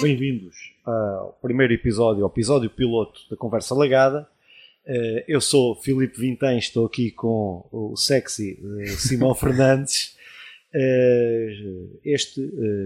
[0.00, 4.26] bem-vindos ao primeiro episódio, ao episódio piloto da Conversa Legada.
[4.86, 10.16] Eh, Eu sou Filipe Vintém, estou aqui com o sexy eh, Simão Fernandes.
[10.72, 11.48] Eh,
[12.04, 12.40] Este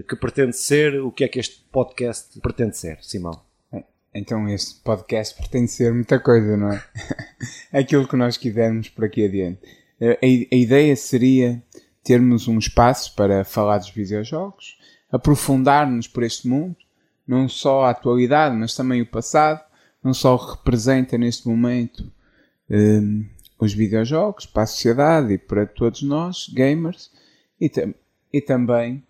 [0.07, 3.39] que pretende ser, o que é que este podcast pretende ser, Simão?
[4.13, 6.83] Então este podcast pretende ser muita coisa, não é?
[7.79, 9.59] Aquilo que nós quisermos por aqui adiante.
[10.01, 11.61] A ideia seria
[12.03, 14.77] termos um espaço para falar dos videojogos,
[15.11, 16.75] aprofundar-nos por este mundo,
[17.27, 19.61] não só a atualidade, mas também o passado,
[20.03, 22.11] não só representa neste momento
[22.69, 23.25] hum,
[23.59, 27.11] os videojogos para a sociedade e para todos nós, gamers,
[27.59, 27.93] e, tam-
[28.31, 29.03] e também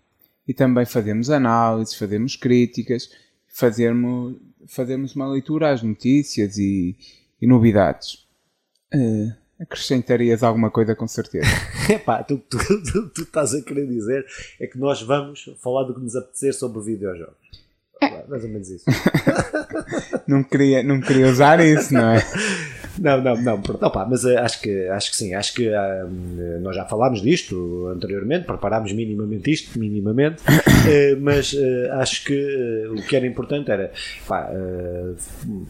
[0.48, 3.10] e também fazemos análises, fazemos críticas,
[3.48, 4.36] fazermos,
[4.68, 6.96] fazemos uma leitura às notícias e,
[7.42, 8.24] e novidades.
[8.94, 11.48] Eh, acrescentarias alguma coisa com certeza.
[11.90, 12.58] Epá, tu, tu,
[12.92, 14.24] tu, tu estás a querer dizer
[14.60, 17.65] é que nós vamos falar do que nos apetecer sobre videojogos.
[18.28, 18.84] Mais ou menos isso.
[20.26, 22.26] não, queria, não queria usar isso, não é?
[22.98, 26.06] Não, não, não, pronto, opa, mas eh, acho que, acho que sim, acho que ah,
[26.06, 30.42] hum, nós já falámos disto anteriormente, preparámos minimamente isto, minimamente,
[30.88, 33.92] eh, mas eh, acho que eh, o que era importante era
[34.26, 35.14] pá, eh,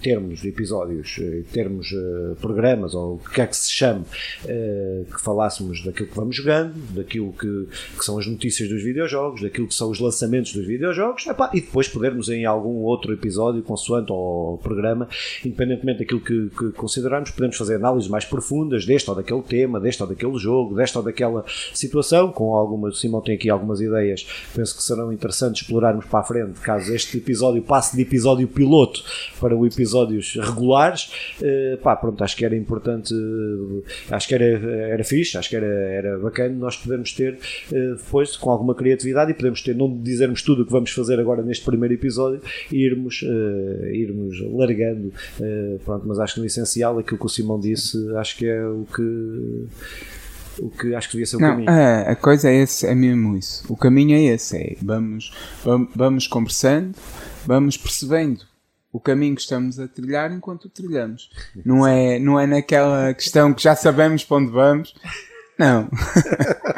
[0.02, 4.04] termos episódios, eh, termos eh, programas, ou o que quer que se chame,
[4.46, 9.42] eh, que falássemos daquilo que vamos jogando, daquilo que, que são as notícias dos videojogos,
[9.42, 13.62] daquilo que são os lançamentos dos videojogos, epá, e depois podermos em algum outro episódio,
[13.62, 15.08] consoante ao programa,
[15.44, 20.02] independentemente daquilo que, que considerarmos, podemos fazer análises mais profundas deste ou daquele tema, deste
[20.02, 24.26] ou daquele jogo, desta ou daquela situação, com algumas, o Simão tem aqui algumas ideias,
[24.54, 29.02] penso que serão interessantes explorarmos para a frente, caso este episódio passe de episódio piloto
[29.40, 31.10] para o episódios regulares,
[31.42, 33.14] Eh, pá, pronto, acho que era importante,
[34.10, 37.38] acho que era, era fixe, acho que era, era bacana nós podermos ter
[37.70, 41.42] depois, com alguma criatividade, e podemos ter, não dizermos tudo o que vamos fazer agora
[41.42, 42.40] neste primeiro episódio,
[42.72, 45.12] irmos, eh, irmos largando,
[45.84, 48.84] pronto, mas acho que no essencial, aquilo que o Simão disse, acho que é o
[48.94, 49.66] que.
[50.58, 51.70] O que acho que devia ser o Não, caminho.
[51.70, 53.64] a, a coisa é, esse, é mesmo isso.
[53.68, 54.56] O caminho é esse.
[54.56, 56.96] É, vamos, vamos, vamos conversando,
[57.44, 58.42] vamos percebendo
[58.90, 61.30] o caminho que estamos a trilhar enquanto o trilhamos.
[61.62, 64.94] Não é, não é naquela questão que já sabemos para onde vamos.
[65.58, 65.90] Não.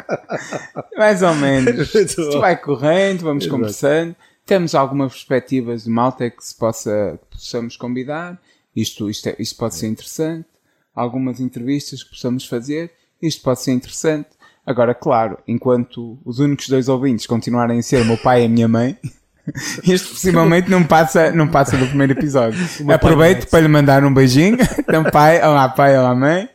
[0.97, 1.95] Mais ou menos.
[1.95, 3.57] Isto vai correndo, vamos Exato.
[3.57, 4.15] conversando.
[4.45, 8.37] Temos algumas perspectivas de malta que se possa, que possamos convidar.
[8.75, 10.47] Isto, isto, é- isto pode ser interessante.
[10.93, 12.91] Algumas entrevistas que possamos fazer.
[13.21, 14.29] Isto pode ser interessante.
[14.65, 18.67] Agora, claro, enquanto os únicos dois ouvintes continuarem a ser meu pai e a minha
[18.67, 18.97] mãe,
[19.83, 22.59] isto possivelmente não passa, não passa do primeiro episódio.
[22.93, 24.57] Aproveito para lhe mandar um beijinho.
[24.89, 26.49] Então, pai, olá pai, olá mãe.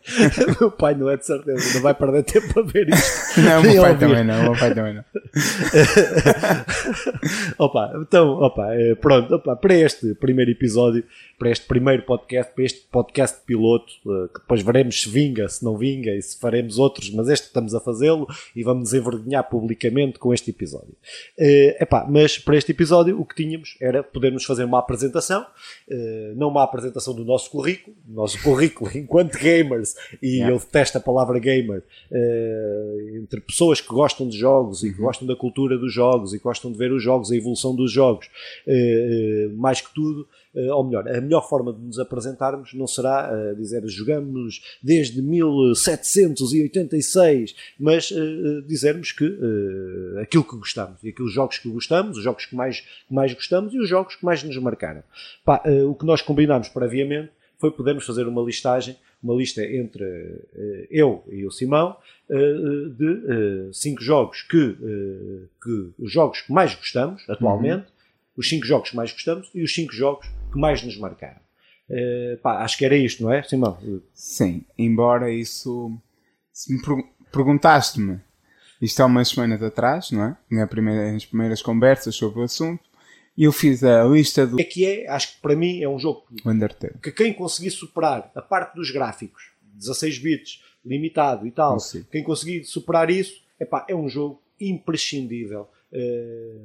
[0.61, 3.41] meu pai não é de certeza, não vai perder tempo a ver isto.
[3.41, 5.05] Não, meu pai também não, o meu pai também não.
[7.57, 11.05] opa, então, opa, eh, pronto, opa, para este primeiro episódio,
[11.39, 15.65] para este primeiro podcast, para este podcast piloto, eh, que depois veremos se vinga, se
[15.65, 19.45] não vinga e se faremos outros, mas este estamos a fazê-lo e vamos nos envergonhar
[19.45, 20.95] publicamente com este episódio.
[21.39, 25.47] Eh, epá, mas para este episódio o que tínhamos era podermos fazer uma apresentação,
[25.89, 30.53] eh, não uma apresentação do nosso currículo, do nosso currículo enquanto gamers, e Yeah.
[30.53, 35.27] eu detesto a palavra gamer, eh, entre pessoas que gostam de jogos e que gostam
[35.27, 38.29] da cultura dos jogos e que gostam de ver os jogos, a evolução dos jogos,
[38.67, 40.27] eh, mais que tudo,
[40.73, 47.55] ou melhor, a melhor forma de nos apresentarmos não será eh, dizer jogamos desde 1786,
[47.79, 52.25] mas eh, eh, dizermos que eh, aquilo que gostamos e aqueles jogos que gostamos, os
[52.25, 55.03] jogos que mais, que mais gostamos e os jogos que mais nos marcaram.
[55.45, 60.05] Pá, eh, o que nós combinámos previamente foi podermos fazer uma listagem, uma lista entre
[60.05, 61.97] eh, eu e o Simão,
[62.29, 62.35] eh,
[62.97, 67.87] de eh, cinco jogos que, eh, que os jogos que mais gostamos atualmente,
[68.37, 71.41] os cinco jogos que mais gostamos e os cinco jogos que mais nos marcaram.
[71.91, 73.77] Eh, pá, acho que era isto, não é, Simão?
[74.15, 75.93] Sim, embora isso.
[76.53, 78.21] Se me pergu- perguntaste-me
[78.81, 80.37] isto há umas semanas atrás, não é?
[80.51, 82.83] Na primeira, nas primeiras conversas sobre o assunto,
[83.37, 85.09] eu fiz a lista do é que é?
[85.09, 86.95] Acho que para mim é um jogo Undertale.
[87.03, 92.07] que quem conseguir superar a parte dos gráficos, 16 bits, limitado e tal, Consigo.
[92.11, 95.69] quem conseguir superar isso, epá, é um jogo imprescindível.
[95.95, 96.57] Eh,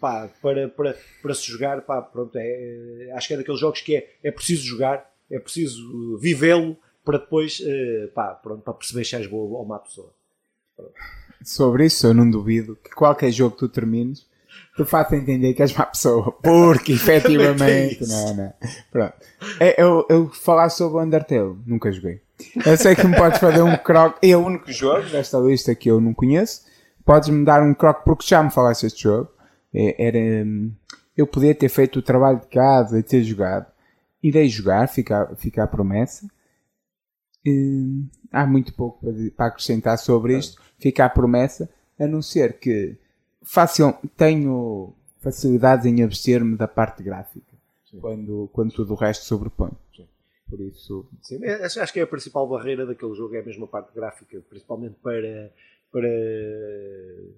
[0.00, 3.96] pá, para, para, para se jogar, pá, pronto, é, acho que é daqueles jogos que
[3.96, 9.16] é, é preciso jogar, é preciso vivê-lo para depois eh, pá, pronto, para perceber se
[9.16, 10.12] és boa ou má pessoa.
[11.42, 14.26] Sobre isso, eu não duvido que qualquer jogo que tu termines,
[14.76, 16.32] tu faça entender que és má pessoa.
[16.32, 18.12] Porque, efetivamente, isso.
[18.12, 18.52] não, não.
[18.90, 19.14] Pronto.
[19.58, 22.20] É, Eu, eu falar sobre o Undertale, nunca joguei.
[22.64, 24.18] Eu sei que me podes fazer um croc.
[24.22, 26.65] É o único jogo desta lista que eu não conheço.
[27.06, 29.30] Podes-me dar um croc porque já me falaste este jogo.
[29.72, 30.72] É, Era, hum,
[31.16, 33.66] eu podia ter feito o trabalho de casa e ter jogado.
[34.22, 36.26] Irei jogar, fica, fica a promessa.
[37.44, 38.98] E, há muito pouco
[39.36, 40.60] para, acrescentar sobre isto.
[40.78, 42.96] Fica a promessa, a não ser que
[43.42, 47.56] fácil, tenho facilidades em abster-me da parte gráfica
[48.00, 49.70] quando, quando tudo o resto sobrepõe.
[50.48, 51.04] Por isso.
[51.22, 54.94] Sim, acho que é a principal barreira daquele jogo, é a mesma parte gráfica, principalmente
[55.02, 55.50] para.
[55.96, 56.10] Para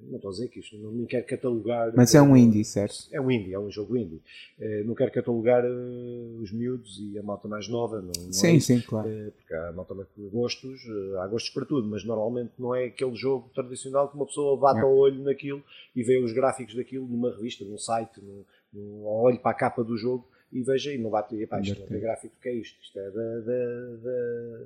[0.08, 1.93] não estou a dizer que isto não, não quero catalogar.
[1.94, 3.06] Mas é um indie, certo?
[3.12, 4.20] É um indie, é um jogo indie.
[4.58, 8.00] Uh, não quero catalogar uh, os miúdos e a malta mais nova.
[8.00, 9.08] Não, não sim, é sim, claro.
[9.37, 10.81] Porque há malta mais gostos,
[11.20, 14.81] há gostos para tudo, mas normalmente não é aquele jogo tradicional que uma pessoa bate
[14.81, 15.62] ao olho naquilo
[15.94, 19.84] e vê os gráficos daquilo numa revista, num site, num, num, olho para a capa
[19.84, 22.76] do jogo e veja e não bate, epá, isto não é gráfico, que é isto?
[22.82, 24.64] Isto é da, da, da,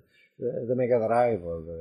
[0.66, 1.72] da Mega Drive ou da,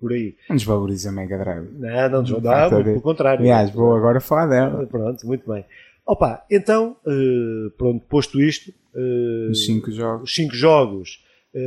[0.00, 0.36] por aí.
[0.48, 1.68] Não desvaloriza a Mega Drive.
[1.78, 3.40] Não, não desvaloriza, não, pelo contrário.
[3.40, 4.86] Aliás, vou agora falar dela.
[4.86, 5.64] Pronto, muito bem.
[6.06, 11.24] Opa, então, uh, pronto, posto isto, uh, os cinco jogos, os cinco jogos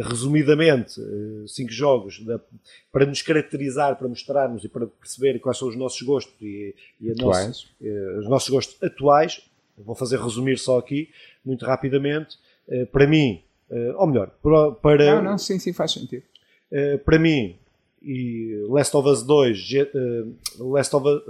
[0.08, 0.94] resumidamente,
[1.48, 2.40] cinco jogos da,
[2.94, 7.14] para nos caracterizar, para mostrarmos e para perceber quais são os nossos gostos e, e
[7.16, 7.68] nosso,
[8.20, 9.42] os nossos gostos atuais,
[9.78, 11.10] vou fazer resumir só aqui,
[11.44, 12.38] muito rapidamente.
[12.92, 13.44] Para mim,
[13.98, 15.16] ou melhor, para, para.
[15.16, 16.24] Não, não, sim, sim, faz sentido.
[16.72, 17.56] Uh, para mim,
[18.02, 19.70] e Last of Us 2,
[20.60, 21.22] Last of Us.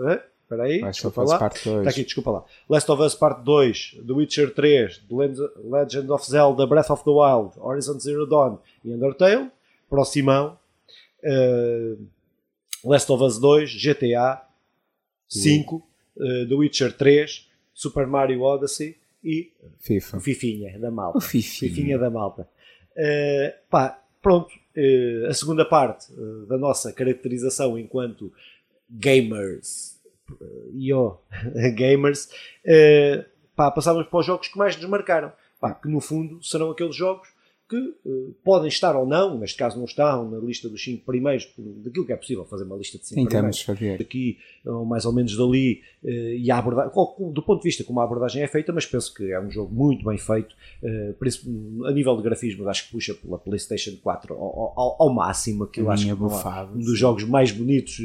[0.43, 1.47] Espera aí, Last desculpa lá.
[1.47, 2.45] Está aqui, desculpa lá.
[2.69, 5.15] Last of Us Part 2, The Witcher 3, The
[5.63, 9.49] Legend of Zelda, Breath of the Wild, Horizon Zero Dawn e Undertale.
[9.89, 10.57] Para o Simão,
[12.83, 14.41] Last of Us 2, GTA
[15.29, 15.83] 5,
[16.17, 20.17] The Witcher 3, Super Mario Odyssey e FIFA.
[20.17, 21.17] o Fifinha da Malta.
[21.17, 21.71] O Fifinha.
[21.71, 22.47] Fifinha da Malta.
[22.91, 28.31] Uh, pá, pronto, uh, a segunda parte uh, da nossa caracterização enquanto
[28.89, 29.99] gamers,
[30.73, 31.17] e uh,
[31.75, 32.29] gamers,
[33.55, 35.31] pá, passávamos para os jogos que mais nos marcaram.
[35.59, 37.29] Pá, que no fundo serão aqueles jogos
[37.71, 41.47] que uh, podem estar ou não, neste caso não estão na lista dos 5 primeiros,
[41.57, 43.61] daquilo que é possível fazer uma lista de 5 primeiros.
[43.61, 44.01] Fazer.
[44.01, 46.91] Aqui, ou mais ou menos dali, uh, e a abordagem,
[47.31, 49.73] do ponto de vista como a abordagem é feita, mas penso que é um jogo
[49.73, 50.53] muito bem feito,
[50.83, 55.63] uh, a nível de grafismo, acho que puxa pela PlayStation 4 ao, ao, ao máximo,
[55.63, 57.97] aquilo acho que bufado, um dos jogos mais bonitos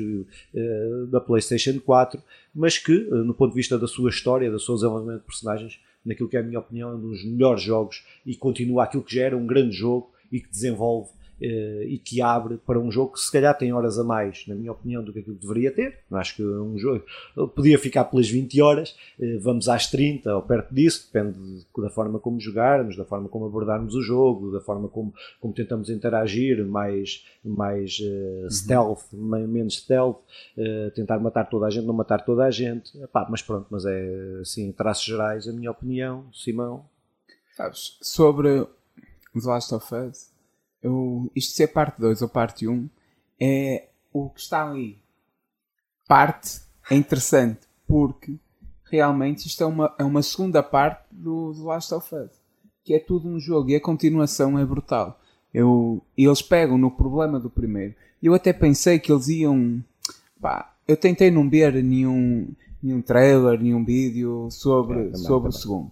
[1.11, 2.23] da PlayStation 4,
[2.55, 6.29] mas que, no ponto de vista da sua história, do seu desenvolvimento de personagens, naquilo
[6.29, 9.25] que é a minha opinião, é um dos melhores jogos e continua aquilo que já
[9.25, 11.11] era um grande jogo e que desenvolve
[11.41, 14.73] e que abre para um jogo que se calhar tem horas a mais, na minha
[14.73, 15.99] opinião, do que aquilo que deveria ter.
[16.11, 17.05] Acho que um jogo
[17.55, 22.19] podia ficar pelas 20 horas, uh, vamos às 30 ou perto disso, depende da forma
[22.19, 27.25] como jogarmos, da forma como abordarmos o jogo, da forma como, como tentamos interagir, mais,
[27.45, 28.51] mais uh, uhum.
[28.51, 30.21] stealth, menos stealth,
[30.95, 32.97] tentar matar toda a gente, não matar toda a gente.
[33.03, 36.85] Epá, mas pronto, mas é assim, traços gerais, a minha opinião, Simão.
[37.57, 38.65] Sabes, sobre
[39.35, 40.36] The Last of Us
[40.87, 42.89] eu, isto ser parte 2 ou parte 1 um,
[43.41, 44.99] é o que está ali.
[46.07, 46.61] Parte
[46.91, 48.37] é interessante porque
[48.85, 52.47] realmente isto é uma, é uma segunda parte do The Last of Us
[52.87, 55.21] que é tudo um jogo e a continuação é brutal.
[55.53, 57.95] Eu, eles pegam no problema do primeiro.
[58.23, 59.83] Eu até pensei que eles iam.
[60.41, 62.49] Pá, eu tentei não ver nenhum,
[62.81, 65.49] nenhum trailer, nenhum vídeo sobre, é, também, sobre também.
[65.49, 65.91] o segundo.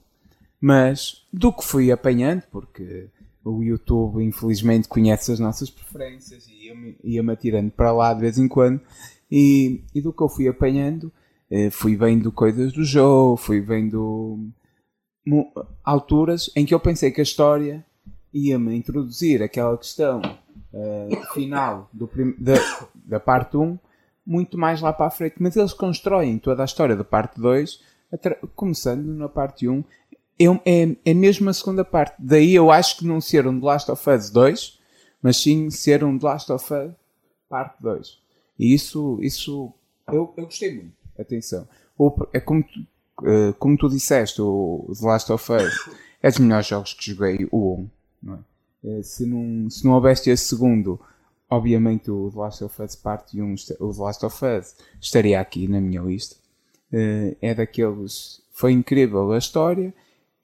[0.61, 3.09] Mas do que fui apanhando, porque
[3.45, 8.39] o YouTube infelizmente conhece as nossas preferências e ia-me ia atirando para lá de vez
[8.39, 8.81] em quando.
[9.31, 11.13] E, e do que eu fui apanhando
[11.51, 14.49] eh, fui vendo coisas do jogo, fui vendo
[15.85, 17.85] alturas em que eu pensei que a história
[18.33, 22.55] ia-me introduzir aquela questão uh, final do da,
[22.95, 23.79] da parte 1
[24.27, 27.81] muito mais lá para a frente, mas eles constroem toda a história da parte 2
[28.57, 29.85] começando na parte 1
[30.39, 32.17] é, é, mesmo a segunda parte.
[32.19, 34.79] Daí eu acho que não ser um The Last of Us 2,
[35.23, 36.93] mas sim ser um The Last of Us
[37.49, 38.19] parte 2.
[38.59, 39.73] E isso, isso
[40.09, 40.93] eu, eu gostei muito.
[41.19, 41.69] Atenção.
[41.97, 42.81] O, é como tu,
[43.23, 45.73] uh, como tu disseste, o The Last of Us
[46.21, 47.91] é dos melhores jogos que joguei, o 1.
[48.23, 48.39] Não é?
[48.83, 51.01] Uh, se, não, se não houvesse esse segundo,
[51.49, 55.69] obviamente o The Last of Us parte 1, o The Last of Us estaria aqui
[55.69, 56.37] na minha lista.
[56.93, 58.43] Uh, é daqueles.
[58.53, 59.95] Foi incrível a história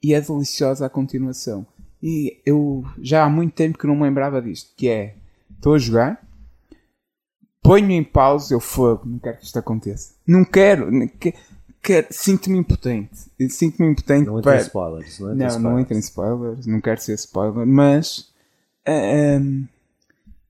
[0.01, 1.65] e é deliciosa a continuação.
[2.01, 5.15] E eu já há muito tempo que não me lembrava disto, que é,
[5.55, 6.27] estou a jogar,
[7.61, 10.13] ponho em pausa, eu fogo, não quero que isto aconteça.
[10.25, 10.89] Não quero,
[11.19, 11.37] quero,
[11.81, 13.31] quero sinto-me impotente.
[13.49, 14.55] Sinto-me impotente não para...
[14.55, 15.57] Entra em spoilers, não, não, spoilers.
[15.57, 18.31] não entra em spoilers, não quero ser spoiler, mas
[18.83, 19.39] é,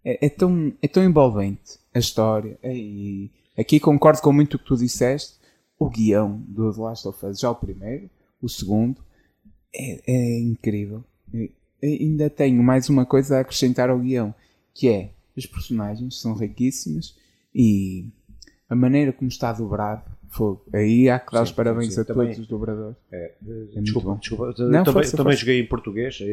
[0.06, 2.58] é, é, tão, é tão envolvente a história.
[2.64, 5.42] E aqui concordo com muito o que tu disseste.
[5.78, 8.08] O guião do The Last of Us, já o primeiro,
[8.40, 9.04] o segundo,
[9.74, 11.04] é, é incrível.
[11.82, 14.34] Ainda tenho mais uma coisa a acrescentar ao guião,
[14.74, 17.16] que é as personagens são riquíssimas
[17.56, 18.06] e
[18.70, 20.66] a maneira como está dobrado, fogo.
[20.74, 22.96] Aí há que dar os parabéns sim, a também- todos os dobradores.
[23.12, 24.46] É, muito desculpa, desculpa.
[24.46, 25.38] Não, também força, também força.
[25.40, 26.26] joguei em português eh,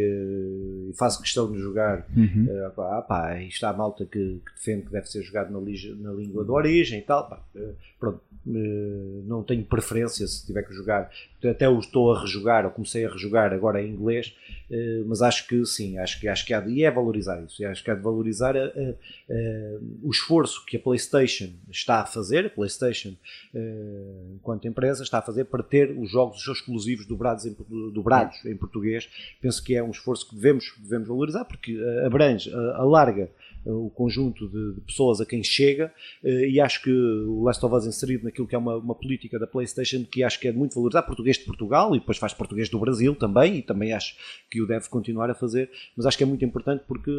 [0.90, 2.07] e faço questão de jogar.
[2.17, 2.47] Uhum.
[2.49, 5.50] eh, pá, ah, pá, aí está a malta que, que defende que deve ser jogado
[5.52, 7.28] na, na língua de origem e tal.
[7.28, 11.11] pá, eh, pronto, eh, não tenho preferência se tiver que jogar.
[11.45, 14.35] Até o estou a rejogar, ou comecei a rejogar agora em inglês,
[14.71, 17.64] eh, mas acho que sim, acho que, acho que há de, e é valorizar isso.
[17.67, 18.95] Acho que há de valorizar a- a-
[19.31, 23.14] a- o esforço que a PlayStation está a fazer, a PlayStation
[23.55, 23.88] eh,
[24.35, 27.57] enquanto empresa está a fazer para ter os jogos exclusivos dobrados em,
[27.92, 29.09] dobrados em português.
[29.40, 33.30] Penso que é um esforço que devemos, devemos valorizar porque eh, abrange, eh, alarga
[33.66, 35.92] eh, o conjunto de, de pessoas a quem chega
[36.25, 39.38] eh, e acho que o Last of Us inserido naquilo que é uma, uma política
[39.38, 42.68] da PlayStation que acho que é muito valorizar, português de Portugal e depois faz português
[42.68, 44.16] do Brasil também e também acho
[44.50, 47.11] que o deve continuar a fazer, mas acho que é muito importante porque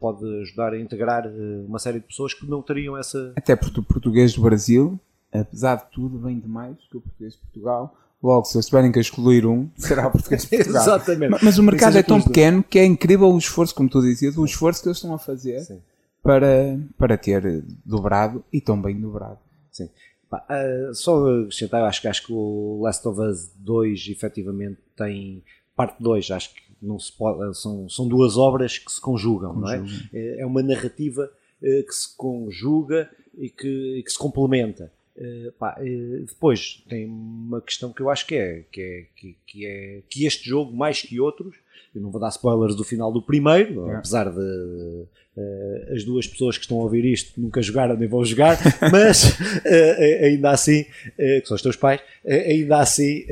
[0.00, 3.80] pode ajudar a integrar eh, uma série de pessoas que não teriam essa Até porque
[3.80, 4.98] o português do Brasil,
[5.32, 7.96] apesar de tudo, vem de mais que o português de Portugal.
[8.22, 10.82] Logo, se eles tiverem que excluir um, será o português de Portugal.
[10.82, 11.30] Exatamente.
[11.30, 14.36] Ma- Mas o mercado é tão pequeno que é incrível o esforço, como tu dizias,
[14.36, 15.80] o esforço que eles estão a fazer Sim.
[16.22, 19.38] para, para ter dobrado e tão bem dobrado.
[19.70, 19.88] Sim.
[20.30, 25.42] Ah, só acrescentar, eu acho que acho que o Last of Us 2 efetivamente tem
[25.76, 29.68] parte 2, acho que não se pode, são, são duas obras que se conjugam, não
[29.68, 29.78] é?
[29.78, 30.06] Conjugam.
[30.12, 31.30] É é uma narrativa
[31.62, 34.90] eh, que se conjuga e que, e que se complementa.
[35.16, 39.36] Eh, pá, eh, depois tem uma questão que eu acho que é que, é que,
[39.46, 41.56] que é que este jogo, mais que outros,
[41.94, 43.96] eu não vou dar spoilers do final do primeiro, É.
[43.96, 45.04] apesar de
[45.36, 48.58] eh, as duas pessoas que estão a ouvir isto nunca jogaram nem vão jogar,
[48.92, 50.84] mas eh, ainda assim,
[51.18, 53.24] eh, que são os teus pais, ainda assim,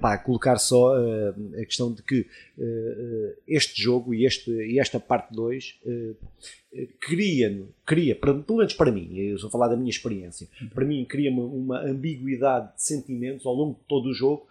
[0.00, 2.26] pá, colocar só a questão de que
[3.46, 6.14] este jogo e, este, e esta parte 2 eh,
[6.74, 10.84] eh, cria, cria pelo menos para mim, eu estou a falar da minha experiência, para
[10.84, 14.46] mim cria uma, uma ambiguidade de sentimentos ao longo de todo o jogo.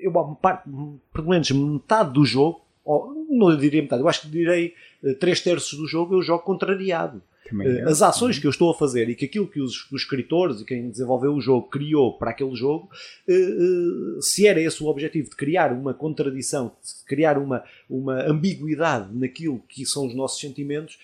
[0.00, 0.68] Eu, parte,
[1.12, 4.74] pelo menos metade do jogo, ou não diria metade, eu acho que direi
[5.04, 7.22] eh, três terços do jogo eu jogo contrariado.
[7.60, 7.82] Eh, é.
[7.82, 10.64] As ações que eu estou a fazer e que aquilo que os, os escritores e
[10.64, 12.88] quem desenvolveu o jogo criou para aquele jogo,
[13.28, 19.14] eh, se era esse o objetivo de criar uma contradição, de criar uma, uma ambiguidade
[19.14, 20.98] naquilo que são os nossos sentimentos,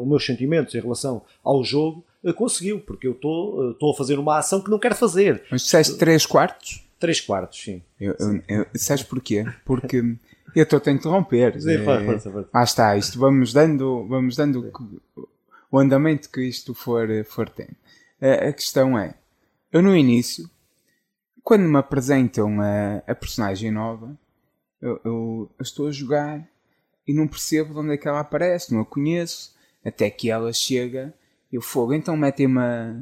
[0.00, 2.04] os meus sentimentos em relação ao jogo,
[2.36, 5.42] conseguiu, porque eu estou, estou a fazer uma ação que não quero fazer.
[5.50, 6.85] Mas disseste 3 quartos?
[6.98, 7.82] Três quartos, sim.
[8.00, 9.44] Eu, eu, eu, sabes porquê?
[9.64, 9.98] Porque
[10.54, 11.60] eu estou a interromper.
[11.60, 12.48] Sim, É, força, força.
[12.52, 14.70] Ah, está, isto vamos dando, vamos dando
[15.70, 17.76] o andamento que isto for, for tendo.
[18.20, 19.14] A, a questão é,
[19.70, 20.48] eu no início,
[21.42, 24.16] quando me apresentam a, a personagem nova,
[24.80, 26.46] eu, eu- eu estou a jogar
[27.06, 30.52] e não percebo de onde é que ela aparece, não a conheço, até que ela
[30.52, 31.12] chega,
[31.52, 32.96] eu fogo, então metem-me a,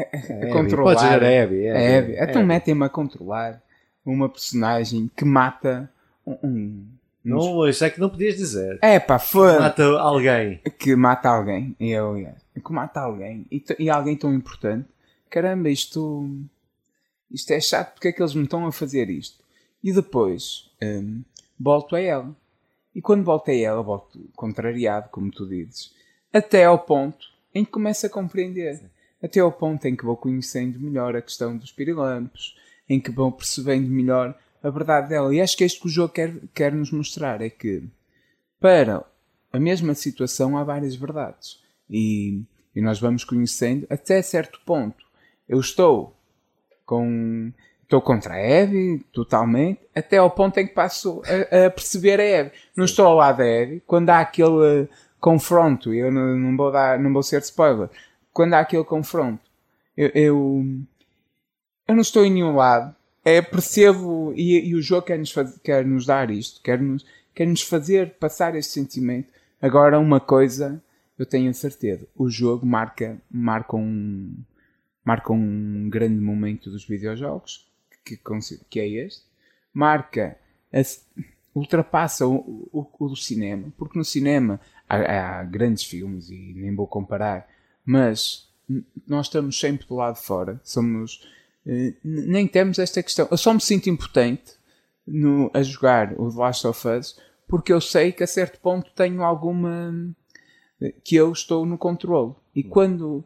[0.00, 0.94] a, a controlar.
[0.94, 1.64] Pode dizer a Abby.
[1.66, 2.16] É, Abby.
[2.18, 3.62] Então metem-me a controlar
[4.04, 5.90] uma personagem que mata
[6.26, 6.38] um.
[6.42, 6.86] um
[7.24, 8.78] Não, isso é que não podias dizer.
[8.82, 9.58] é pá, foi.
[9.58, 10.60] Mata alguém.
[10.78, 11.76] Que mata alguém.
[11.78, 12.16] Eu,
[12.54, 13.46] que mata alguém.
[13.50, 14.88] E, e alguém tão importante.
[15.28, 16.28] Caramba, isto.
[17.30, 19.38] Isto é chato, porque é que eles me estão a fazer isto?
[19.84, 21.22] E depois hum,
[21.58, 22.34] volto a ela.
[22.92, 25.94] E quando volto a ela, volto contrariado, como tu dizes,
[26.32, 28.80] até ao ponto em que começo a compreender.
[29.22, 32.56] Até ao ponto em que vou conhecendo melhor a questão dos pirilampos,
[32.88, 35.34] em que vou percebendo melhor a verdade dela.
[35.34, 37.82] E acho que é isto que o jogo quer, quer nos mostrar: é que
[38.58, 39.04] para
[39.52, 41.60] a mesma situação há várias verdades.
[41.88, 42.42] E,
[42.74, 45.04] e nós vamos conhecendo até certo ponto.
[45.48, 46.14] Eu estou
[46.86, 47.52] com.
[47.82, 52.40] Estou contra a Abby, totalmente, até ao ponto em que passo a, a perceber a
[52.40, 52.52] Abby.
[52.76, 53.82] Não estou ao lado da Abby.
[53.84, 57.90] Quando há aquele eh, confronto, eu não, não vou dar, não vou ser spoiler.
[58.40, 59.42] Quando há aquele confronto,
[59.94, 60.64] eu, eu,
[61.86, 62.96] eu não estou em nenhum lado.
[63.22, 67.04] É, percebo, e, e o jogo quer nos, quer nos dar isto, quer nos,
[67.34, 69.28] quer nos fazer passar este sentimento.
[69.60, 70.82] Agora, uma coisa
[71.18, 74.34] eu tenho a certeza: o jogo marca, marca, um,
[75.04, 77.70] marca um grande momento dos videojogos,
[78.02, 78.18] que,
[78.70, 79.22] que é este.
[79.70, 80.38] Marca,
[81.54, 86.86] ultrapassa o, o, o cinema, porque no cinema há, há grandes filmes e nem vou
[86.86, 87.46] comparar,
[87.90, 88.48] mas
[89.04, 91.26] nós estamos sempre do lado de fora, somos.
[91.66, 93.26] eh, nem temos esta questão.
[93.28, 94.52] Eu só me sinto impotente
[95.04, 97.16] no, a jogar o The Last of Us
[97.48, 99.92] porque eu sei que a certo ponto tenho alguma.
[101.02, 102.32] que eu estou no controle.
[102.54, 103.24] E quando.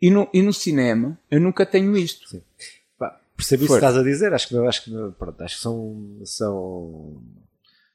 [0.00, 2.42] E no, e no cinema eu nunca tenho isto.
[2.98, 6.20] Pá, percebi isso que estás a dizer, acho que, acho que, pronto, acho que são,
[6.24, 7.22] são,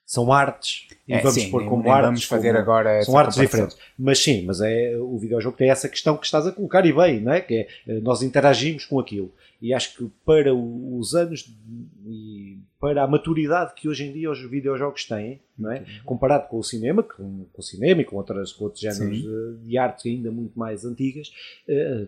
[0.09, 2.05] são artes e É, vamos sim, pôr como artes.
[2.05, 3.43] vamos fazer como- agora são artes comparação.
[3.67, 3.77] diferentes.
[3.99, 7.19] Mas sim, mas é, o videojogo tem essa questão que estás a colocar e bem,
[7.19, 7.41] não é?
[7.41, 9.33] Que é, eh, nós interagimos com aquilo.
[9.61, 11.49] E acho que para os anos
[12.05, 15.83] e para a maturidade que hoje em dia os videojogos têm, não é?
[16.05, 19.57] comparado com o cinema, com, com o cinema e com, outras, com outros géneros Sim.
[19.63, 21.31] de arte ainda muito mais antigas,
[21.67, 22.05] eh,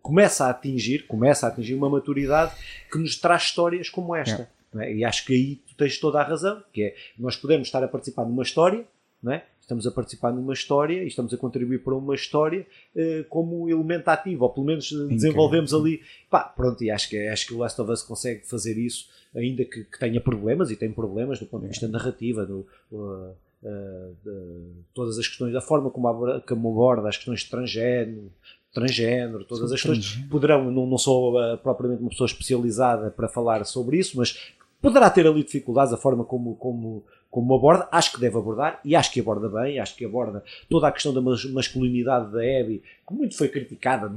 [0.00, 2.52] começa a atingir, começa a atingir uma maturidade
[2.90, 4.38] que nos traz histórias como esta.
[4.38, 4.94] não é?
[4.94, 7.88] E acho que aí tu tens toda a razão, que é nós podemos estar a
[7.88, 8.86] participar numa história,
[9.22, 9.44] não é?
[9.64, 14.08] estamos a participar numa história e estamos a contribuir para uma história eh, como elemento
[14.08, 16.02] ativo, ou pelo menos eh, desenvolvemos ali.
[16.30, 19.64] Pá, pronto, e acho que, acho que o Last of Us consegue fazer isso, ainda
[19.64, 24.16] que, que tenha problemas, e tem problemas do ponto de vista narrativa, do, uh, uh,
[24.22, 28.30] de todas as questões, da forma como aborda, como aborda as questões de transgénero,
[28.72, 33.64] transgénero, todas as questões poderão, não, não sou uh, propriamente uma pessoa especializada para falar
[33.64, 34.52] sobre isso, mas
[34.84, 38.94] poderá ter ali dificuldades a forma como, como, como aborda, acho que deve abordar e
[38.94, 42.82] acho que aborda bem, acho que aborda toda a questão da mas- masculinidade da Abby,
[43.08, 44.12] que muito foi criticada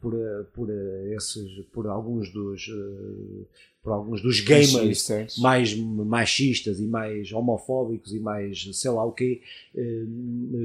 [0.00, 3.46] por, uh, por, uh, esses, por alguns dos uh,
[3.82, 5.36] por alguns dos gamers Machistas.
[5.36, 9.42] mais machistas e mais homofóbicos e mais sei lá o quê,
[9.76, 10.04] eh,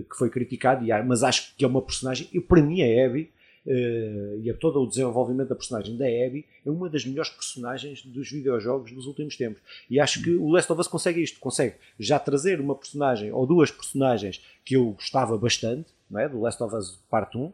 [0.10, 3.30] que foi criticado, mas acho que é uma personagem, e para mim a Abby,
[3.72, 8.04] eh, e a todo o desenvolvimento da personagem da Abby, é uma das melhores personagens
[8.04, 9.62] dos videojogos dos últimos tempos.
[9.88, 13.46] E acho que o Last of Us consegue isto, consegue já trazer uma personagem ou
[13.46, 16.28] duas personagens que eu gostava bastante, não é?
[16.28, 17.52] do Last of Us Part 1, eh,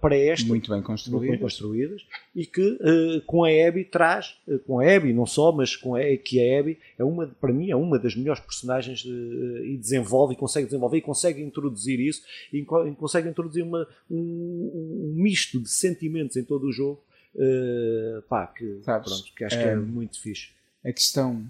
[0.00, 1.38] para esta Muito bem construído.
[1.38, 2.02] construídas
[2.34, 5.94] e que eh, com a Abby traz, eh, com a Abby não só, mas com
[5.94, 9.76] a, que a Abby é uma, para mim é uma das melhores personagens eh, e
[9.76, 12.22] desenvolve, e consegue desenvolver e consegue introduzir isso
[12.52, 17.02] e, co- consegue introduzir uma, um, um misto de sentimentos em todo o jogo
[17.38, 20.48] eh, pá, que, Sabes, pronto, que acho que é eh, muito fixe.
[20.84, 21.44] A questão,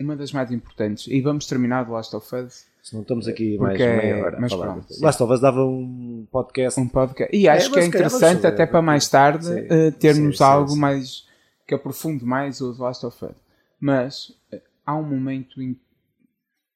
[0.00, 3.56] uma das mais importantes, e vamos terminar do Last of Us, Se não estamos aqui
[3.58, 4.86] mais porque- meia hora mas pronto.
[5.00, 7.36] Last of Us dava um podcast um podcast.
[7.36, 9.66] E acho É, que é interessante até para mais tarde Sim.
[9.70, 10.78] eh, termos Sim, algo sim.
[10.80, 11.26] mais
[11.66, 13.36] que aprofunde mais o The Last of Us.
[13.80, 15.76] Mas eh, há um momento em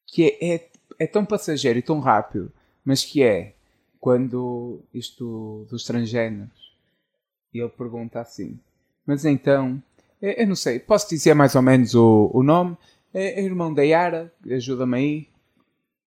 [0.07, 0.69] que é, é,
[1.01, 2.53] é tão passageiro e tão rápido,
[2.85, 3.55] mas que é
[3.99, 6.73] quando isto dos transgêneros
[7.53, 8.59] e ele pergunta assim,
[9.05, 9.83] mas então,
[10.23, 12.77] eu, eu não sei, posso dizer mais ou menos o, o nome?
[13.19, 15.29] É, é irmão da Yara, ajuda-me aí.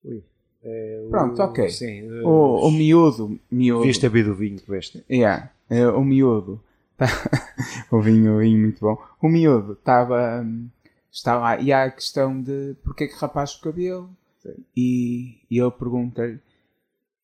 [0.04, 0.24] Ui,
[0.64, 1.70] é, o- Pronto, ok.
[1.70, 3.80] Sim, eh, O, o miúdo, miúdo.
[3.82, 5.04] Devias ter bebido o vinho que beste.
[5.10, 6.62] Yeah, é, o miúdo.
[7.92, 9.02] O vinho, o vinho muito bom.
[9.22, 10.42] O miúdo estava.
[10.44, 10.70] hum,
[11.12, 11.60] Está lá.
[11.60, 14.10] E há a questão de porque é que rapaz o cabelo.
[14.44, 14.54] Sim.
[14.78, 16.40] E, e ele pergunta-lhe: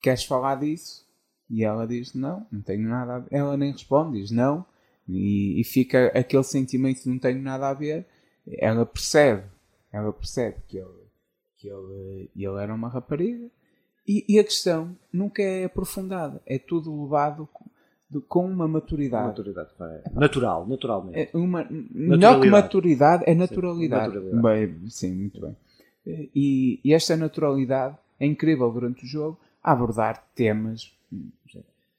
[0.01, 1.05] Queres falar disso?
[1.49, 3.27] E ela diz: Não, não tenho nada a ver.
[3.31, 4.65] Ela nem responde, diz: Não.
[5.07, 8.05] E, e fica aquele sentimento de não tenho nada a ver.
[8.57, 9.43] Ela percebe.
[9.95, 11.05] Ela percebe que ele,
[11.57, 13.47] que ele, ele era uma rapariga.
[14.07, 16.41] E, e a questão nunca é aprofundada.
[16.45, 17.65] É tudo levado com,
[18.09, 19.27] de- com uma maturidade.
[19.27, 20.01] Maturidade, vai.
[20.13, 21.17] Natural, naturalmente.
[21.33, 24.13] É uma, melhor que maturidade é naturalidade.
[24.15, 24.67] naturalidade.
[24.77, 25.55] Bem, sim, muito bem.
[26.35, 30.93] E, e esta naturalidade é incrível durante o jogo a abordar temas,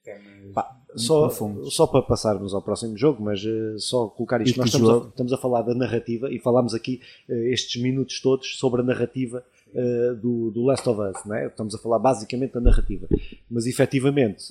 [0.06, 1.74] temas Pá, só, profundos.
[1.74, 4.54] só para passarmos ao próximo jogo, mas eh, só colocar isto.
[4.56, 8.20] E Nós estamos a, estamos a falar da narrativa e falámos aqui eh, estes minutos
[8.20, 11.24] todos sobre a narrativa eh, do, do Last of Us.
[11.26, 11.46] Não é?
[11.48, 13.06] Estamos a falar basicamente da narrativa,
[13.50, 14.44] mas efetivamente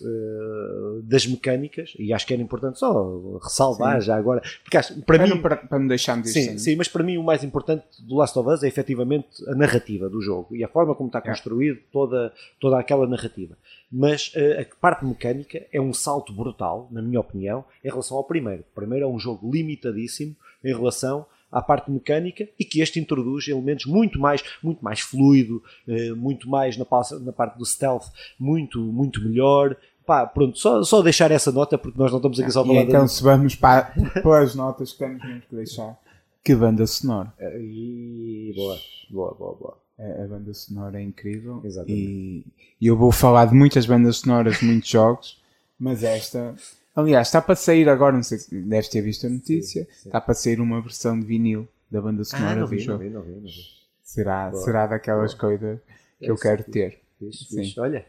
[1.03, 5.23] das mecânicas, e acho que era importante só ressalvar já agora, porque acho, para Para,
[5.23, 5.29] mim.
[5.29, 7.85] não, para, para não deixarmos isto Sim, sem- sim, mas para mim o mais importante
[8.03, 11.21] do Last of Us é efetivamente a narrativa do jogo e a forma como está
[11.21, 13.57] construído toda, toda aquela narrativa.
[13.91, 18.23] Mas eh, a parte mecânica é um salto brutal, na minha opinião, em relação ao
[18.23, 18.61] primeiro.
[18.71, 23.47] O primeiro é um jogo limitadíssimo em relação à parte mecânica e que este introduz
[23.47, 28.05] elementos muito mais, muito mais fluido, eh, muito mais na, pa- na parte do stealth,
[28.37, 29.77] muito, muito melhor.
[30.05, 32.67] Pá, pronto, só, só deixar essa nota porque nós não estamos aqui só a E
[32.67, 33.07] falar então, da...
[33.07, 35.97] se vamos para, para as notas que temos mesmo que deixar,
[36.43, 37.33] que banda sonora.
[37.59, 38.51] E...
[38.55, 38.77] Boa,
[39.09, 39.77] boa, boa, boa.
[39.97, 41.61] A, banda sonora é incrível.
[41.63, 42.45] Exatamente.
[42.81, 45.41] E, eu vou falar de muitas bandas sonoras muitos jogos,
[45.79, 46.53] mas esta.
[46.95, 50.07] Aliás, está para sair agora, não sei se deves ter visto a notícia, sim.
[50.07, 52.83] está para sair uma versão de vinil da banda Ah, sonora não do vi, não
[52.83, 52.99] jogo.
[53.03, 53.51] vi, não vi, não vi.
[54.03, 54.63] Será, Boa.
[54.63, 55.79] será daquelas coisas
[56.19, 56.71] que eu Esse quero fixe.
[56.71, 56.99] ter.
[57.19, 57.63] Fixe, Sim.
[57.63, 57.79] fixe.
[57.79, 58.05] Olha,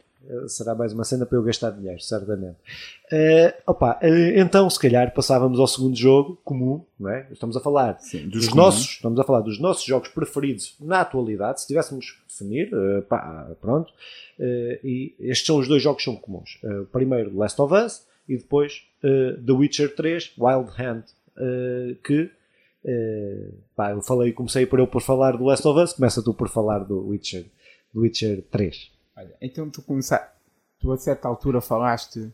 [0.48, 2.56] será mais uma cena para eu gastar dinheiro, certamente.
[3.10, 7.26] Eh, opa, eh, então, se calhar, passávamos ao segundo jogo comum, não é?
[7.30, 11.00] Estamos a falar Sim, dos dos nossos, estamos a falar dos nossos jogos preferidos na
[11.00, 13.92] atualidade, se tivéssemos que definir, eh, pá, pronto.
[14.38, 16.58] Eh, e estes são os dois jogos que são comuns.
[16.64, 21.04] Eh, primeiro, Last of Us, e depois eh, The Witcher 3, Wild Hunt.
[21.36, 22.30] uh, que
[22.84, 26.34] uh, pá, eu falei, comecei por eu por falar do Last of Us, começa tu
[26.34, 27.44] por falar do Witcher,
[27.92, 28.90] do Witcher 3.
[29.16, 30.28] Olha, então tu começaste,
[30.78, 32.32] tu a certa altura falaste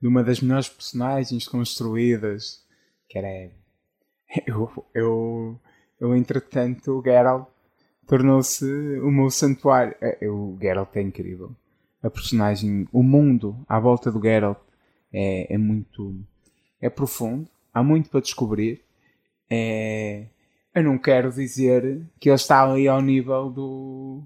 [0.00, 2.64] de uma das melhores personagens construídas,
[3.08, 3.50] que era
[4.46, 5.60] eu, eu,
[6.00, 7.48] eu entretanto o Geralt
[8.06, 8.64] tornou-se
[9.00, 9.94] o meu santuário.
[10.22, 11.54] O Geralt é incrível.
[12.02, 14.58] A personagem, o mundo à volta do Geralt
[15.12, 16.16] é, é muito.
[16.80, 17.48] é profundo.
[17.72, 18.82] Há muito para descobrir.
[19.48, 20.26] É,
[20.74, 24.22] eu não quero dizer que ele está ali ao nível do,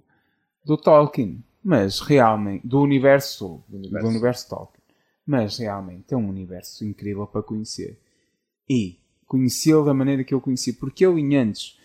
[0.64, 2.64] do Tolkien, mas realmente.
[2.64, 4.83] do universo, do universo, do universo Tolkien.
[5.26, 7.98] Mas realmente é um universo incrível para conhecer.
[8.70, 11.76] E conhecê-lo da maneira que eu conheci, porque eu em antes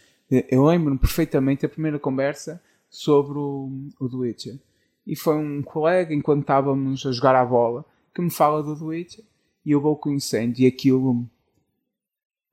[0.50, 4.60] eu lembro-me perfeitamente da primeira conversa sobre o, o The Witcher.
[5.06, 8.86] E foi um colega, enquanto estávamos a jogar a bola, que me fala do The
[8.86, 9.26] Witcher.
[9.66, 10.60] E eu vou conhecendo.
[10.60, 11.28] E aquilo,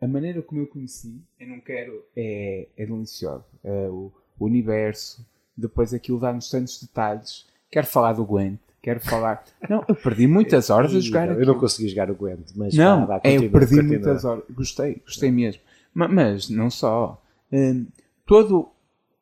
[0.00, 3.44] a maneira como eu conheci, eu não quero, é, é delicioso.
[3.62, 5.24] É, o, o universo,
[5.58, 7.46] depois aquilo dá-nos tantos detalhes.
[7.70, 9.44] Quero falar do Gwent, quero falar.
[9.68, 11.28] Não, eu perdi muitas horas a jogar.
[11.28, 12.74] Eu não consegui jogar o Gwent, mas.
[12.74, 13.88] Não, vá, vá, continua, eu perdi continua.
[13.88, 14.44] muitas horas.
[14.50, 15.60] Gostei, gostei mesmo.
[15.92, 17.22] Mas, mas não só.
[17.52, 17.86] Hum,
[18.24, 18.70] todo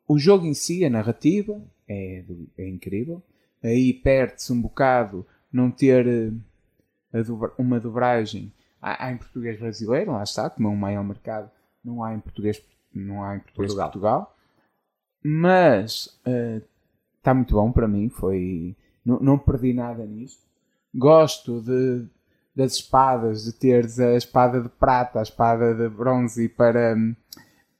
[0.07, 2.23] o jogo em si, a narrativa, é,
[2.57, 3.21] é incrível.
[3.63, 6.07] Aí perde-se um bocado não ter
[7.11, 8.53] eh, dobra, uma dobragem.
[8.81, 11.49] Há, há, em português brasileiro, lá está, como é um maior mercado,
[11.83, 12.61] não há em português,
[12.93, 13.91] não há em português Portugal.
[13.91, 14.36] Portugal.
[15.23, 16.61] Mas uh,
[17.17, 18.75] está muito bom para mim, foi.
[19.05, 20.45] Não, não perdi nada nisto.
[20.93, 22.05] Gosto de,
[22.55, 26.95] das espadas, de teres a espada de prata, a espada de bronze para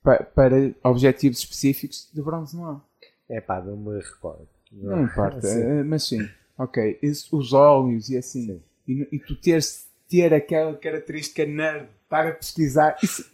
[0.08, 2.82] para, para objetivos específicos, de bronze não há.
[3.28, 4.47] É pá, não me recordo.
[4.71, 5.84] Não, não importa, assim.
[5.84, 7.00] mas sim, ok.
[7.32, 12.97] os olhos e assim, e, e, tu teres ter aquela característica nerd para pesquisar.
[13.03, 13.25] Isso,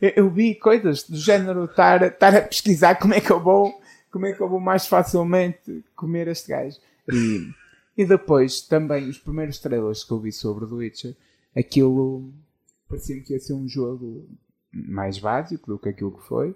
[0.00, 3.72] eu, vi coisas do género estar, estar a pesquisar como é que eu vou,
[4.10, 6.78] como é que eu vou mais facilmente comer este gajo.
[7.12, 7.50] E,
[7.96, 11.16] e depois também os primeiros trailers que eu vi sobre The Witcher,
[11.56, 12.32] aquilo
[12.88, 14.28] parecia-me que ia ser um jogo
[14.72, 16.54] mais básico do que aquilo que foi.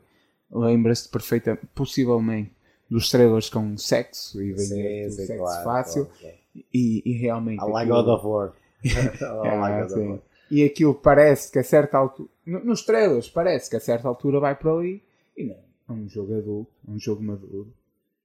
[0.50, 2.52] Lembra-se perfeitamente, possivelmente,
[2.88, 6.06] dos trailers com sexo e vender sexo claro, fácil.
[6.20, 6.36] Claro,
[6.72, 7.60] E, e, realmente.
[7.60, 7.96] A aquilo...
[7.96, 8.52] God of War.
[9.22, 10.20] ah, God of War.
[10.50, 12.28] E aquilo parece que a certa altura.
[12.46, 15.02] Nos trailers parece que a certa altura vai para ali.
[15.36, 15.66] E não.
[15.88, 17.72] É um jogo adulto, é um jogo maduro.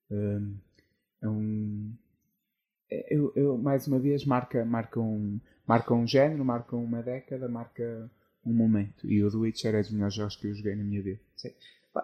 [0.10, 0.56] Um,
[1.22, 1.94] é um.
[2.90, 7.48] É, eu, eu, mais uma vez, marca, marca, um, marca um género, marca uma década,
[7.48, 8.10] marca
[8.46, 9.08] um momento.
[9.10, 11.20] E o The Witcher é dos melhores jogos que eu joguei na minha vida.
[11.36, 11.52] Sim.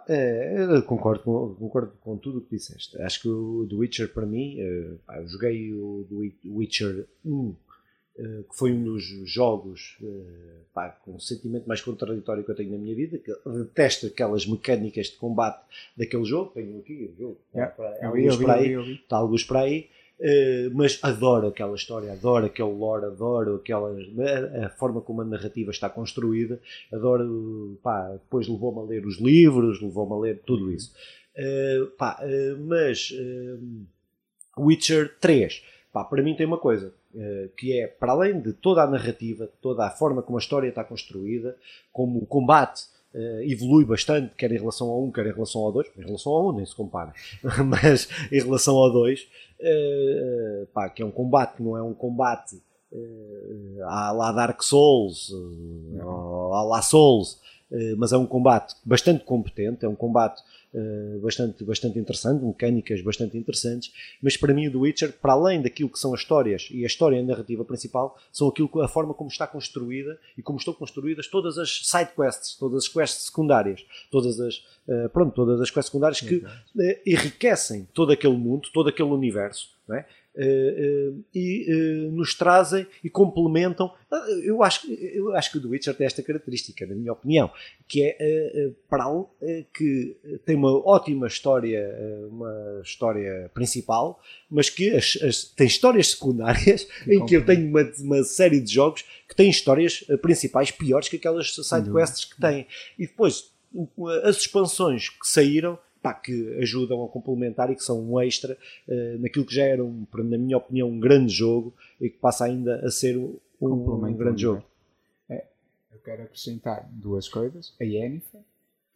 [0.10, 3.02] É, eu concordo com, concordo com tudo o que disseste.
[3.02, 7.52] Acho que o The Witcher, para mim, uh, eu joguei o The Witcher 1, uh,
[7.52, 7.67] eh,
[8.18, 12.72] que foi um dos jogos uh, pá, com o sentimento mais contraditório que eu tenho
[12.72, 13.20] na minha vida.
[13.20, 15.64] Que detesto aquelas mecânicas de combate
[15.96, 16.52] daquele jogo.
[16.52, 17.72] Tenho aqui o jogo, yeah.
[17.72, 19.90] está, alguns para aí, está alguns para aí.
[20.20, 23.96] Uh, mas adoro aquela história, adoro aquele lore, adoro aquela,
[24.66, 26.60] a, forma como a narrativa está construída,
[26.92, 30.92] adoro, pá, depois levou-me a ler os livros, levou-me a ler tudo isso.
[31.38, 32.20] Uh, pá,
[32.66, 33.14] mas
[34.58, 36.92] Witcher 3, pá, para mim tem uma coisa,
[37.56, 40.84] que é, para além de toda a narrativa, toda a forma como a história está
[40.84, 41.56] construída,
[41.92, 42.84] como o combate
[43.16, 45.88] Uh, evolui bastante, quer em relação ao 1, quer em relação ao 2.
[45.98, 47.14] Em relação ao 1 nem se compara,
[47.66, 52.62] mas em relação ao 2, uh, pá, que é um combate, não é um combate
[53.86, 55.32] à lá Dark Souls,
[56.54, 57.42] à lá Souls,
[57.98, 60.42] mas é um combate bastante competente, é um combate
[60.74, 65.62] Uh, bastante, bastante interessante, mecânicas bastante interessantes, mas para mim o The Witcher, para além
[65.62, 68.88] daquilo que são as histórias e a história e a narrativa principal, são aquilo a
[68.88, 73.28] forma como está construída e como estão construídas todas as side quests, todas as quests
[73.28, 74.58] secundárias, todas as
[74.90, 76.44] uh, pronto, todas as quests secundárias que
[77.06, 80.06] enriquecem todo aquele mundo, todo aquele universo, não é?
[80.38, 83.92] Uh, uh, e uh, nos trazem e complementam.
[84.44, 87.50] eu, acho, eu acho que o The Witcher tem esta característica, na minha opinião,
[87.88, 89.26] que é para um,
[89.74, 91.84] que tem uma ótima história,
[92.30, 97.92] uma história principal, mas que as, as, tem histórias secundárias em que eu tenho uma,
[98.00, 102.68] uma, série de jogos que têm histórias principais piores que aquelas sidequests que têm.
[103.00, 103.52] E depois
[104.24, 109.20] as expansões que saíram pá, que ajudam a complementar e que são um extra uh,
[109.20, 112.80] naquilo que já era, um, na minha opinião, um grande jogo e que passa ainda
[112.86, 114.64] a ser um, um grande jogo.
[115.30, 115.44] É,
[115.92, 117.74] eu quero acrescentar duas coisas.
[117.82, 118.42] A Yennefer,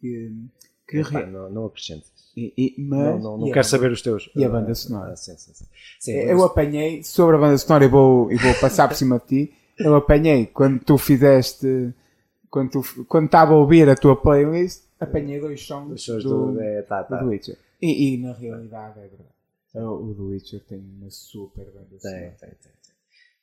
[0.00, 0.32] que,
[0.86, 0.96] que
[1.26, 2.10] não, não acrescentes.
[2.34, 4.30] E, e, mas, não, não, não quero saber os teus.
[4.34, 5.12] E a banda sonora.
[5.12, 5.66] Ah, sim, sim, sim.
[6.00, 9.26] Sim, eu apanhei, sobre a banda sonora, e vou, e vou passar por cima de
[9.46, 9.54] ti.
[9.78, 11.92] Eu apanhei quando tu fizeste
[12.52, 16.60] quando tu- quando estava a ouvir a tua playlist, apanhei dois sons, do, do.
[16.60, 17.16] É, tá, tá.
[17.22, 17.56] do Witcher.
[17.80, 19.28] E, e na realidade é verdade.
[19.74, 22.34] O, o do Witcher tem uma super banda sonora.
[22.40, 22.58] tem, tem.
[22.62, 22.72] tem.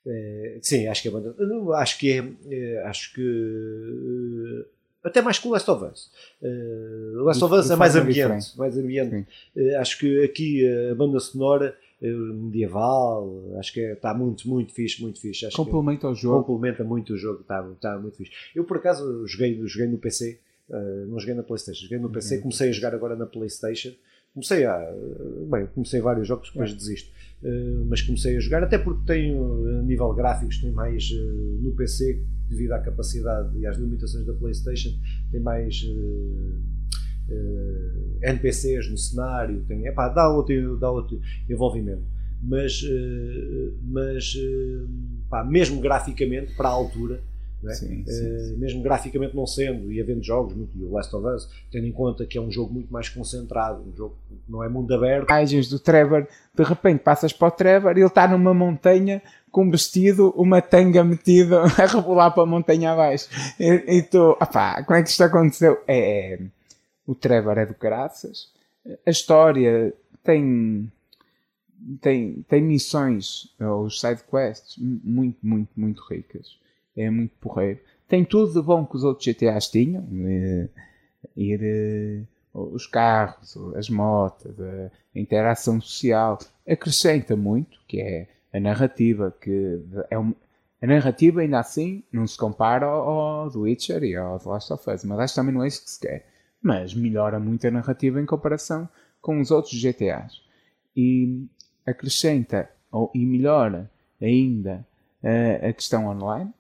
[0.08, 1.36] Eh, sim, acho que a banda.
[1.76, 2.24] Acho que é.
[2.50, 3.22] eh, Acho que.
[3.22, 4.66] eh,
[5.04, 6.12] até mais que o Last of Us.
[6.42, 8.58] O Last of Us é mais ambiente.
[8.58, 9.28] Mais ambiente.
[9.56, 15.20] Eh, acho que aqui a banda sonora medieval, acho que está muito, muito fixe, muito
[15.20, 15.46] fixe.
[15.46, 16.44] Acho que- Complementa o jogo.
[16.46, 18.32] complementa muito o jogo, está tá muito fixe.
[18.56, 20.40] Eu por acaso joguei, joguei no PC,
[20.72, 23.92] eh, não joguei na Playstation, joguei no PC, comecei a jogar agora na Playstation.
[24.34, 24.78] Comecei a.
[25.50, 27.12] Bem, comecei vários jogos, depois desisto.
[27.44, 31.72] Eh, mas comecei a jogar, até porque tenho, a nível gráficos, tem mais eh, no
[31.76, 34.92] PC, devido à capacidade e às limitações da Playstation,
[35.32, 35.84] tem mais.
[35.84, 36.80] eh,
[37.32, 42.04] eh, NPCs no cenário, tem, epá, dá, outro, dá outro envolvimento.
[42.42, 44.86] Mas, eh, mas eh,
[45.30, 47.22] pá, mesmo graficamente, para a altura,
[47.68, 47.74] é?
[47.74, 51.26] Sim, Eh, sim, mesmo graficamente não sendo, e havendo jogos, muito, e o Last of
[51.28, 54.64] Us, tendo em conta que é um jogo muito mais concentrado, um jogo que não
[54.64, 58.28] é mundo aberto, imagens do Trevor, de repente passas para o Trevor e ele está
[58.28, 63.28] numa montanha com um vestido, uma tanga metida a rebolar para a montanha abaixo.
[63.60, 65.82] E, e tu, opá, como é que isto aconteceu?
[65.88, 66.40] É, é,
[67.08, 68.54] o Trevor é do caraças,
[69.06, 69.92] a história
[70.24, 70.90] tem,
[72.02, 76.58] tem, tem missões, os side quests, mu- muito, muito, muito ricas.
[77.02, 77.80] É muito porreiro.
[78.08, 80.04] Tem tudo de bom que os outros GTAs tinham.
[81.36, 82.22] Ir eh,
[82.54, 90.18] os carros, as motos, a interação social, acrescenta muito, que é a narrativa, que é
[90.18, 90.34] um-
[90.82, 94.74] a narrativa ainda assim não se compara ao, ao The Witcher e ao The Last
[94.74, 96.26] of Us, mas acho também não é isso que se quer.
[96.62, 98.90] Mas melhora muito a narrativa em comparação
[99.22, 100.42] com os outros GTAs.
[100.96, 101.46] E
[101.86, 103.90] acrescenta ou, e melhora
[104.22, 104.86] ainda
[105.22, 106.52] eh, a questão online.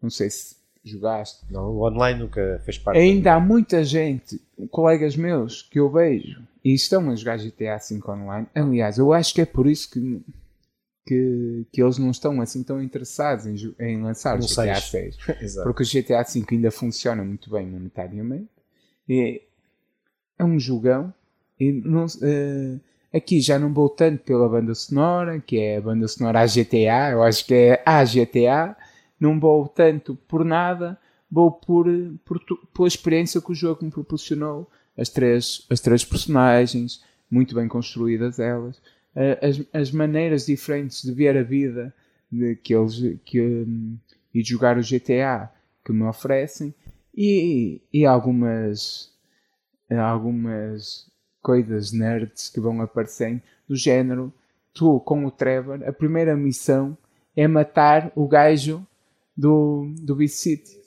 [0.00, 2.98] Não sei se jogaste, não, o online nunca fez parte.
[2.98, 8.00] Ainda há muita gente, colegas meus, que eu vejo e estão a jogar GTA V
[8.08, 8.46] online.
[8.54, 10.20] Aliás, eu acho que é por isso que,
[11.06, 15.16] que, que eles não estão assim tão interessados em, em lançar o GTA seis.
[15.16, 15.16] 6.
[15.40, 15.66] Exato.
[15.66, 18.48] Porque o GTA V ainda funciona muito bem monetariamente.
[19.08, 19.42] E
[20.38, 21.12] é um jogão.
[21.58, 22.76] E não, eh,
[23.12, 27.22] aqui já não vou tanto pela banda sonora, que é a banda sonora AGTA, eu
[27.22, 28.76] acho que é a GTA.
[29.18, 30.98] Não vou tanto por nada,
[31.30, 31.86] vou por,
[32.24, 32.40] por
[32.74, 34.70] pela experiência que o jogo me proporcionou.
[34.96, 38.80] As três, as três personagens, muito bem construídas elas.
[39.42, 41.92] As, as maneiras diferentes de ver a vida
[42.30, 43.96] de, que eles que, hum,
[44.34, 45.50] e de jogar o GTA
[45.84, 46.74] que me oferecem
[47.14, 49.10] e, e algumas
[49.90, 51.10] algumas
[51.42, 54.32] coisas nerds que vão aparecendo do género
[54.74, 56.96] tu com o Trevor a primeira missão
[57.34, 58.86] é matar o gajo
[59.38, 60.78] do, do Vice City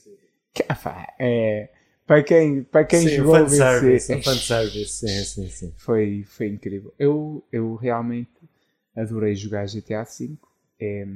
[0.54, 1.70] que, ah, é
[2.06, 5.74] para quem, para quem sim, jogou o fanservice, City um fanservice, sim, sim, sim.
[5.78, 6.94] foi, foi incrível.
[7.00, 8.30] Eu, eu realmente
[8.94, 10.32] adorei jogar GTA V.
[10.78, 11.08] É,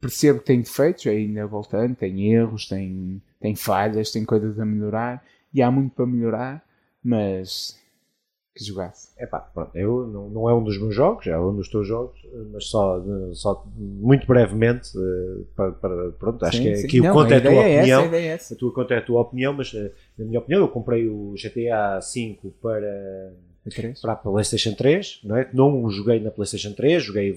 [0.00, 5.24] percebo que tem defeitos, ainda voltando, tem erros, tem, tem falhas, tem coisas a melhorar
[5.54, 6.66] e há muito para melhorar,
[7.00, 7.78] mas
[8.58, 9.08] que jogasse.
[9.18, 12.18] Epá, pronto, eu não, não é um dos meus jogos, é um dos teus jogos,
[12.52, 17.04] mas só, só muito brevemente, eh, para, para- pronto, acho Sim, que é aqui o
[17.04, 18.02] Não, conto é a tua essa, opinião.
[18.02, 18.54] a ideia é essa.
[18.54, 21.34] A tua conta é a tua opinião, mas eh, na minha opinião eu comprei o
[21.34, 23.32] GTA V para,
[24.02, 25.48] para a PlayStation 3, não é?
[25.52, 27.32] Não o joguei na PlayStation 3, joguei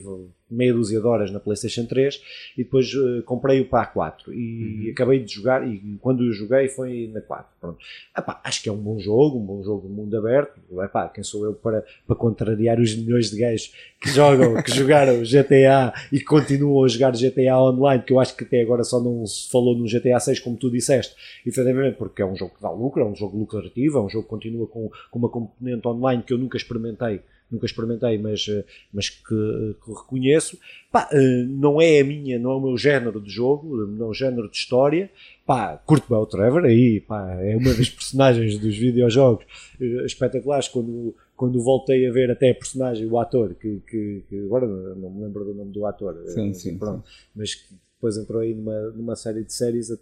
[0.52, 2.22] meia dúzia de horas na PlayStation 3
[2.58, 4.52] e depois eh, comprei o para a 4 e
[4.86, 4.92] Uhum.
[4.92, 7.46] acabei de jogar e quando eu joguei foi na 4.
[7.60, 7.78] Pronto.
[8.18, 10.60] Epá, acho que é um bom jogo, um bom jogo de mundo aberto.
[10.84, 15.22] Epá, quem sou eu para, para contrariar os milhões de gajos que jogam, que jogaram
[15.22, 19.26] GTA e continuam a jogar GTA online, que eu acho que até agora só não
[19.26, 22.70] se falou no GTA 6 como tu disseste, efetivamente porque é um jogo que dá
[22.72, 26.24] lucro, é um jogo lucrativo, é um jogo que continua com, com uma componente online
[26.24, 30.58] que eu nunca experimentei, nunca experimentei, mas, eh, mas que, que reconheço.
[30.92, 34.10] Pá, eh, não é a minha, não é o meu género de jogo, não é
[34.10, 35.10] o género de história.
[35.46, 39.46] Pá, curto bem o Trevor, aí pá, é uma das personagens dos videojogos
[39.80, 40.68] eh, espetaculares.
[40.68, 45.10] Quando, quando voltei a ver até a personagem, o ator, que, que, que agora não
[45.10, 47.04] me lembro do nome do ator, eh, Sim, sim, pronto,
[47.36, 49.92] mas que depois entrou aí numa, numa série de séries.
[49.92, 49.98] eh,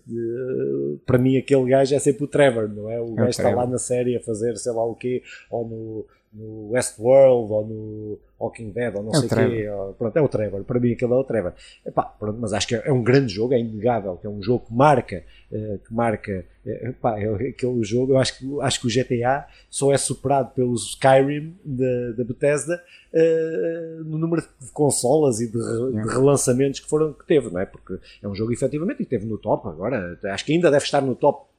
[1.06, 3.00] para mim, aquele gajo é sempre o Trevor, não é?
[3.00, 6.70] O gajo está lá na série a fazer sei lá o quê, ou no, no
[6.72, 9.70] Westworld ou no Walking Dead ou não É sei o quê.
[9.70, 10.64] ou- pronto, é o Trevor.
[10.64, 11.54] Para mim aquele é o Trevor.
[11.86, 14.42] Epá, pronto, mas acho que é, é um grande jogo, é inegável, que é um
[14.42, 18.80] jogo que marca, eh, que marca, eh, epá, é aquele jogo, eu acho que, acho
[18.82, 22.80] que o GTA só é superado pelo Skyrim da da Bethesda
[23.12, 27.60] eh, no número de consolas e de, re- de relançamentos que foram que teve, não
[27.60, 27.66] é?
[27.66, 31.02] Porque é um jogo efetivamente e esteve no top agora, acho que ainda deve estar
[31.02, 31.50] no top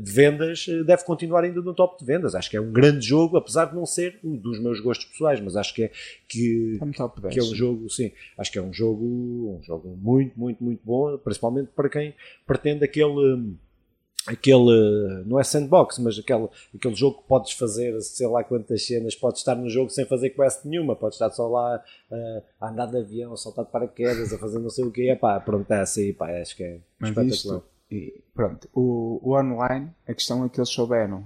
[0.00, 2.34] de vendas, eh, deve continuar ainda no top de vendas.
[2.34, 5.40] Acho que é um grande jogo, apesar de não ser um dos meus gostos pessoais,
[5.40, 5.90] mas acho que é
[6.28, 6.78] que,
[7.22, 7.34] 10.
[7.34, 10.80] que é um jogo, sim, acho que é um jogo, um jogo muito, muito, muito
[10.84, 12.14] bom, principalmente para quem
[12.46, 13.56] pretende aquele
[14.28, 19.14] aquele, não é sandbox, mas aquele, aquele jogo que podes fazer, sei lá quantas cenas,
[19.14, 22.86] podes estar no jogo sem fazer quest nenhuma, podes estar só lá uh, a andar
[22.86, 25.70] de avião, a saltar de paraquedas, a fazer não sei o que, é pá, pronto,
[25.72, 27.56] é assim, pá, acho que é Mas espetacular.
[27.58, 31.24] isto, e pronto, o, o online, a questão é que eles souberam,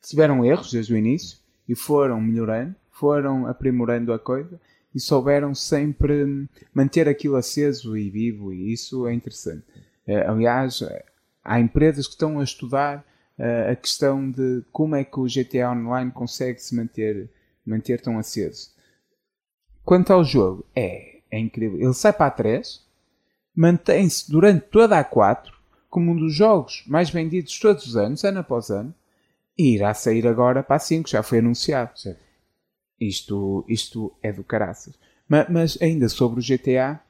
[0.00, 4.58] tiveram erros desde o início e foram melhorando, foram aprimorando a coisa
[4.94, 9.64] e souberam sempre manter aquilo aceso e vivo e isso é interessante.
[10.06, 10.82] Eh, aliás,
[11.44, 13.04] há empresas que estão a estudar
[13.38, 17.30] eh, a questão de como é que o GTA Online consegue se manter,
[17.64, 18.70] manter tão aceso.
[19.84, 21.78] Quanto ao jogo, é, é incrível.
[21.78, 22.82] Ele sai para a 3,
[23.54, 25.57] mantém-se durante toda a 4
[25.88, 28.94] como um dos jogos mais vendidos todos os anos, ano após ano,
[29.56, 31.98] e irá sair agora para a 5, já foi anunciado.
[31.98, 32.14] Sim.
[33.00, 34.94] Isto, isto é do caraças.
[35.28, 37.00] Ma- Mas, ainda sobre o GTA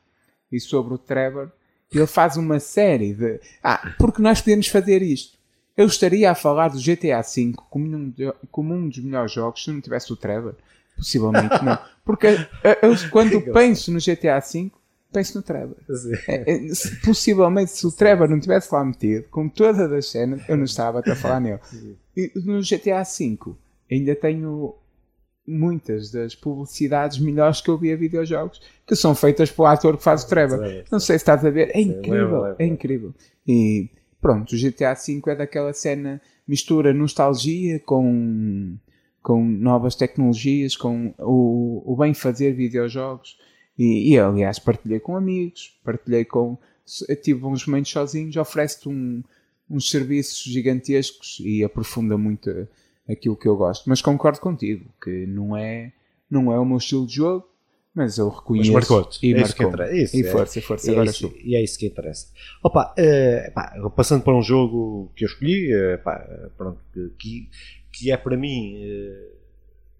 [0.50, 1.50] e sobre o Trevor,
[1.92, 3.40] ele faz uma série de.
[3.62, 5.38] Ah, porque nós podemos fazer isto.
[5.76, 8.14] Eu estaria a falar do GTA V como um,
[8.50, 10.54] como um dos melhores jogos se não tivesse o Trevor.
[10.96, 11.78] Possivelmente não.
[12.04, 14.70] Porque eh, eu, quando penso no GTA V,
[15.12, 15.76] penso no Trevor.
[16.28, 20.42] É, é, se- possivelmente se o Trevor não tivesse lá metido, com todas as cenas,
[20.48, 21.58] eu não estava até a falar nele.
[22.16, 23.38] E no GTA V
[23.90, 24.74] ainda tenho
[25.46, 30.02] muitas das publicidades melhores que eu vi a videojogos que são feitas pelo ator que
[30.02, 30.58] faz o Trevor.
[30.90, 33.14] Não sei se estás a ver, é incrível, é incrível.
[33.46, 33.88] E
[34.20, 38.76] pronto, o GTA V é daquela cena mistura nostalgia com
[39.22, 43.36] com novas tecnologias, com o, o bem fazer videojogos.
[43.78, 46.58] E, e, aliás, partilhei com amigos, partilhei com.
[47.22, 49.22] Tive uns momentos sozinhos, oferece-te um,
[49.70, 52.66] uns serviços gigantescos e aprofunda muito
[53.08, 53.88] aquilo que eu gosto.
[53.88, 55.92] Mas concordo contigo, que não é,
[56.30, 57.46] não é o meu estilo de jogo,
[57.94, 58.72] mas eu reconheço.
[58.72, 59.18] Mas marcou-te.
[59.26, 59.86] E É isso que marcou.
[59.96, 60.30] Isso, E é.
[60.30, 61.34] força, força, E é, agora isso, sou.
[61.44, 62.26] e é isso que interessa.
[62.62, 66.18] Opa, eh, pá, passando para um jogo que eu escolhi, eh, pá,
[66.56, 66.80] pronto,
[67.18, 67.48] que-
[67.92, 68.74] que, é para mim.
[68.82, 69.32] eh,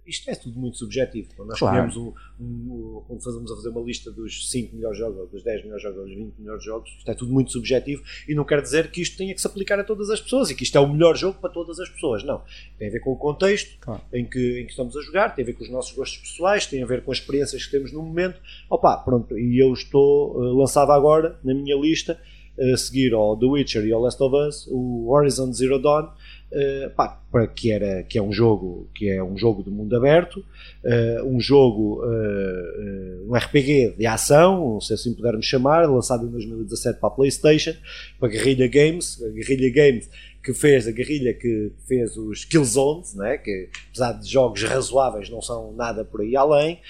[0.09, 1.29] isto é tudo muito subjetivo.
[1.37, 1.91] Quando nós Claro.
[2.01, 5.63] um, um, quando fazemos a fazer uma lista dos 5 melhores jogos, ou dos 10
[5.65, 8.63] melhores jogos, ou dos 20 melhores jogos, isto é tudo muito subjetivo e não quer
[8.63, 10.81] dizer que isto tenha que se aplicar a todas as pessoas e que isto é
[10.81, 12.23] o melhor jogo para todas as pessoas.
[12.25, 12.43] Não.
[12.79, 14.01] Tem a ver com o contexto Claro.
[14.13, 16.67] em, que, em que estamos a jogar, tem a ver com os nossos gostos pessoais,
[16.67, 18.41] tem a ver com as experiências que temos no momento.
[18.71, 22.19] Opa, pronto, e eu estou uh, lançado agora na minha lista
[22.61, 26.09] a seguir ao The Witcher e ao Last of Us, o Horizon Zero Dawn,
[26.53, 29.95] uh, pá, para que era que é um jogo que é um jogo de mundo
[29.97, 30.45] aberto,
[30.85, 36.99] uh, um jogo uh, um RPG de ação, se assim pudermos chamar, lançado em 2017
[36.99, 37.75] para a PlayStation,
[38.19, 40.11] para a Guerrilla Games, a Guerrilla Games
[40.43, 45.43] que fez a guerrilha que fez os Killzones, né, que apesar de jogos razoáveis não
[45.43, 46.81] são nada por aí além,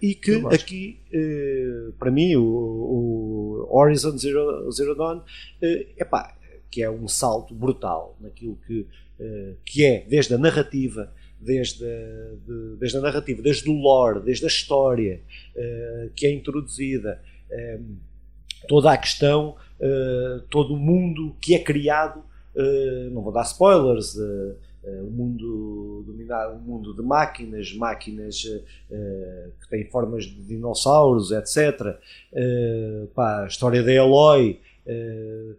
[0.00, 0.98] e que aqui
[1.98, 6.37] para mim o, o Horizon Zero, Zero Dawn uh, epá,
[6.70, 8.80] que é um salto brutal naquilo que,
[9.20, 14.20] uh, que é desde a narrativa desde a, de- desde a narrativa, desde o lore,
[14.20, 15.20] desde a história
[15.54, 17.22] uh, que é introduzida,
[17.80, 17.96] um,
[18.66, 19.54] toda a questão,
[20.50, 22.24] todo o mundo que é criado,
[23.12, 24.16] não vou dar spoilers,
[24.84, 31.98] o mundo dominado, um mundo de máquinas, máquinas uh, que têm formas de dinossauros, etc.
[32.32, 35.56] Uh, pá, a história da Eloy, uh,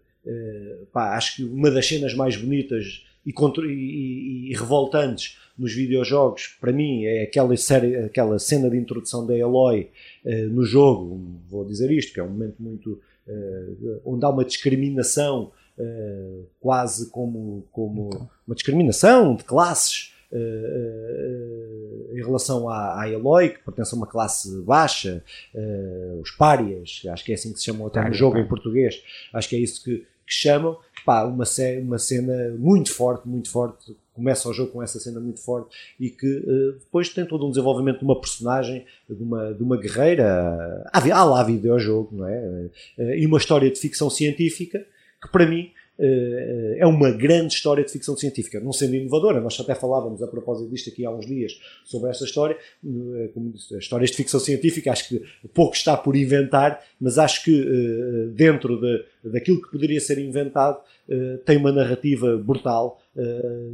[0.91, 3.31] pá, acho que uma das cenas mais bonitas e,
[3.65, 9.37] e- e- revoltantes nos videojogos, para mim, é aquela, série, aquela cena de introdução da
[9.37, 9.89] Eloy
[10.25, 11.19] eh, no jogo.
[11.49, 12.99] Vou dizer isto, que é um momento muito.
[13.27, 18.09] eh, onde há uma discriminação, eh, quase como, como
[18.47, 20.13] uma discriminação de classes.
[20.31, 25.23] eh, eh, em relação à, à Eloy, que pertence a uma classe baixa,
[25.53, 29.01] eh, os párias, acho que é assim que se chamam até no jogo em português,
[29.33, 30.77] acho que é isso que, que chamam.
[31.05, 33.95] Pá, uma, ce- uma cena muito forte, muito forte.
[34.13, 35.69] Começa o jogo com essa cena muito forte
[35.99, 39.77] e que eh, depois tem todo um desenvolvimento de uma personagem, de uma, de uma
[39.77, 40.83] guerreira.
[40.91, 42.69] Há, lá videojogo, não é?
[42.97, 44.85] Eh, e uma história de ficção científica
[45.21, 45.71] que para mim
[46.77, 49.41] é uma grande história de ficção científica, não sendo inovadora.
[49.41, 52.57] Nós até falávamos a propósito disto aqui há uns dias sobre esta história.
[53.33, 55.21] Como disse, histórias de ficção científica, acho que
[55.53, 60.79] pouco está por inventar, mas acho que dentro de, daquilo que poderia ser inventado,
[61.45, 63.01] tem uma narrativa brutal,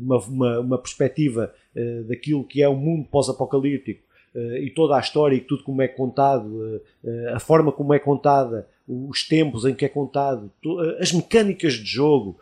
[0.02, 1.54] uma, uma, uma perspectiva
[2.08, 4.04] daquilo que é o um mundo pós-apocalíptico
[4.62, 6.82] e toda a história e tudo como é contado,
[7.34, 10.52] a forma como é contada, os tempos em que é contado,
[11.00, 12.40] as mecânicas de jogo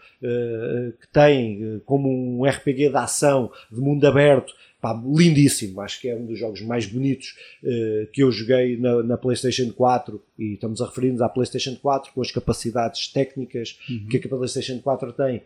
[1.00, 5.80] que tem, como um RPG de ação, de mundo aberto, pá, lindíssimo.
[5.80, 7.38] Acho que é um dos jogos mais bonitos
[8.12, 12.22] que eu joguei na, na, PlayStation 4 e estamos a referir-nos à PlayStation 4 com
[12.22, 14.08] as capacidades técnicas uhum.
[14.10, 15.42] que a PlayStation 4 tem.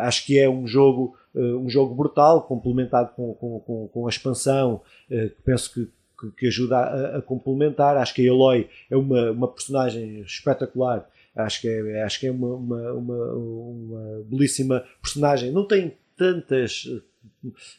[0.00, 4.82] acho que é um jogo, um jogo brutal, complementado com, com, com, com a expansão,
[5.08, 7.96] que penso que que, que ajuda a, a, complementar.
[7.96, 11.08] Acho que a Eloy é uma, uma personagem espetacular.
[11.34, 15.52] Acho que é, acho que é uma, uma, uma, uma belíssima personagem.
[15.52, 16.86] Não tem tantas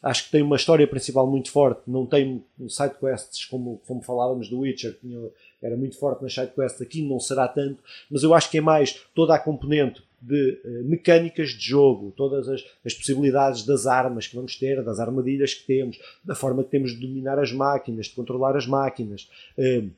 [0.01, 4.59] acho que tem uma história principal muito forte, não tem sidequests como, como falávamos do
[4.59, 5.19] Witcher, tinha,
[5.61, 9.01] era muito forte nas sidequests, aqui não será tanto, mas eu acho que é mais
[9.13, 14.35] toda a componente de uh, mecânicas de jogo, todas as, as, possibilidades das armas que
[14.35, 18.15] vamos ter, das armadilhas que temos, da forma que temos de dominar as máquinas, de
[18.15, 19.29] controlar as máquinas.
[19.57, 19.89] Uh,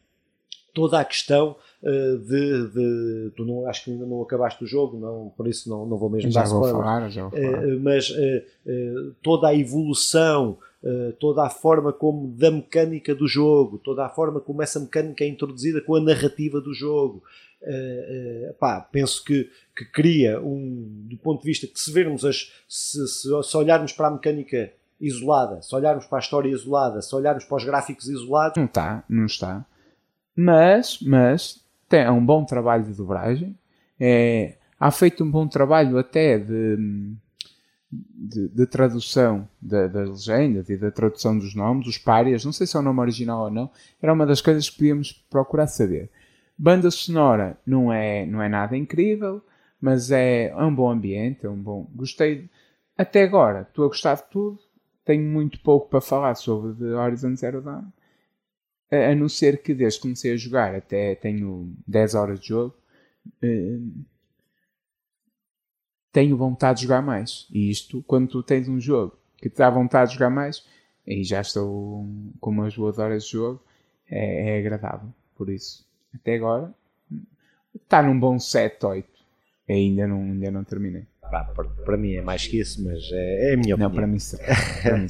[0.73, 4.99] toda a questão uh, de, de, Tu não, acho que ainda não acabaste o jogo,
[4.99, 7.67] não, por isso não, não vou mesmo já dar vou falar, já vou falar.
[7.81, 8.13] mas
[9.23, 10.57] toda a evolução.
[11.19, 15.27] toda a forma como da mecânica do jogo, toda a forma como essa mecânica é
[15.27, 17.23] introduzida com a narrativa do jogo,
[17.61, 22.23] Uh, uh, pá, penso que, que cria um, do ponto de vista que se vermos
[22.23, 27.01] as, se, se, se, olharmos para a mecânica isolada, se olharmos para a história isolada,
[27.01, 28.55] se olharmos para os gráficos isolados.
[28.55, 29.65] Não está, não está.
[30.35, 33.57] Mas, mas tem é um bom trabalho de dobragem.
[33.99, 36.77] É, há feito um bom trabalho até de,
[37.91, 42.77] de, de tradução das legendas e da tradução dos nomes, os párias, não sei se
[42.77, 43.69] é o nome original ou não,
[44.01, 46.09] era uma das coisas que podíamos procurar saber.
[46.61, 49.41] Banda sonora não é, não é nada incrível,
[49.79, 51.89] mas é, é um bom ambiente, é um bom.
[51.95, 52.49] Gostei.
[52.97, 54.59] Até agora, estou a gostar de tudo.
[55.05, 57.85] Tenho muito pouco para falar sobre The Horizon Zero Dawn.
[58.91, 62.49] A, a não ser que desde que comecei a jogar até tenho 10 horas de
[62.49, 62.75] jogo.
[63.41, 64.03] Uh,
[66.11, 67.47] tenho vontade de jogar mais.
[67.53, 70.65] E isto, quando tu tens um jogo que te dá vontade de jogar mais,
[71.07, 72.05] aí já estou
[72.41, 73.63] com umas boas horas de jogo,
[74.09, 75.07] é, é agradável.
[75.35, 76.73] Por isso, até agora
[77.75, 79.09] está num bom 7, 8.
[79.69, 81.03] Ainda não, ainda não terminei.
[81.21, 83.91] para, para, mim é mais que isso, mas é, é a minha não, opinião.
[83.91, 84.17] Para mim,
[84.83, 85.07] para mim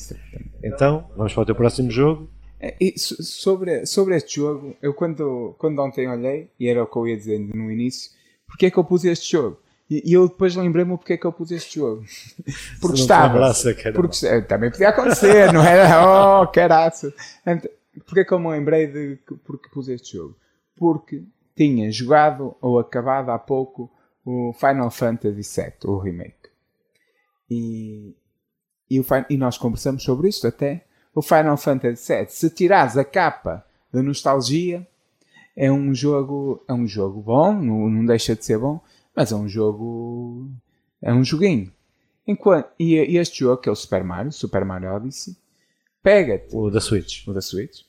[0.63, 2.29] então, vamos para o teu próximo jogo.
[2.59, 6.97] É, e sobre, sobre este jogo, eu quando, quando ontem olhei, e era o que
[6.97, 8.11] eu ia dizer no início,
[8.45, 9.57] porque é que eu pus este jogo?
[9.89, 12.03] E, eu depois lembrei-me porque é que eu pus este jogo.
[12.79, 13.33] Porque estava.
[13.33, 15.89] Abraça, porque, também podia acontecer, não era?
[16.41, 17.11] Oh, caraça!
[18.05, 20.35] Porque é que eu me lembrei de porque pus este jogo?
[20.79, 21.23] Porque
[21.55, 23.91] tinha jogado ou acabado há pouco
[24.25, 26.49] o Final Fantasy VII, o remake.
[27.51, 28.15] E,
[28.89, 30.85] e, o, e nós conversamos sobre isto até.
[31.13, 34.87] O Final Fantasy VII, se tirares a capa da nostalgia,
[35.55, 38.79] é um jogo, é um jogo bom, não, não deixa de ser bom,
[39.13, 40.49] mas é um jogo,
[41.01, 41.73] é um joguinho.
[42.25, 45.35] Enquanto, e, e este jogo, que é o Super Mario, Super Mario Odyssey,
[46.01, 46.55] pega-te.
[46.55, 47.27] O da Switch.
[47.27, 47.81] O da Switch.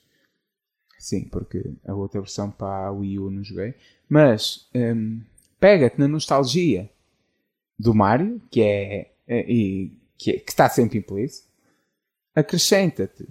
[1.01, 3.73] Sim, porque a outra versão para a Wii U não joguei.
[4.07, 5.19] Mas um,
[5.59, 6.87] pega-te na nostalgia
[7.77, 11.47] do Mario, que é, é, e, que, é, que está sempre implícito.
[12.35, 13.27] Acrescenta-te.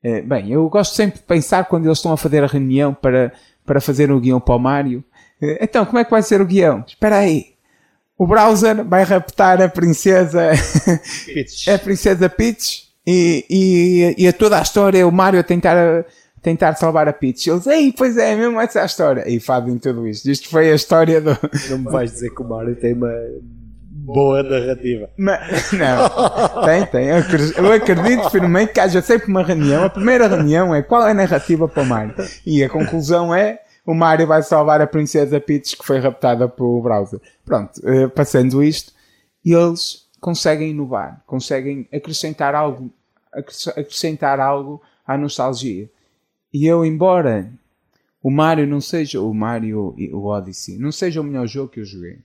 [0.00, 3.32] É, bem, eu gosto sempre de pensar quando eles estão a fazer a reunião para,
[3.66, 5.02] para fazer o guião para o Mario.
[5.42, 6.84] É, então, como é que vai ser o guião?
[6.86, 7.54] Espera aí.
[8.16, 10.52] O browser vai raptar a princesa
[11.26, 11.66] Peach.
[11.68, 16.06] a princesa Peach e, e, e a toda a história o Mario a tentar
[16.48, 17.48] tentar salvar a Peach.
[17.48, 19.28] Eles, ei, pois é, mesmo essa é a história.
[19.28, 20.30] E fazem tudo isto.
[20.30, 21.36] Isto foi a história do.
[21.70, 23.12] Não me vais dizer que o Mario tem uma
[23.90, 25.10] boa narrativa.
[25.18, 27.08] Mas, não, tem, tem.
[27.08, 29.84] Eu acredito firmemente que haja sempre uma reunião.
[29.84, 32.14] A primeira reunião é qual é a narrativa para o Mario.
[32.46, 36.80] E a conclusão é o Mario vai salvar a princesa Peach que foi raptada pelo
[36.82, 37.20] browser.
[37.44, 38.92] Pronto, eh, passando isto,
[39.44, 42.90] eles conseguem inovar, conseguem acrescentar algo,
[43.32, 45.88] acrescentar algo à nostalgia.
[46.52, 47.52] E eu, embora
[48.22, 51.80] o Mario não seja o Mario e o Odyssey, não seja o melhor jogo que
[51.80, 52.18] eu joguei,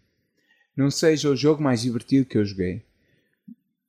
[0.76, 2.82] não seja o jogo mais divertido que eu joguei,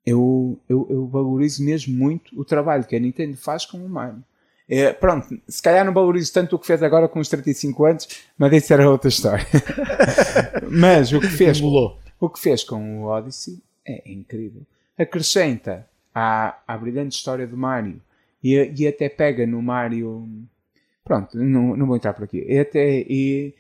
[0.05, 4.23] eu, eu, eu valorizo mesmo muito o trabalho que a Nintendo faz com o Mario.
[4.69, 8.09] É, pronto, se calhar não valorizo tanto o que fez agora com os 35 anos,
[8.37, 9.47] mas isso era outra história.
[10.71, 11.61] mas o que fez.
[11.61, 14.63] O, O que fez com o Odyssey é incrível.
[14.99, 18.01] Acrescenta à, à brilhante história do Mario
[18.45, 20.29] e, e até pega no Mario.
[21.03, 22.45] Pronto, não, não vou entrar por aqui.
[22.47, 23.55] E até e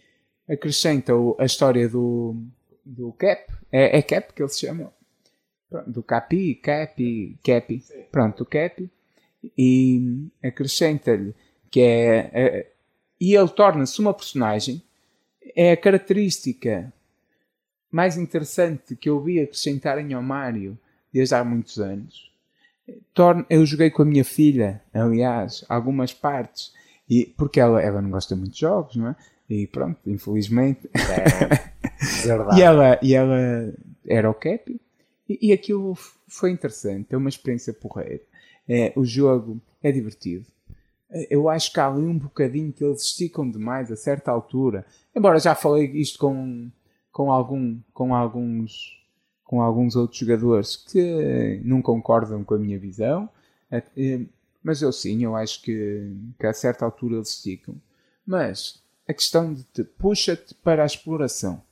[0.48, 2.36] acrescenta a história do,
[2.84, 3.50] do Cap.
[3.72, 4.92] É, é Cap que ele se chama?
[5.86, 7.82] Do Capi, Capi, Capi.
[8.12, 8.90] Pronto, o Capi.
[9.56, 11.34] E acrescenta-lhe
[11.70, 12.30] que é.
[12.32, 12.70] é-
[13.20, 14.82] e ele torna-se uma personagem.
[15.56, 16.92] É a característica
[17.90, 20.78] mais interessante que eu vi acrescentarem ao Mario
[21.12, 22.33] desde há muitos anos.
[23.48, 26.72] Eu joguei com a minha filha, aliás, algumas partes,
[27.08, 29.16] e, porque ela, ela não gosta muito de jogos, não é?
[29.48, 30.88] E pronto, infelizmente.
[30.94, 32.58] É verdade.
[32.58, 33.74] E ela, e ela
[34.06, 34.80] era o Capi,
[35.28, 35.96] e, e aquilo
[36.28, 38.20] foi interessante, é uma experiência porreira.
[38.68, 40.46] É, o jogo é divertido.
[41.10, 44.84] É, Eu acho que há ali um bocadinho que eles esticam demais a certa altura.
[45.14, 46.70] Embora já falei isto com,
[47.12, 49.03] com, algum, com, alguns,
[49.54, 53.28] com alguns outros jogadores que não concordam com a minha visão.
[53.70, 53.82] É,
[54.62, 57.74] Mas eu sim, eu acho que, que a certa altura eles esticam.
[58.26, 61.62] Mas a questão de te puxa-te para a exploração.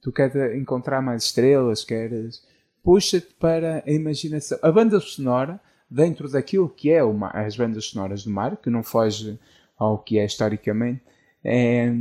[0.00, 2.42] Tu queres encontrar mais estrelas, queres.
[2.82, 4.58] Puxa-te para a imaginação.
[4.62, 5.60] A banda sonora,
[5.90, 9.38] dentro daquilo que é o ma- as bandas sonoras do Mario, que não foge
[9.76, 11.02] ao que é historicamente,
[11.44, 11.92] é,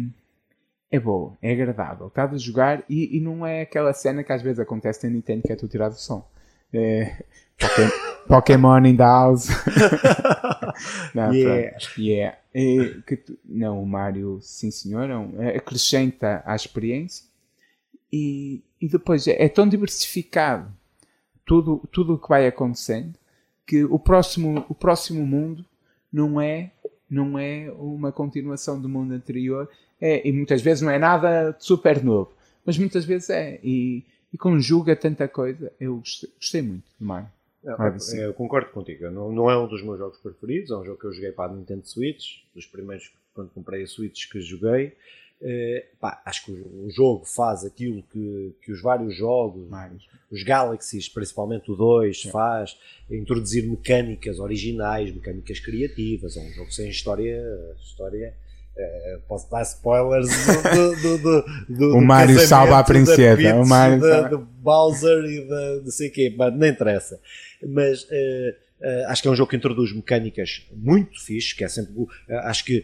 [0.96, 2.08] é boa, é agradável.
[2.08, 5.44] Estás a jogar e, e não é aquela cena que às vezes acontece na Nintendo
[5.44, 6.28] que é tu tirar do som.
[6.74, 7.24] É,
[7.60, 7.92] Poké-
[8.28, 9.48] Pokémon in the house.
[11.14, 11.70] não, Yeah.
[11.72, 12.02] pronto.
[12.02, 12.38] Yeah.
[12.54, 17.26] É, que tu- não, o Mario, sim senhor, é é- acrescenta à experiência
[18.12, 20.72] e, e depois é, é tão diversificado
[21.46, 23.14] tudo tudo o que vai acontecendo
[23.68, 25.66] que o próximo o próximo mundo
[26.12, 26.72] não é
[27.10, 29.70] não é uma continuação do mundo anterior
[30.02, 32.34] é, e muitas vezes não é nada de super novo
[32.66, 37.30] mas muitas vezes é e, e conjuga tanta coisa eu gostei, gostei muito do Mario
[37.64, 38.20] É, Odyssey.
[38.22, 39.10] eu concordo contigo.
[39.10, 40.70] Não, não é um dos meus jogos preferidos.
[40.70, 42.44] É um jogo que eu joguei para a Nintendo Switch.
[42.54, 44.94] Dos primeiros, quando comprei a Switch, que joguei.
[45.42, 49.68] Eh, pá, acho que o, o jogo faz aquilo que, que os vários jogos,
[50.32, 52.78] os Galaxies, principalmente o 2, faz.
[53.10, 56.38] Introduzir mecânicas originais, mecânicas criativas.
[56.38, 57.44] É um jogo sem história.
[57.82, 58.34] história
[58.78, 63.38] eh, posso dar spoilers do, do, do, do, O Mario salva a princesa.
[63.38, 66.68] Peach, O Mario da- salva- do Bowser e da não sei o quê, mas não
[66.68, 67.20] interessa.
[67.66, 71.68] Mas eh, eh, acho que é um jogo que introduz mecânicas muito fixe, que é
[71.70, 71.94] sempre.
[72.28, 72.84] eh, acho que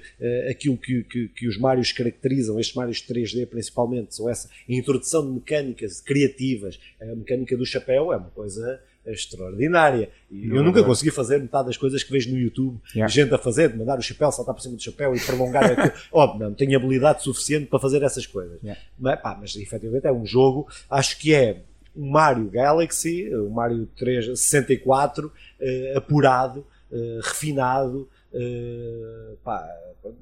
[0.49, 5.33] aquilo que, que, que os Marios caracterizam, estes Marios 3D principalmente, são essa introdução de
[5.33, 6.79] mecânicas criativas.
[7.01, 10.09] A mecânica do chapéu é uma coisa extraordinária.
[10.29, 10.87] E Não, eu nunca não.
[10.87, 13.11] consegui fazer metade das coisas que vejo no YouTube, Yeah.
[13.13, 15.91] gente a fazer, de mandar o chapéu, saltar por cima do chapéu e prolongar aquilo.
[16.11, 18.59] Óbvio, não tenho habilidade suficiente para fazer essas coisas.
[18.61, 18.79] Yeah.
[18.99, 21.61] Mas, pá, mas efetivamente é um jogo, acho que é
[21.95, 28.07] um Mario Galaxy, um Mario 3, 64, eh, apurado, eh, refinado.
[28.33, 29.67] eh, pá,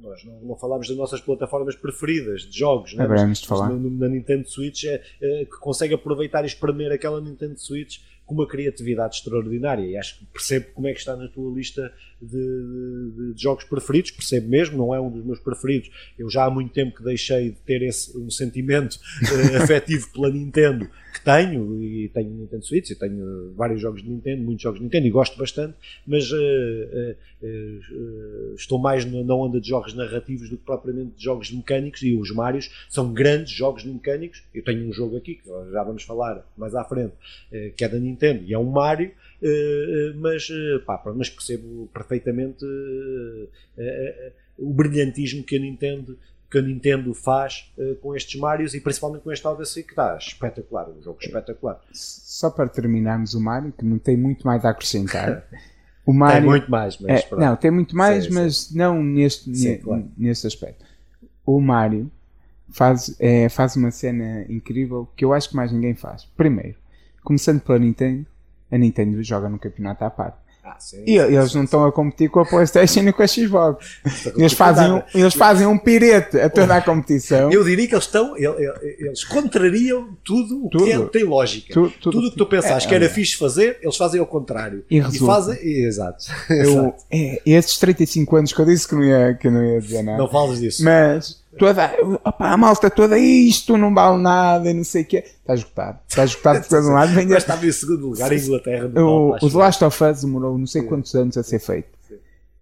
[0.02, 3.04] nós não, não falámos das nossas plataformas preferidas de jogos, né?
[3.06, 3.70] Haveremos Mas- de falar.
[3.70, 8.00] na, na Nintendo Switch é, é, que consegue aproveitar e espremer aquela Nintendo Switch
[8.30, 11.92] com uma criatividade extraordinária e acho que percebo como é que está na tua lista
[12.22, 15.90] de, de- de jogos preferidos, percebo mesmo, não é um dos meus preferidos.
[16.18, 18.98] Eu já há muito tempo que deixei de ter esse um sentimento
[19.52, 20.88] eh, afetivo pela Nintendo
[21.20, 24.84] que tenho e tenho Nintendo Switch e tenho vários jogos de Nintendo, muitos jogos de
[24.84, 25.76] Nintendo e gosto bastante,
[26.08, 31.24] mas eh, eh, eh, estou mais na, onda de jogos narrativos do que propriamente de
[31.24, 34.44] jogos mecânicos e os Marios são grandes jogos mecânicos.
[34.54, 37.14] Eu tenho um jogo aqui que já vamos falar mais à frente,
[37.76, 39.12] que é da Nintendo e é um Mario,
[40.16, 40.48] mas,
[40.86, 42.66] pá, mas percebo perfeitamente
[44.58, 46.18] o brilhantismo que a Nintendo
[46.50, 50.18] que a Nintendo faz eh, com estes Marios e principalmente com este Odyssey que está
[50.18, 51.80] espetacular, um jogo espetacular.
[51.94, 55.48] só para terminarmos o Mario que não tem muito mais a acrescentar
[56.06, 59.56] o Tem Mario muito mais, mas É, não, tem muito mais, Sim, mas não neste,
[59.56, 60.12] Sim, claro.
[60.18, 60.84] neste aspecto.
[61.46, 62.12] O Mario
[62.72, 66.26] faz, é, faz uma cena incrível que eu acho que mais ninguém faz.
[66.36, 66.76] Primeiro,
[67.24, 68.26] começando pela Nintendo,
[68.72, 70.38] a Nintendo joga no campeonato à parte.
[70.72, 73.24] Ah, sim, E sim, eles sim, não estão a competir com a Playstation e com
[73.24, 73.98] a Xbox.
[74.06, 77.52] Está Eles fazem, um, eles fazem um pirete a toda a competição.
[77.52, 81.04] Eu diria que eles estão, ele- ele- eles contrariam tudo o que Tudo.
[81.04, 81.74] é- tem lógica.
[81.74, 83.10] Tu- tudo tudo- o que tu pensaste é, que era é.
[83.10, 84.84] fixe fazer, eles fazem ao contrário.
[84.90, 85.26] E resulta.
[85.26, 86.26] fazem, e- exato.
[86.50, 90.04] Eu, é, esses 35 anos que eu disse que não ia, que não ia dizer
[90.04, 90.18] nada.
[90.18, 90.84] Não falas disso.
[90.84, 91.92] Mas toda,
[92.24, 95.18] opa, a malta toda, isto não vale nada e não sei o quê.
[95.18, 96.00] Está esgotado.
[96.08, 97.14] Está esgotado de todo lado.
[97.14, 98.90] Vem Mas estava em segundo lugar em Inglaterra.
[98.96, 99.50] o, o.
[99.50, 102.00] The Last of Us demorou não sei quantos anos a ser feito.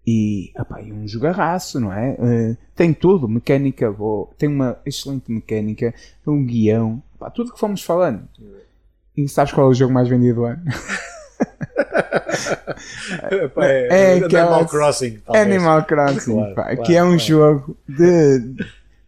[0.06, 2.16] E, opa, e um jogarraço, não é?
[2.18, 5.94] Eh, tem tudo, mecânica boa, tem uma excelente mecânica,
[6.26, 8.26] um guião, opa, tudo que fomos falando.
[9.14, 10.62] e sabes qual é o jogo mais vendido do ano?
[13.58, 15.18] é, é Animal Crossing.
[15.18, 15.46] Talvez.
[15.46, 17.20] Animal Crossing, claro, pá, claro, que é um claro.
[17.20, 18.56] jogo de,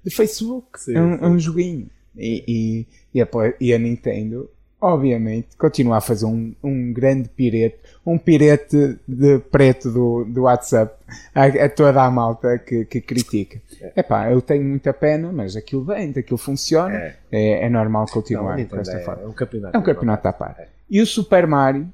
[0.05, 0.81] de Facebook.
[0.81, 1.89] Sim, é, um, é um joguinho.
[2.17, 3.29] E, e, e, a,
[3.61, 9.91] e a Nintendo obviamente, continua a fazer um, um grande pirete, um pirete de preto
[9.91, 10.95] do, do WhatsApp
[11.35, 13.61] a, a toda a malta que, que critica.
[13.95, 18.07] É pá, eu tenho muita pena, mas aquilo vem, aquilo funciona, é, é, é normal
[18.07, 19.23] continuar não, com esta é, forma.
[19.23, 19.77] É um campeonato.
[19.77, 20.69] É um campeonato à parte.
[20.89, 21.93] E o Super Mario,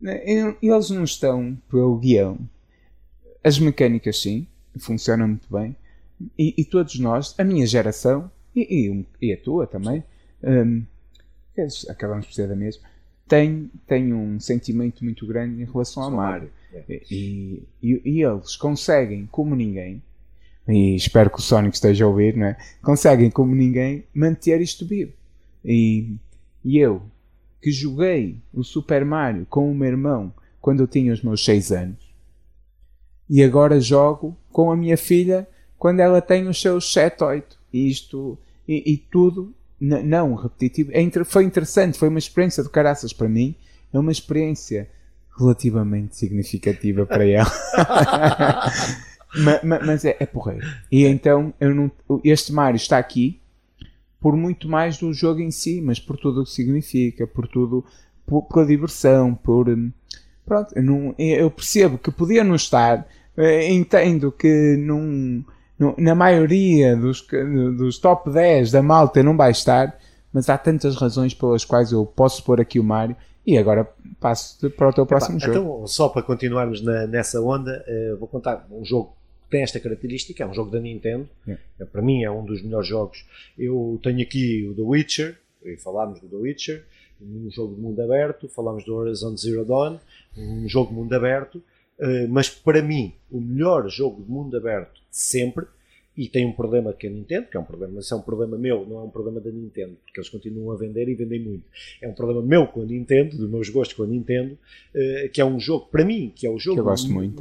[0.00, 0.22] né,
[0.62, 2.38] eles não estão pelo guião.
[3.42, 4.46] As mecânicas, sim,
[4.78, 5.76] funcionam muito bem.
[6.38, 10.04] E, e todos nós, a minha geração, e, e, e a tua também,
[10.42, 10.84] um,
[11.88, 12.82] acabamos por ser da mesma,
[13.26, 16.50] tem, tem um sentimento muito grande em relação ao Mario.
[16.72, 17.00] É.
[17.10, 20.02] E, e, e, eles conseguem, como ninguém,
[20.66, 22.56] e espero que o Sonic esteja a ouvir, não é?
[22.82, 25.12] conseguem, como ninguém, manter isto vivo.
[25.64, 26.16] E,
[26.64, 27.02] e eu,
[27.60, 31.72] que joguei o Super Mario com o meu irmão quando eu tinha os meus 6
[31.72, 32.14] anos,
[33.28, 35.46] e agora jogo com a minha filha
[35.84, 37.58] quando ela tem os seus 7, 8.
[37.70, 40.90] E isto, e, e tudo não repetitivo.
[40.94, 43.54] É, foi interessante, foi uma experiência de caraças para mim.
[43.92, 44.88] É uma experiência
[45.38, 47.52] relativamente significativa para ela.
[49.36, 50.66] mas, mas, é, é porreiro.
[50.90, 51.92] E então não,
[52.24, 53.38] este Mario está aqui
[54.18, 57.84] por muito mais do jogo em si, mas por tudo o que significa, por tudo,
[58.24, 59.68] por, pela diversão, por.
[59.68, 59.92] Hum,
[60.46, 63.06] pronto, eu, não, eu percebo que podia não estar,
[63.36, 65.44] eh, entendo que não
[65.98, 67.26] na maioria dos,
[67.76, 69.98] dos top 10 da malta não vai estar,
[70.32, 73.16] mas há tantas razões pelas quais eu posso pôr aqui o Mário.
[73.46, 73.86] E agora
[74.18, 75.58] passo para o teu próximo Epá, jogo.
[75.58, 79.14] Então, só para continuarmos na, nessa onda, uh, vou contar um jogo
[79.44, 81.28] que tem esta característica, é um jogo da Nintendo.
[81.46, 81.62] Yeah.
[81.78, 83.26] É, para mim é um dos melhores jogos.
[83.58, 86.84] Eu tenho aqui o The Witcher, e falámos do The Witcher,
[87.20, 89.98] um jogo de mundo aberto, falámos do Horizon Zero Dawn,
[90.36, 91.62] um jogo de mundo aberto.
[91.98, 95.66] Uh, mas para mim, o melhor jogo de mundo aberto sempre
[96.16, 98.56] e tem um problema que a Nintendo, que é um problema, mas é um problema
[98.56, 101.64] meu, não é um problema da Nintendo, porque eles continuam a vender e vendem muito.
[102.00, 105.40] É um problema meu com a Nintendo, dos meus gostos com a Nintendo, uh, que
[105.40, 106.80] é um jogo, para mim, que é o jogo,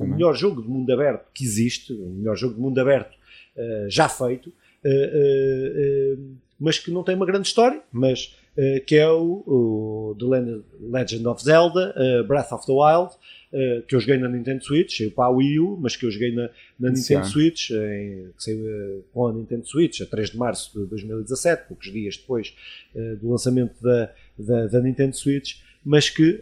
[0.03, 3.89] o, melhor jogo de mundo aberto que existe, o melhor jogo de mundo aberto uh,
[3.89, 8.35] já feito, uh, mas que não tem uma grande história, mas
[8.85, 13.11] que é o, o The Legend of Zelda, Breath of the Wild,
[13.87, 16.33] que eu joguei na Nintendo Switch, saiu para a Wii U, mas que eu joguei
[16.33, 16.49] na,
[16.79, 20.79] na Nintendo Switch, em, que saiu uh, com a Nintendo Switch a 3 de março
[20.79, 22.55] de 2017, poucos dias depois
[22.95, 26.39] uh, do lançamento da, da, da, Nintendo Switch, mas que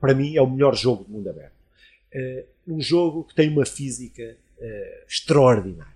[0.00, 1.52] para mim é o melhor jogo do mundo aberto.
[2.66, 4.36] um jogo que tem uma física
[5.08, 5.94] extraordinária.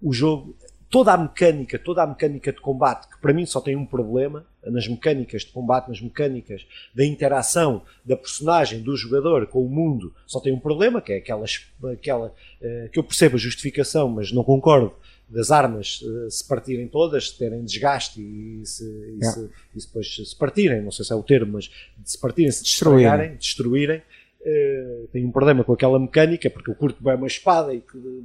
[0.00, 0.54] O jogo
[0.90, 4.46] toda a mecânica, toda a mecânica de combate, que para mim só tem um problema,
[4.70, 10.14] nas mecânicas de combate, nas mecânicas da interação da personagem, do jogador com o mundo,
[10.26, 11.44] só tem um problema, que é aquela,
[11.92, 14.92] aquela uh, que eu percebo a justificação, mas não concordo,
[15.28, 18.84] das armas uh, se partirem todas, terem desgaste e se,
[19.20, 21.70] e, se, e depois se partirem, não sei se é o termo, mas
[22.04, 24.02] se partirem, se destruírem, destruírem
[24.40, 27.82] Uh, tenho um problema com aquela mecânica, porque eu curto bem uma espada e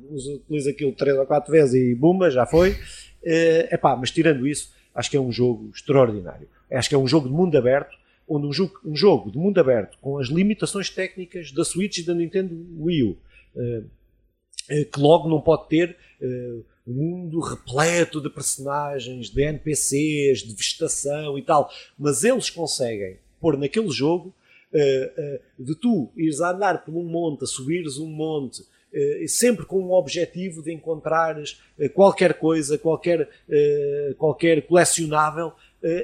[0.10, 2.72] utilizo aquilo 3 ou 4 vezes e bumba, já foi.
[2.72, 6.48] Uh, epá, mas tirando isso, acho que é um jogo extraordinário.
[6.72, 7.96] Acho que é um jogo de mundo aberto,
[8.28, 12.04] onde um jogo, um jogo de mundo aberto, com as limitações técnicas da Switch e
[12.04, 13.18] da Nintendo Wii U,
[13.56, 13.89] uh,
[14.68, 15.98] que logo não pode ter
[16.88, 21.70] um mundo repleto de personagens, de NPCs, de vegetação e tal,
[22.00, 24.34] mas eles conseguem pôr naquele jogo
[25.60, 28.64] de tu ires a andar por um monte, a subires um monte,
[29.28, 31.62] sempre com um objetivo de encontrares
[31.94, 33.30] qualquer coisa, qualquer,
[34.18, 35.54] qualquer colecionável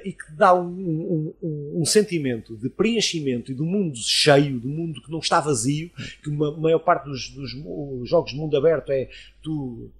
[0.03, 5.01] e que dá um, um, um, sentimento de preenchimento e do mundo cheio, do mundo
[5.01, 5.89] que não está vazio,
[6.23, 9.07] que a maior parte dos, dos jogos de mundo aberto é
[9.41, 9.91] tu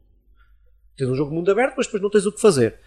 [1.00, 2.78] tens um jogo de mundo aberto, mas depois não tens o que fazer.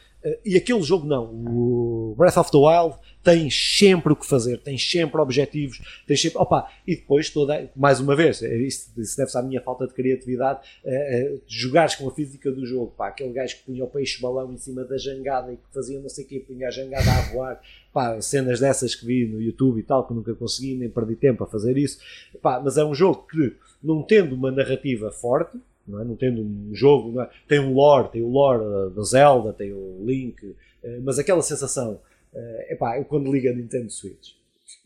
[0.44, 1.24] E aquele jogo não.
[1.24, 6.38] O Breath of the Wild tens sempre o que fazer, tens sempre objetivos, tens sempre.
[6.38, 9.94] Opa, e depois, toda, mais uma vez, é isso, isso deve-se à minha falta de
[9.94, 13.88] criatividade, uh, uh, jogares com a física do jogo, pá, aquele gajo que punha o
[13.88, 17.10] peixe balão em cima da jangada e que fazia não sei o punha a jangada
[17.10, 17.60] a voar,
[17.92, 21.44] pá, cenas dessas que vi no YouTube e tal, que nunca consegui, nem perdi tempo
[21.44, 21.98] a fazer isso,
[22.40, 26.04] pá, mas é um jogo que, não tendo uma narrativa forte, não, é?
[26.04, 27.30] não tendo um jogo, é?
[27.48, 32.00] tem um lore, tem o lore da Zelda, tem o Link, eh, mas aquela sensação
[32.32, 34.32] Uh, epá, eu quando ligo a Nintendo Switch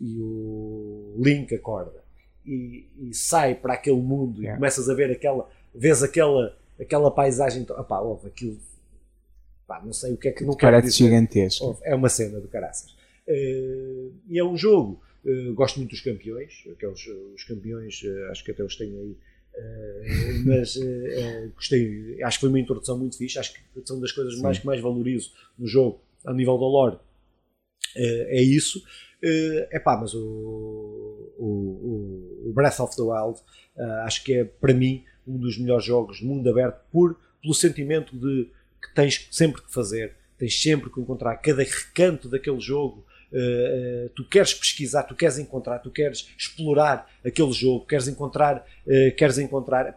[0.01, 2.03] e o Link acorda
[2.45, 4.55] e, e sai para aquele mundo yeah.
[4.55, 8.59] e começas a ver aquela, vês aquela, aquela paisagem, epá, ouve, aquilo,
[9.65, 11.79] epá, não sei o que é que não Parece gigantesco.
[11.85, 12.97] é uma cena do caraças.
[13.29, 15.01] E é um jogo,
[15.55, 19.17] gosto muito dos campeões, aqueles os campeões, acho que até os tenho aí,
[20.45, 20.79] mas
[21.55, 24.67] gostei, acho que foi uma introdução muito fixe, acho que são das coisas mais que
[24.67, 26.99] mais valorizo no jogo, a nível da lore,
[27.97, 28.83] é isso.
[29.23, 33.41] É pá, mas o, o, o, Breath of the Wild
[34.05, 38.17] acho que é para mim um dos melhores jogos de mundo aberto por, pelo sentimento
[38.17, 38.49] de
[38.81, 44.25] que tens sempre que fazer, tens sempre que encontrar cada recanto daquele jogo, Uh, tu
[44.25, 49.95] queres pesquisar, tu queres encontrar, tu queres explorar aquele jogo, queres encontrar, uh, queres encontrar.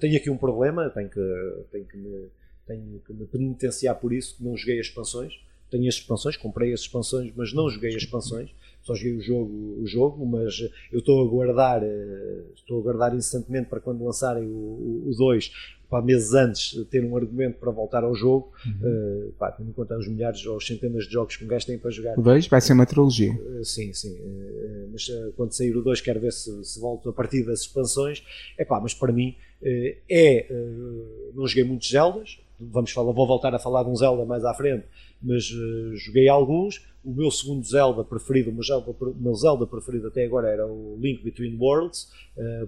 [0.00, 2.28] Tenho aqui um problema, tenho que, tenho que, me,
[2.66, 5.34] tenho que me penitenciar por isso, não joguei as expansões.
[5.70, 8.50] Tenho as expansões, comprei as expansões, mas não joguei as expansões.
[8.82, 10.60] Só joguei o jogo, o jogo mas
[10.92, 11.82] eu estou a guardar,
[12.54, 15.50] estou a guardar incessantemente para quando lançarem o 2
[15.88, 19.28] pá, meses antes ter um argumento para voltar ao jogo, uhum.
[19.28, 21.66] uh, pá, tendo em conta os milhares ou as centenas de jogos que um gajo
[21.66, 22.18] tem para jogar.
[22.18, 23.32] O 2 vai ser uma trilogia.
[23.32, 24.14] Uh, sim, sim.
[24.14, 25.06] Uh, mas
[25.36, 28.22] quando sair o 2 quero ver se, se volto a partir das expansões.
[28.58, 30.46] É pá, mas para mim é.
[31.34, 32.40] não joguei muitos Zeldas.
[32.58, 34.86] Vamos falar, vou voltar a falar de um Zelda mais à frente,
[35.22, 35.44] mas
[35.94, 36.86] joguei alguns.
[37.04, 40.96] O meu segundo Zelda preferido, o meu Zelda, meu Zelda preferido até agora era o
[40.98, 42.10] Link Between Worlds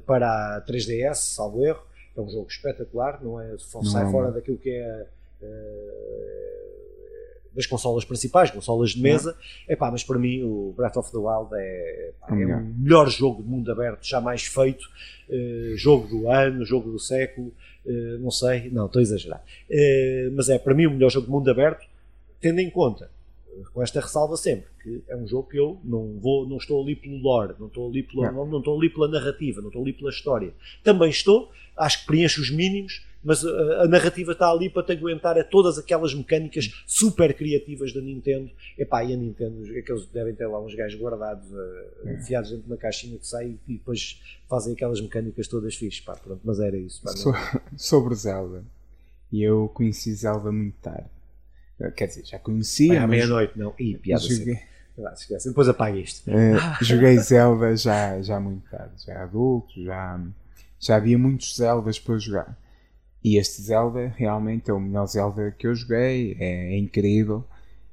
[0.06, 1.87] para a 3DS, salvo erro
[2.18, 3.56] é um jogo espetacular, não é?
[3.74, 5.06] Não sai é fora daquilo que é
[5.42, 6.58] uh,
[7.54, 9.36] das consolas principais, consolas de mesa.
[9.66, 13.08] É pá, mas para mim o Breath of the Wild é, pá, é o melhor
[13.08, 14.84] jogo de mundo aberto jamais feito.
[15.28, 17.52] Uh, jogo do ano, jogo do século,
[17.86, 19.44] uh, não sei, não, estou a exagerar.
[20.34, 21.86] mas é para mim o melhor jogo de mundo aberto,
[22.40, 23.10] tendo em conta
[23.72, 26.94] com esta ressalva sempre, que é um jogo que eu não vou, não estou ali
[26.94, 28.46] pelo lore, não estou ali pela, não.
[28.46, 30.54] não estou ali pela narrativa, não estou ali pela história.
[30.82, 34.92] Também estou, acho que preenche os mínimos, mas a, a, narrativa está ali para te
[34.92, 38.50] aguentar a todas aquelas mecânicas super criativas da Nintendo.
[38.76, 42.70] Epá, e a Nintendo, aqueles devem ter lá uns gajos guardados, uh, enfiados dentro de
[42.70, 46.00] uma caixinha que sai e depois fazem aquelas mecânicas todas fixas.
[46.00, 47.02] Pá, pronto, mas era isso.
[47.02, 47.32] Pá, so,
[47.76, 48.64] sobre Zelda,
[49.32, 51.17] e eu conheci Zelda muito tarde
[51.96, 53.02] Quer dizer, já conhecia.
[53.02, 53.74] à meia-noite, não.
[53.78, 54.58] Ih, piada joguei...
[55.14, 55.48] Esquece.
[55.48, 56.28] Depois apaga isto.
[56.28, 60.20] Uh, joguei Zelda já, já muito tarde, já adulto, já,
[60.78, 62.58] já havia muitos Zeldas para jogar.
[63.22, 67.44] E este Zelda realmente é o melhor Zelda que eu joguei, é, é incrível.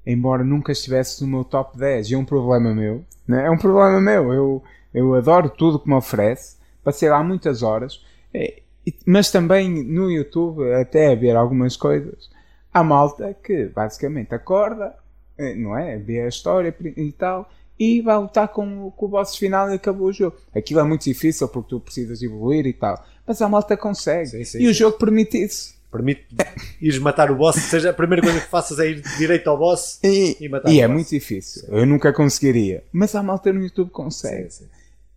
[0.06, 3.46] Embora nunca estivesse no meu top 10, e é um problema meu, né?
[3.46, 4.34] é um problema meu.
[4.34, 4.64] Eu,
[4.94, 8.62] eu adoro tudo que me oferece, passei lá muitas horas, é,
[9.06, 12.30] mas também no YouTube, até a ver algumas coisas,
[12.76, 14.93] há malta que basicamente acorda,
[15.38, 15.97] eh, não é?
[15.97, 17.49] Vê a história e tal,
[17.80, 20.36] e vai lutar com, com o boss final e acabou o jogo.
[20.53, 24.28] Aquilo é muito difícil porque tu precisas evoluir e tal, mas a malta consegue.
[24.28, 24.67] Sim, sim, e sim.
[24.67, 25.73] o jogo permite isso.
[25.89, 26.26] Permite
[26.82, 29.97] ires matar o boss, seja a primeira coisa que faças é ir direito ao boss
[30.03, 30.93] e, e matar e o é boss.
[30.93, 31.63] muito difícil.
[31.69, 34.49] Eu nunca conseguiria, mas a malta no YouTube consegue.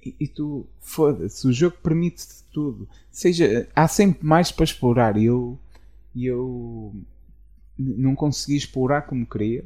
[0.06, 2.88] E, e, tu, foda-se, o jogo permite-te tudo.
[3.10, 5.16] Seja, há sempre mais para explorar.
[5.16, 5.58] E eu,
[6.14, 6.94] eu
[7.78, 9.64] não consegui explorar como queria,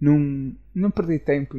[0.00, 1.56] não, não perdi tempo,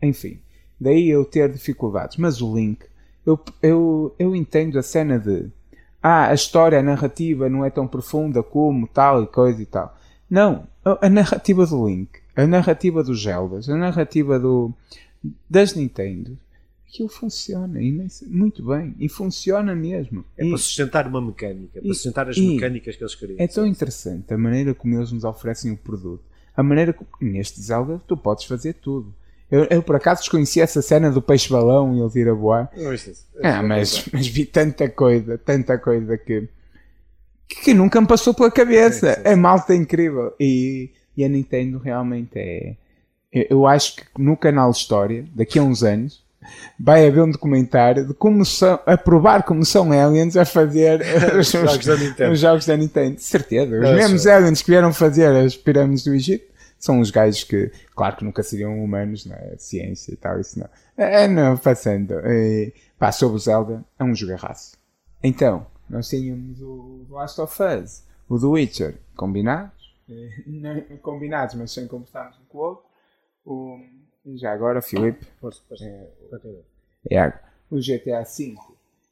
[0.00, 0.38] enfim.
[0.80, 2.16] Daí eu ter dificuldades.
[2.16, 2.84] Mas o Link,
[3.24, 5.50] eu, eu, eu entendo a cena de
[6.02, 9.96] ah, a história, a narrativa não é tão profunda como tal e coisa e tal.
[10.30, 14.72] Não, a, narrativa do Link, a narrativa dos Zeldas, a narrativa do,
[15.48, 16.38] das Nintendo
[16.88, 20.24] aquilo funciona imenso, muito bem e funciona mesmo.
[20.36, 23.36] É e, para sustentar uma mecânica, para sustentar as mecânicas que eles queriam.
[23.38, 26.24] É tão interessante a maneira como eles nos oferecem o produto.
[26.56, 29.14] A maneira como, neste Zelda, tu podes fazer tudo.
[29.50, 32.70] Eu, eu, por acaso desconheci essa cena do peixe-balão e ele ir a voar.
[32.76, 36.48] Não, isso, isso, ah, mas, mas vi tanta coisa, tanta coisa que,
[37.46, 39.08] que nunca me passou pela cabeça.
[39.08, 39.28] Sim, sim, sim.
[39.28, 40.34] É malta incrível.
[40.40, 42.76] E, e a Nintendo realmente é.
[43.32, 46.25] Eu acho que no canal História, daqui a uns anos,
[46.78, 51.00] vai haver um documentário de como são, a provar como são aliens a fazer
[51.38, 52.32] os, jogos, da Nintendo.
[52.32, 53.16] os jogos da Nintendo.
[53.16, 53.74] De certeza.
[53.74, 54.32] Os Não, mesmos só.
[54.32, 56.44] aliens que vieram fazer as pirâmides do Egito
[56.78, 59.54] são os gajos que, claro que nunca seriam humanos, não é?
[59.58, 60.68] Ciência e tal, isso não.
[60.96, 62.14] É, não, passando.
[62.22, 64.76] É, pá, sobre o Zelda, é um jogarraço.
[65.22, 69.72] Então, nós tínhamos o Last of Us, o The Witcher, combinados,
[70.46, 72.84] não, combinados, mas sem conversarmos um com o outro.
[73.44, 73.78] O,
[74.34, 75.24] já agora, Filipe.
[75.40, 75.84] Força, força.
[75.84, 77.32] É, é,
[77.70, 78.56] o GTA V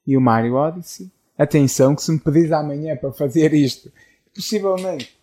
[0.07, 1.11] e o Mario Odyssey.
[1.37, 3.93] Atenção, que se me pedis amanhã para fazer isto,
[4.35, 5.17] possivelmente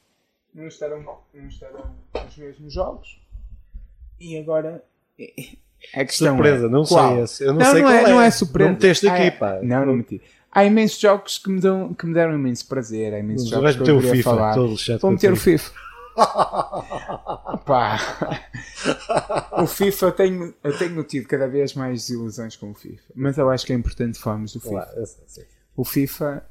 [0.53, 1.01] não estarão,
[1.33, 1.95] não estarão
[2.27, 3.21] os mesmos jogos.
[4.19, 4.83] E agora.
[5.93, 7.15] É questão surpresa, é, não qual?
[7.15, 7.43] sei esse.
[7.43, 8.07] Eu não, não sei não qual é, é.
[8.09, 8.69] Não é surpresa.
[8.69, 9.59] Não meteste aqui, ah, pá.
[9.61, 10.21] Não, não meti.
[10.51, 13.13] Há imensos jogos que me, dão, que me deram imenso prazer.
[13.13, 14.53] Há imensos jogos que eu o queria FIFA, falar.
[14.53, 15.71] Todo Vou meter o FIFA.
[17.65, 17.99] Pá.
[19.61, 23.13] O FIFA, eu tenho, eu tenho tido cada vez mais ilusões com o FIFA.
[23.15, 24.71] Mas eu acho que é importante falarmos do FIFA.
[24.71, 25.45] Claro, sei.
[25.75, 26.45] O FIFA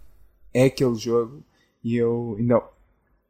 [0.52, 1.42] é aquele jogo
[1.82, 2.62] e eu ainda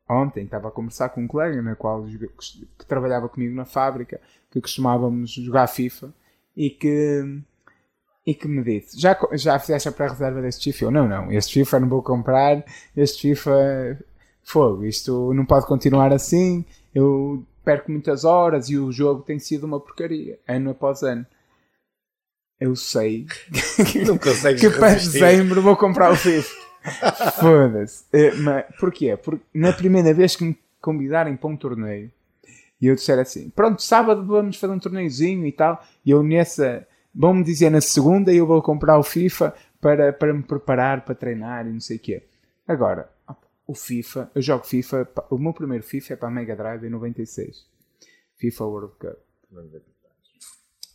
[0.09, 4.21] ontem estava a conversar com um colega na qual que trabalhava comigo na fábrica
[4.51, 6.13] que costumávamos jogar FIFA
[6.57, 7.43] e que
[8.27, 10.85] e que me disse já, já fizeste a pré-reserva deste FIFA?
[10.85, 12.65] Eu não, não, este FIFA não vou comprar
[12.97, 13.99] este FIFA
[14.51, 19.65] fogo, isto não pode continuar assim eu perco muitas horas e o jogo tem sido
[19.65, 21.27] uma porcaria ano após ano
[22.61, 23.27] eu sei
[24.07, 25.21] Não consegues que para resistir.
[25.21, 26.55] dezembro vou comprar o FIFA.
[27.41, 28.05] Foda-se.
[28.13, 29.17] Eh, mas porquê?
[29.17, 32.11] Porque na primeira vez que me convidarem para um torneio
[32.81, 36.87] e eu disser assim: pronto, sábado vamos fazer um torneiozinho e tal, e eu nessa.
[37.13, 41.15] Vão-me dizer na segunda e eu vou comprar o FIFA para, para me preparar para
[41.15, 42.23] treinar e não sei o quê.
[42.69, 43.11] Agora,
[43.71, 46.91] o FIFA, eu jogo FIFA, o meu primeiro FIFA é para a Mega Drive em
[46.91, 47.69] 96.
[48.37, 49.19] FIFA World Cup.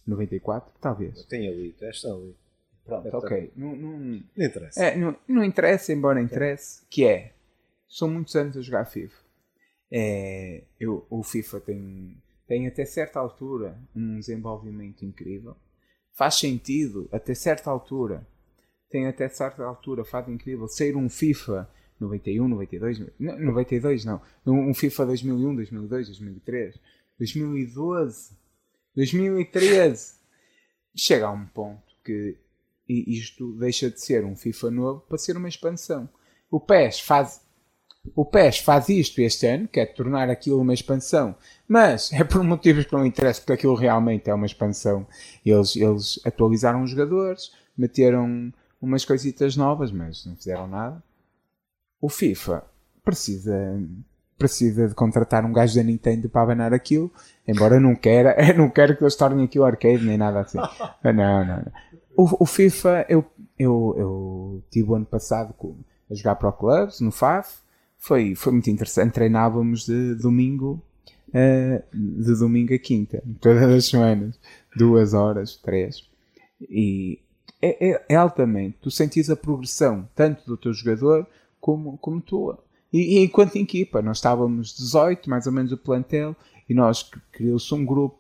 [0.06, 0.74] 94?
[0.82, 1.24] Talvez.
[1.26, 2.36] Tem ali, testa ali.
[2.84, 3.52] Pronto, ok.
[3.56, 4.84] Não, não, Não interessa.
[4.84, 7.34] é, não, não interessa, embora interesse, que é,
[7.88, 9.16] são muitos anos a jogar FIFA.
[9.90, 15.56] É, eu, o FIFA tem, tem até certa altura um desenvolvimento incrível.
[16.12, 18.28] Faz sentido, até certa altura,
[18.90, 21.70] tem até certa altura, faz incrível, ser um FIFA
[22.00, 26.80] 91, 92, não, 92 não, um FIFA 2001, 2002, 2003,
[27.18, 28.32] 2012,
[28.96, 30.16] 2013.
[30.96, 32.38] Chega a um ponto que
[32.88, 36.08] isto deixa de ser um FIFA novo para ser uma expansão.
[36.50, 37.46] O PES faz
[38.14, 41.36] o PES faz isto este ano, que é tornar aquilo uma expansão,
[41.68, 45.08] mas é por motivos que não interessam, porque aquilo realmente é uma expansão.
[45.44, 51.02] Eles, eles atualizaram os jogadores, meteram umas coisitas novas, mas não fizeram nada.
[52.06, 52.64] O FIFA
[53.04, 53.82] precisa,
[54.38, 57.12] precisa de contratar um gajo da Nintendo para abanar aquilo,
[57.48, 60.60] embora eu não queira, não quero que eles tornem aquilo arcade nem nada assim.
[61.04, 61.72] Não, não, não.
[62.16, 63.26] O, o FIFA, eu,
[63.58, 65.56] eu, eu tive o ano passado
[66.08, 67.58] a jogar Pro Clubs no FAF,
[67.98, 69.14] foi, foi muito interessante.
[69.14, 70.80] Treinávamos de domingo,
[71.34, 74.40] eh, de domingo a quinta, todas as semanas,
[74.78, 76.08] duas horas, três.
[76.62, 77.18] E
[77.60, 78.78] é, é, é altamente.
[78.80, 81.28] Tu sentes a progressão, tanto do teu jogador
[81.66, 82.64] como, como tua.
[82.94, 86.36] E, e enquanto equipa, nós estávamos 18, mais ou menos o plantel,
[86.70, 88.20] e nós criou-se um grupo,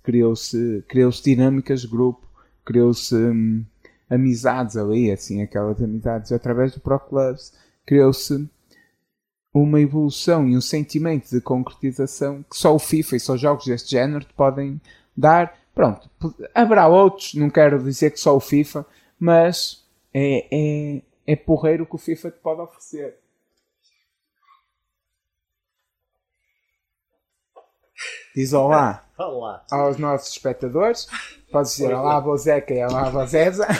[0.00, 2.24] criou-se criou dinâmicas de grupo,
[2.64, 3.64] criou-se hum,
[4.08, 7.52] amizades ali, assim, aquelas amizades através do Pro Clubs,
[7.84, 8.48] criou-se
[9.52, 13.90] uma evolução e um sentimento de concretização que só o FIFA e só jogos deste
[13.90, 14.80] género te podem
[15.16, 15.52] dar.
[15.74, 16.08] Pronto,
[16.54, 18.86] haverá outros, não quero dizer que só o FIFA,
[19.18, 23.18] mas é, é, é porreiro que o FIFA te pode oferecer.
[28.34, 29.64] Diz olá Fala lá.
[29.70, 31.06] aos nossos espectadores.
[31.50, 33.66] Podes dizer olá, Bozeca e olá, Bozeza.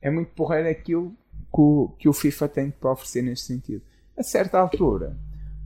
[0.00, 1.10] é muito porreiro aquilo
[1.52, 3.82] que o, que o FIFA tem para oferecer neste sentido.
[4.16, 5.16] A certa altura,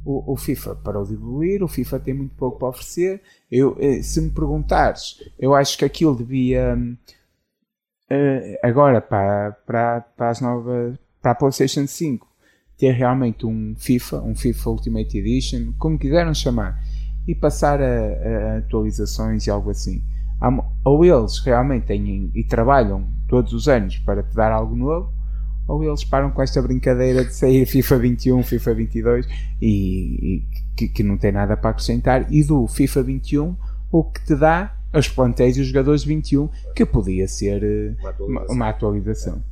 [0.04, 3.22] o, o FIFA parou de evoluir, o FIFA tem muito pouco para oferecer.
[3.50, 6.96] Eu, eh, se me perguntares, eu acho que aquilo devia hum,
[8.10, 12.28] eh, agora para, para, para as novas para a PlayStation 5
[12.76, 16.78] ter realmente um FIFA, um FIFA Ultimate Edition, como quiseram chamar,
[17.26, 20.02] e passar a, a atualizações e algo assim.
[20.84, 25.10] Ou eles realmente têm e trabalham todos os anos para te dar algo novo,
[25.66, 29.26] ou eles param com esta brincadeira de sair FIFA 21, FIFA 22
[29.60, 30.42] e, e
[30.76, 33.56] que, que não tem nada para acrescentar, e do FIFA 21
[33.90, 37.94] o que te dá os plantéis e os jogadores de 21, que podia ser eh,
[38.00, 38.54] Uma atualização.
[38.54, 39.44] uma, atualização.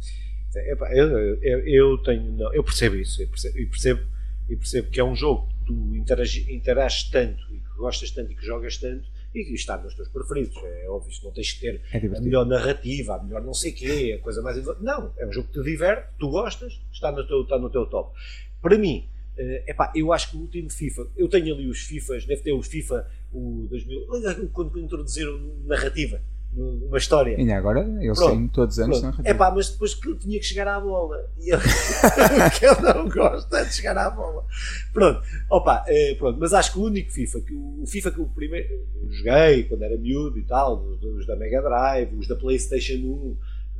[0.54, 1.08] Epá, eu,
[1.42, 4.00] eu, eu tenho, não, eu percebo isso, eu percebo, e percebo,
[4.48, 8.32] e percebo que é um jogo que tu interagi, interages tanto e que gostas tanto
[8.32, 9.04] e que jogas tanto
[9.34, 10.56] e está nos teus preferidos.
[10.62, 14.16] É óbvio, não tens que ter É a melhor narrativa, a melhor não sei quê,
[14.18, 14.62] a coisa mais.
[14.80, 17.86] Não, é um jogo que te diverte, tu gostas, está no teu, está no teu
[17.86, 18.16] top.
[18.60, 22.24] Para mim, eh, epá, eu acho que o último FIFA, eu tenho ali os FIFAs,
[22.26, 26.20] deve ter os FIFA o 2000, quando introduziram narrativa,
[26.54, 27.36] uma história.
[27.36, 29.28] Ainda agora eles Pronto, têm todos os anos narrativa.
[29.28, 31.18] É pá, mas depois que eu tinha que chegar à bola.
[31.38, 31.58] E eu,
[32.58, 34.44] que eu não gosto é de chegar à bola.
[34.92, 38.20] Pronto, opa, eh, pronto, mas acho que o único FIFA, que o, o FIFA que
[38.20, 42.28] o primeiro eu joguei quando era miúdo e tal, os, os da Mega Drive, os
[42.28, 43.36] da PlayStation 1,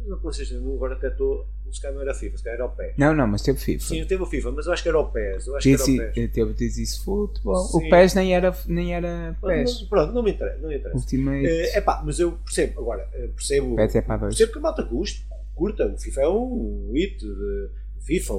[0.09, 2.71] na PlayStation 1 agora até estou, se calhar não era FIFA, se calhar era o
[2.71, 2.95] PES.
[2.99, 3.85] Não, não, mas teve FIFA.
[3.87, 5.47] Sim, teve o FIFA, mas eu acho que era o PES.
[5.47, 6.33] Eu acho que Dizzy- era o PES.
[6.33, 7.65] teve This is Football.
[7.65, 7.79] Sim.
[7.87, 9.81] O PES nem era, nem era Pronto, PES.
[9.83, 10.59] não- Pronto, não me interessa.
[10.61, 10.97] Não me interessa.
[10.99, 11.47] Ultimate.
[11.47, 13.77] É pá, mas eu percebo, agora, eh, percebo.
[13.77, 14.35] PES é para dois.
[14.37, 17.69] Percebo que a malta custa, curta, o FIFA é um hit de,
[18.05, 18.35] FIFA,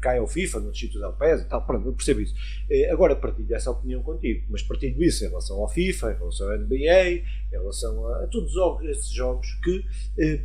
[0.00, 2.34] cai ao FIFA, nos sítios da PES e tal, pronto, eu percebo isso.
[2.70, 6.50] Eh, agora partilho essa opinião contigo, mas partilho isso em relação ao FIFA, em relação
[6.50, 8.52] ao NBA, em relação a, a todos
[8.88, 9.84] esses jogos que
[10.18, 10.40] eh, eh,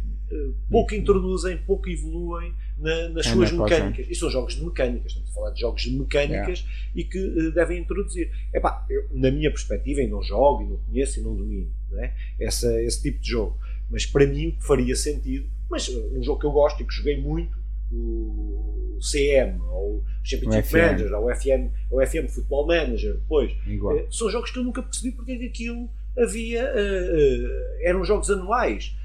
[0.70, 4.08] pouco introduzem, pouco evoluem na, nas é suas mecânicas.
[4.10, 6.92] E são jogos de mecânicas, estamos a falar de jogos de mecânicas yeah.
[6.96, 8.32] e que uh, devem introduzir.
[8.54, 12.00] Epá, eu, na minha perspectiva, e não jogo, e não conheço, e não domino não
[12.04, 12.14] é?
[12.40, 13.58] Essa, esse tipo de jogo.
[13.90, 17.58] Mas para mim faria sentido, mas um jogo que eu gosto e que joguei muito,
[17.92, 23.52] o CM, ou o Championship Manager, ou o FM, ou o FM Football Manager, depois.
[23.52, 26.64] Uh, são jogos que eu nunca percebi porque é que aquilo havia.
[26.66, 28.96] Uh, eram jogos anuais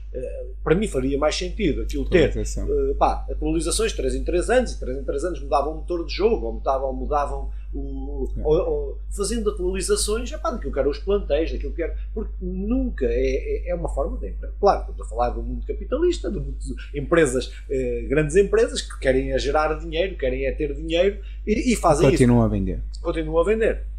[0.62, 4.72] para mim faria mais sentido aquilo ter uh, pá, atualizações de 3 em 3 anos,
[4.72, 8.56] e 3 em 3 anos mudavam o motor de jogo, ou mudavam, mudavam o, ou,
[8.56, 13.66] ou, fazendo atualizações epá, daquilo que eram os plantéis, daquilo que era, porque nunca é,
[13.66, 14.54] é, é uma forma de emprego.
[14.60, 16.40] Claro, estamos a falar do mundo capitalista, de
[16.94, 21.76] empresas, eh, grandes empresas que querem é gerar dinheiro, querem é ter dinheiro e, e
[21.76, 22.46] fazem Continuam isso.
[22.46, 22.82] a vender.
[23.02, 23.93] Continuam a vender.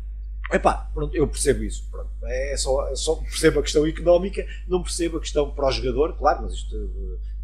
[0.52, 1.88] Epá, pronto, eu percebo isso.
[1.90, 2.10] Pronto.
[2.24, 6.16] É só, é só percebo a questão económica, não percebo a questão para o jogador,
[6.18, 6.76] claro, mas isto,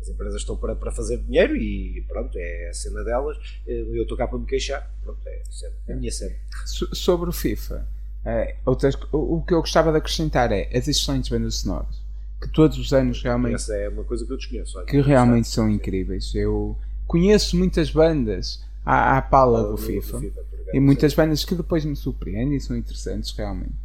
[0.02, 3.38] as empresas estão para, para fazer dinheiro e pronto, é a cena delas.
[3.66, 5.42] Eu estou cá para me queixar, pronto, é
[5.88, 6.36] é a minha cena.
[6.66, 7.88] sobre o FIFA,
[8.24, 12.02] é, outras, o que eu gostava de acrescentar é as excelentes bandas sonoras,
[12.40, 13.56] que todos os anos realmente.
[13.56, 14.78] Essa é uma coisa que eu desconheço.
[14.78, 16.34] Olha, que realmente são incríveis.
[16.36, 16.78] Eu
[17.08, 20.20] conheço muitas bandas à, à pala do FIFA.
[20.20, 23.76] Do FIFA e muitas bandas que depois me surpreendem e são interessantes realmente.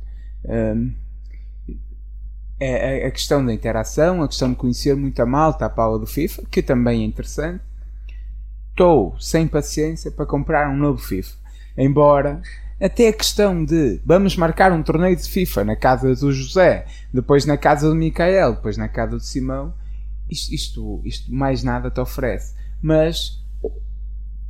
[0.45, 0.95] Um,
[2.59, 6.07] é, é a questão da interação, a questão de conhecer muita malta à pala do
[6.07, 7.63] FIFA, que também é interessante.
[8.71, 11.35] Estou sem paciência para comprar um novo FIFA.
[11.77, 12.41] Embora
[12.81, 17.47] até a questão de vamos marcar um torneio de FIFA na casa do José, depois
[17.47, 19.73] na casa do Micael, depois na casa do Simão,
[20.29, 22.55] isto, isto, isto mais nada te oferece.
[22.83, 23.43] Mas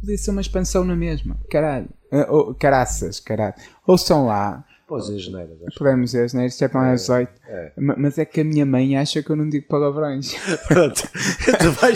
[0.06, 1.36] podia ser uma expansão na mesma.
[1.50, 1.88] Caralho.
[2.12, 3.54] Uh, oh, caraças, caralho.
[3.84, 4.64] Ouçam lá.
[4.86, 5.58] Podes dizer geneiras.
[5.76, 7.30] Podemos dizer geneiras, é para mais 18.
[7.48, 7.72] É.
[7.76, 10.32] Mas é que a minha mãe acha que eu não digo palavrões.
[10.68, 11.02] Pronto.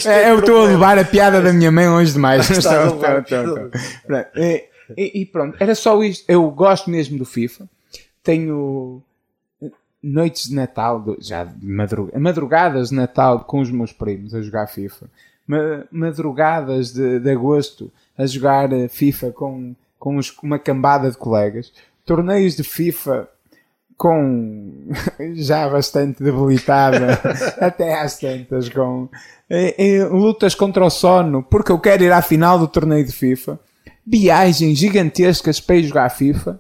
[0.09, 2.51] é, eu estou a levar a piada da minha mãe longe demais.
[2.51, 4.31] Está, está, está,
[4.97, 6.25] e, e, pronto, era só isto.
[6.27, 7.69] Eu gosto mesmo do FIFA.
[8.25, 9.01] Tenho
[10.03, 11.47] noites de Natal, já
[12.13, 15.07] madrugadas de Natal com os meus primos a jogar FIFA
[15.91, 21.73] madrugadas de, de agosto a jogar eh, FIFA com, com uma cambada de colegas,
[22.05, 23.29] torneios de FIFA
[23.97, 24.89] com
[25.35, 27.21] já bastante debilitada,
[27.61, 29.09] até às tantas, com
[29.51, 33.13] e, e, lutas contra o sono, porque eu quero ir à final do torneio de
[33.13, 33.61] FIFA,
[34.07, 36.59] viagens gigantescas para ir jogar FIFA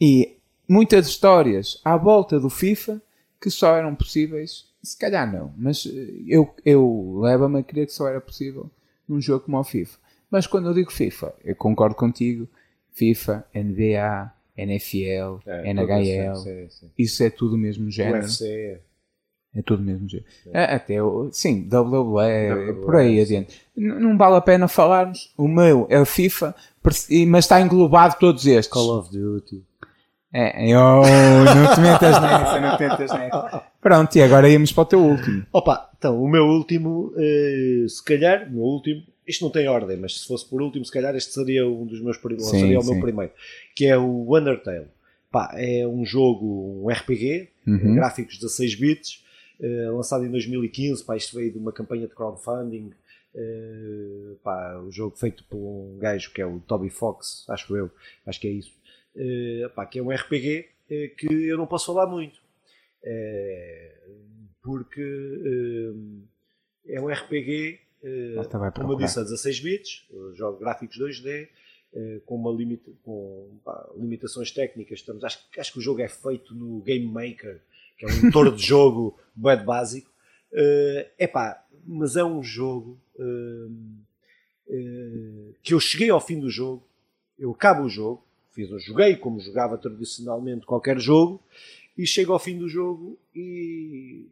[0.00, 0.36] e
[0.68, 3.00] muitas histórias à volta do FIFA
[3.40, 7.92] que só eram possíveis se calhar não, mas eh, eu, eu levo-me a crer que
[7.92, 8.70] só era possível
[9.08, 9.98] num jogo como o FIFA.
[10.30, 12.48] Mas quando eu digo FIFA, eu concordo contigo.
[12.92, 16.90] FIFA, NBA, NFL, é, NHL, sim, sim.
[16.96, 18.22] isso é tudo o mesmo género.
[18.24, 18.80] UFC.
[19.54, 20.28] É tudo o mesmo género.
[20.52, 20.94] É, até,
[21.32, 23.60] sim, WWE, WWE por aí adiante.
[23.76, 25.32] Não vale a pena falarmos.
[25.36, 28.72] O meu é o FIFA, mas está englobado todos estes.
[28.72, 29.62] Call of Duty.
[30.32, 33.62] É, eu, não te metas nessa, não te metas nessa.
[33.86, 35.46] Pronto, e agora íamos para o teu último.
[35.52, 39.96] Opa, então, o meu último, uh, se calhar, o meu último, isto não tem ordem,
[39.96, 42.84] mas se fosse por último, se calhar este seria um dos meus primeiros, seria o
[42.84, 43.32] meu primeiro,
[43.76, 44.88] que é o Undertale.
[45.30, 47.94] Pá, é um jogo, um RPG, uhum.
[47.94, 49.24] gráficos 16 bits,
[49.60, 52.90] uh, lançado em 2015, pá, isto veio de uma campanha de crowdfunding,
[53.36, 57.88] uh, pá, o jogo feito por um gajo que é o Toby Fox, acho eu,
[58.26, 58.72] acho que é isso
[59.14, 62.40] uh, pá, que é um RPG eh, que eu não posso falar muito.
[63.06, 65.92] Uh, porque
[66.88, 67.78] é um RPG,
[68.74, 71.48] como eu disse, a 16 bits, jogo gráficos 2D,
[72.24, 74.98] com, uma limita, com pá, limitações técnicas.
[74.98, 77.60] Estamos, acho, acho que o jogo é feito no Game Maker,
[77.96, 80.10] que é um motor de jogo bem básico.
[80.52, 82.98] É epá, mas é um jogo
[85.62, 86.84] que eu cheguei ao fim do jogo,
[87.38, 91.40] eu acabo o jogo, fiz joguei como jogava tradicionalmente qualquer jogo
[91.96, 94.28] e chego ao fim do jogo e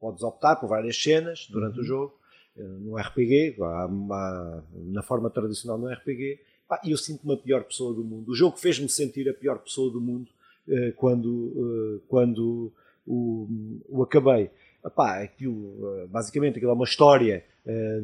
[0.00, 1.82] podes optar por várias cenas durante uhum.
[1.82, 2.18] o jogo
[2.56, 3.56] eh, no RPG,
[4.86, 6.40] na forma tradicional no RPG,
[6.84, 8.30] e eu sinto-me a pior pessoa do mundo.
[8.30, 10.28] O jogo fez-me sentir a pior pessoa do mundo
[10.68, 12.72] eh, quando, eh, quando
[13.06, 14.50] o, o acabei.
[14.84, 17.44] Epá, aquilo, basicamente aquilo é uma história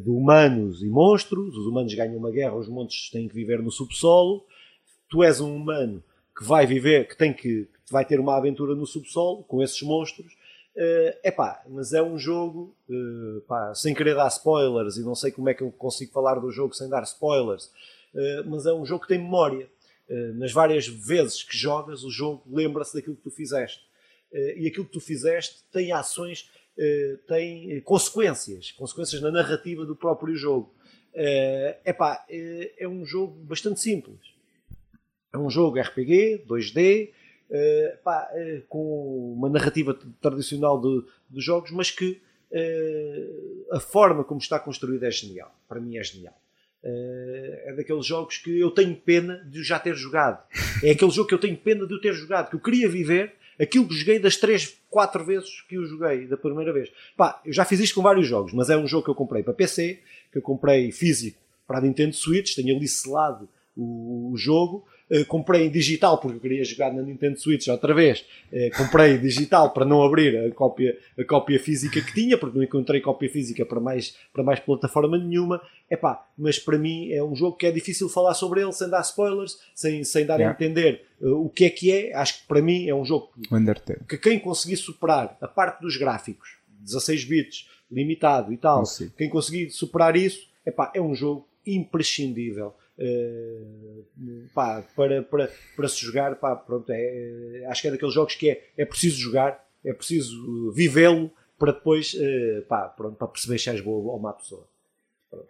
[0.03, 3.71] de humanos e monstros, os humanos ganham uma guerra, os monstros têm que viver no
[3.71, 4.45] subsolo,
[5.09, 6.03] tu és um humano
[6.37, 9.80] que vai viver, que tem que, que vai ter uma aventura no subsolo com esses
[9.82, 10.37] monstros
[10.76, 15.14] é uh, pá, mas é um jogo, uh, pá, sem querer dar spoilers, e não
[15.14, 18.72] sei como é que eu consigo falar do jogo sem dar spoilers, uh, mas é
[18.72, 19.68] um jogo que tem memória.
[20.35, 23.82] nas várias vezes que jogas, o jogo lembra-se daquilo que tu fizeste.
[24.32, 26.51] e aquilo que tu fizeste tem ações,
[27.26, 30.74] tem consequências, consequências na narrativa do próprio jogo.
[31.14, 34.34] É pá, é um jogo bastante simples.
[35.35, 37.11] É um jogo RPG, 2D,
[37.51, 42.22] uh, pá, uh, com uma narrativa tradicional de, de jogos, mas que
[42.53, 45.53] uh, a forma como está construída é genial.
[45.68, 46.41] Para mim é genial.
[46.85, 50.41] é daqueles jogos que eu tenho pena de já ter jogado.
[50.85, 53.89] É aquele jogo que eu tenho pena de ter jogado, que eu queria viver aquilo
[53.89, 56.93] que joguei das 3, 4 vezes que o joguei da primeira vez.
[57.16, 59.43] Pá, eu já fiz isto com vários jogos, mas é um jogo que eu comprei
[59.43, 64.37] para PC, que eu comprei físico para a Nintendo Switch, tenho ali selado o, o
[64.37, 68.25] jogo, Uh, comprei em digital porque eu queria jogar na Nintendo Switch outra vez.
[68.51, 72.65] Uh, comprei digital para não abrir a cópia, a cópia física que tinha, porque não
[72.65, 75.61] encontrei cópia física para mais, para mais plataforma nenhuma.
[75.91, 79.03] Epá, mas para mim é um jogo que é difícil falar sobre ele sem dar
[79.03, 80.51] spoilers, sem, sem dar yeah.
[80.51, 82.15] a entender uh, o que é que é.
[82.15, 85.99] Acho que para mim é um jogo que, que quem conseguir superar a parte dos
[85.99, 88.83] gráficos, 16 bits, limitado e tal,
[89.17, 94.05] quem conseguir superar isso, epá, é um jogo imprescindível Uh,
[94.55, 98.37] pá, para, para, para se jogar, pá, pronto, é, é, acho que é daqueles jogos
[98.37, 103.59] que é, é preciso jogar, é preciso vivê-lo para depois uh, pá, pronto, para perceber
[103.59, 104.65] se és boa ou má pessoa.
[105.29, 105.47] Pronto.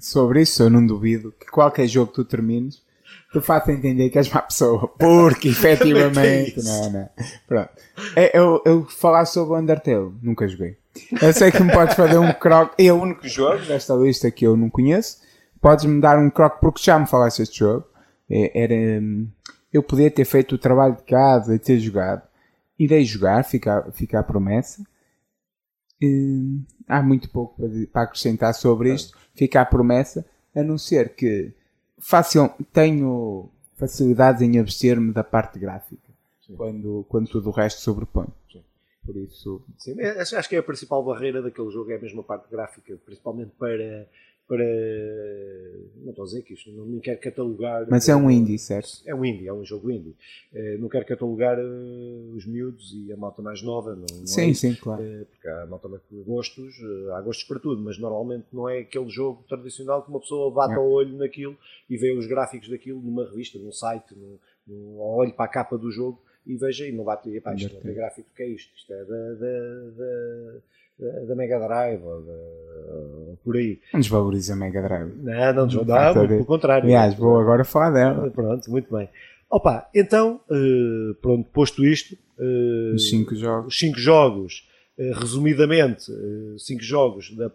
[0.00, 2.82] Sobre isso, eu não duvido que qualquer jogo que tu termines,
[3.30, 7.10] tu faça entender que és má pessoa, porque efetivamente, não, não.
[7.46, 7.70] Pronto.
[8.14, 10.78] É, eu, eu falar sobre o Undertale, nunca joguei.
[11.20, 12.72] Eu sei que me podes fazer um croc.
[12.78, 15.25] É o único jogo desta lista que eu não conheço
[15.66, 17.88] podes-me dar um croque porque já me falaste este jogo.
[18.30, 19.02] É, era,
[19.72, 22.22] eu podia ter feito o trabalho de casa e ter jogado.
[22.78, 24.84] Irei jogar, fica, fica a promessa.
[26.00, 27.60] E, há muito pouco
[27.92, 29.18] para, acrescentar sobre isto.
[29.34, 31.52] Fica a promessa, a não ser que
[31.98, 36.12] fácil, tenho facilidades em abster-me da parte gráfica
[36.56, 38.28] quando, quando tudo o resto sobrepõe.
[39.04, 39.64] Por isso.
[39.78, 43.50] Sim, acho que é a principal barreira daquele jogo é a mesma parte gráfica, principalmente
[43.58, 44.08] para
[44.48, 44.64] para.
[45.96, 47.86] Não estou a dizer que isto não, não quero catalogar.
[47.90, 49.02] Mas é um indie, certo?
[49.04, 50.14] É um indie, é um jogo indie.
[50.52, 53.94] Uh, não quero catalogar uh, os miúdos e a malta mais nova.
[53.94, 55.02] Não, não sim, é sim, claro.
[55.02, 56.74] Uh, porque há malta mais gostos,
[57.14, 60.74] há gostos para tudo, mas normalmente não é aquele jogo tradicional que uma pessoa bate
[60.74, 61.56] ao olho naquilo
[61.90, 65.76] e vê os gráficos daquilo numa revista, num site, num, num, olho para a capa
[65.76, 68.48] do jogo e veja e não bate e pá, isto não tem gráfico, que é
[68.48, 68.74] isto?
[68.76, 70.60] Isto é da, da, da
[71.26, 73.78] da Mega Drive ou, de, por aí.
[73.92, 75.12] Não desvaloriza a Mega Drive.
[75.16, 76.84] Não, não desvaloriza, pelo contrário.
[76.84, 78.30] Aliás, vou agora falar dela.
[78.30, 79.08] Pronto, muito bem.
[79.50, 84.68] Opa, então, uh, pronto, posto isto, uh, os cinco jogos, os cinco jogos
[84.98, 86.10] uh, resumidamente,
[86.58, 87.50] cinco jogos da,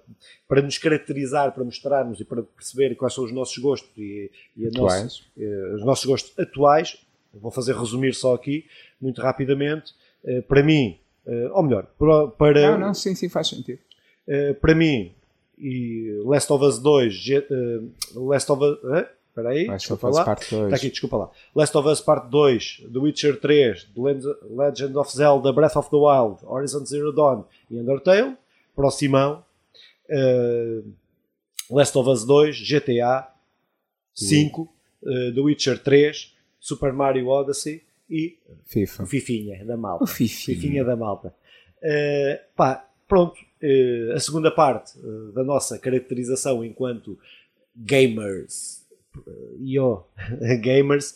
[0.48, 4.68] para nos caracterizar, para mostrarmos e para perceber quais são os nossos gostos e, e
[4.68, 7.06] os nossos gostos atuais.
[7.34, 8.66] Vou fazer resumir só aqui,
[9.00, 9.94] muito rapidamente.
[10.48, 11.88] para mim, Uh, ou melhor,
[12.38, 12.72] para.
[12.72, 13.80] Não, não, sim, sim, faz sentido.
[14.28, 15.14] Uh, para mim,
[15.58, 17.80] e Last of Us 2, uh, eh,
[18.16, 18.78] Last of Us.
[19.30, 20.64] Espera aí, Last of Us Part 2.
[20.64, 21.30] Está aqui, desculpa lá.
[21.56, 24.02] Last of Us Part 2, The Witcher 3, The
[24.50, 28.36] Legend of Zelda, Breath of the Wild, Horizon Zero Dawn e Undertale.
[28.76, 29.44] Para o Simão,
[30.10, 30.94] uh,
[31.70, 33.28] Last of Us 2, GTA
[34.16, 39.06] 5, uh, The Witcher 3, Super Mario Odyssey e FIFA.
[39.08, 40.04] Fifinha da malta.
[40.04, 40.56] O Fifinha.
[40.56, 41.34] Fifinha da malta.
[41.82, 47.18] Uh, pá, pronto, uh, a segunda parte uh, da nossa caracterização enquanto
[47.76, 48.86] gamers,
[49.60, 49.76] e
[50.62, 51.16] gamers,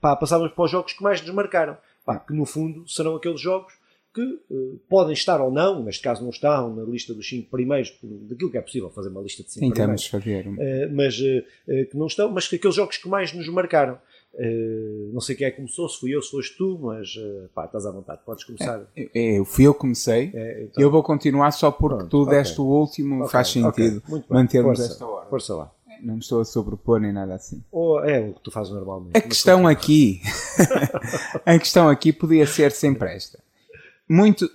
[0.00, 1.78] pá, passávamos para os jogos que mais nos marcaram.
[2.04, 3.72] Pá, que no fundo serão aqueles jogos
[4.12, 4.40] que
[4.88, 8.58] podem estar ou não, neste caso não estão na lista dos 5 primeiros, daquilo que
[8.58, 10.48] é possível fazer uma lista de 5 primeiros, fazer.
[10.92, 14.00] mas que não estão, mas que aqueles jogos que mais nos marcaram.
[14.32, 17.48] Uh, não sei quem é que começou, se fui eu, se foste tu, mas uh,
[17.52, 18.80] pá, estás à vontade, podes começar.
[18.96, 22.10] É, é, eu fui eu que comecei, é, então, eu vou continuar só porque Pronto,
[22.10, 22.38] tu okay.
[22.38, 24.24] deste o último, okay, faz sentido okay.
[24.30, 25.26] mantermos força, esta hora.
[25.26, 25.72] Força lá.
[26.02, 27.62] Não me estou a sobrepor nem nada assim.
[27.70, 29.16] Ou é o que tu fazes normalmente.
[29.16, 30.22] A questão aqui,
[31.44, 33.38] a questão aqui podia ser sempre esta.
[34.08, 34.50] Muito,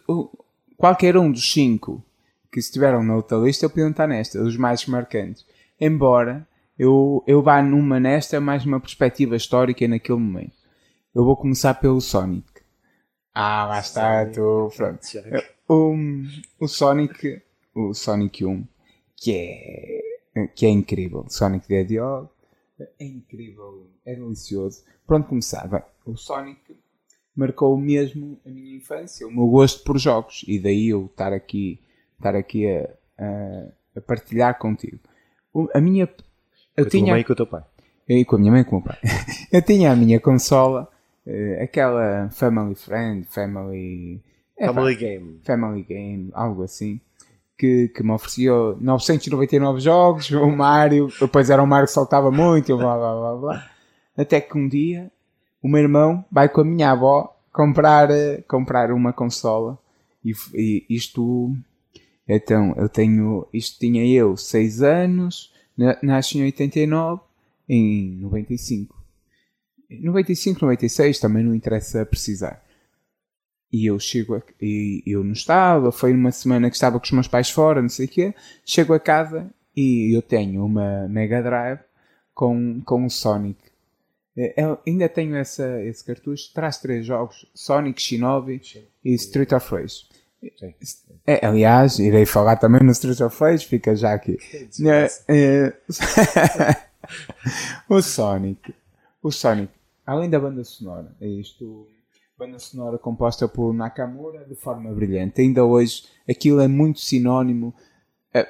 [0.78, 2.04] qualquer um dos cinco
[2.52, 5.46] que estiveram na outra lista podiam estar nesta, os mais marcantes.
[5.80, 6.48] Embora
[6.78, 10.56] eu, eu vá numa nesta, mais uma perspectiva histórica naquele momento.
[11.14, 12.46] Eu vou começar pelo Sonic.
[13.34, 15.02] Ah, lá está, tu, pronto.
[15.68, 15.96] O,
[16.60, 17.42] o Sonic,
[17.74, 18.68] o Sonic 1,
[19.18, 21.26] que é, que é incrível.
[21.30, 22.30] Sonic the Hedgehog,
[23.00, 24.84] é incrível, é delicioso.
[25.08, 25.68] Pronto, começar.
[25.68, 26.78] Bem, o Sonic
[27.36, 30.44] marcou mesmo a minha infância, o meu gosto por jogos.
[30.48, 31.82] E daí eu estar aqui,
[32.18, 35.00] estar aqui a, a, a partilhar contigo.
[35.74, 36.10] A minha.
[36.76, 37.14] Eu Com a tua tinha.
[37.14, 37.64] mãe e com o teu pai.
[38.28, 38.98] Com a minha mãe e com o meu pai.
[39.52, 40.88] eu tinha a minha consola,
[41.26, 44.22] eh, aquela Family Friend, Family.
[44.58, 45.40] é, Family Game.
[45.44, 47.00] Family Game, algo assim,
[47.58, 52.72] que, que me oferecia 999 jogos, o Mario, depois era um Mario que saltava muito,
[52.72, 53.72] e blá blá blá blá.
[54.18, 55.12] Até que um dia
[55.62, 59.80] o meu irmão vai com a minha avó comprar, eh, comprar uma consola
[60.24, 61.56] e, e isto.
[62.28, 63.48] Então, eu tenho.
[63.54, 67.22] Isto tinha eu 6 anos, na- nasci em 89,
[67.68, 68.96] em 95.
[70.02, 72.64] 95, 96, também não interessa precisar.
[73.72, 77.12] E eu chego a, e eu não estava, foi numa semana que estava com os
[77.12, 78.34] meus pais fora, não sei o quê.
[78.66, 81.80] Chego a casa e eu tenho uma Mega Drive
[82.34, 83.60] com, com o Sonic.
[84.58, 88.62] Eu ainda tenho essa, esse cartucho, traz três jogos: Sonic, Shinobi
[89.04, 90.06] e Street of Rage.
[91.26, 94.38] É, aliás, irei falar também no Street of Rage, fica já aqui.
[94.84, 95.74] Eh, eh,
[97.90, 98.74] o Sonic.
[99.22, 99.72] O Sonic,
[100.06, 101.88] além da banda sonora, é isto.
[102.38, 105.42] Banda sonora composta por Nakamura de forma brilhante.
[105.42, 107.74] Ainda hoje aquilo é muito sinónimo,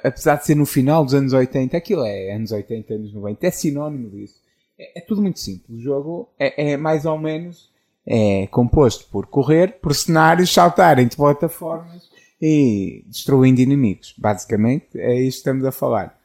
[0.02, 3.50] apesar de ser no final dos anos 80, aquilo é anos 80, anos 90, é
[3.50, 4.40] sinónimo disso.
[4.78, 5.78] É, é tudo muito simples.
[5.78, 7.70] O jogo é, é mais ou menos
[8.06, 12.08] é composto por correr, por cenários, saltar entre plataformas
[12.40, 14.14] e destruindo inimigos.
[14.16, 16.16] Basicamente é isto que estamos a falar.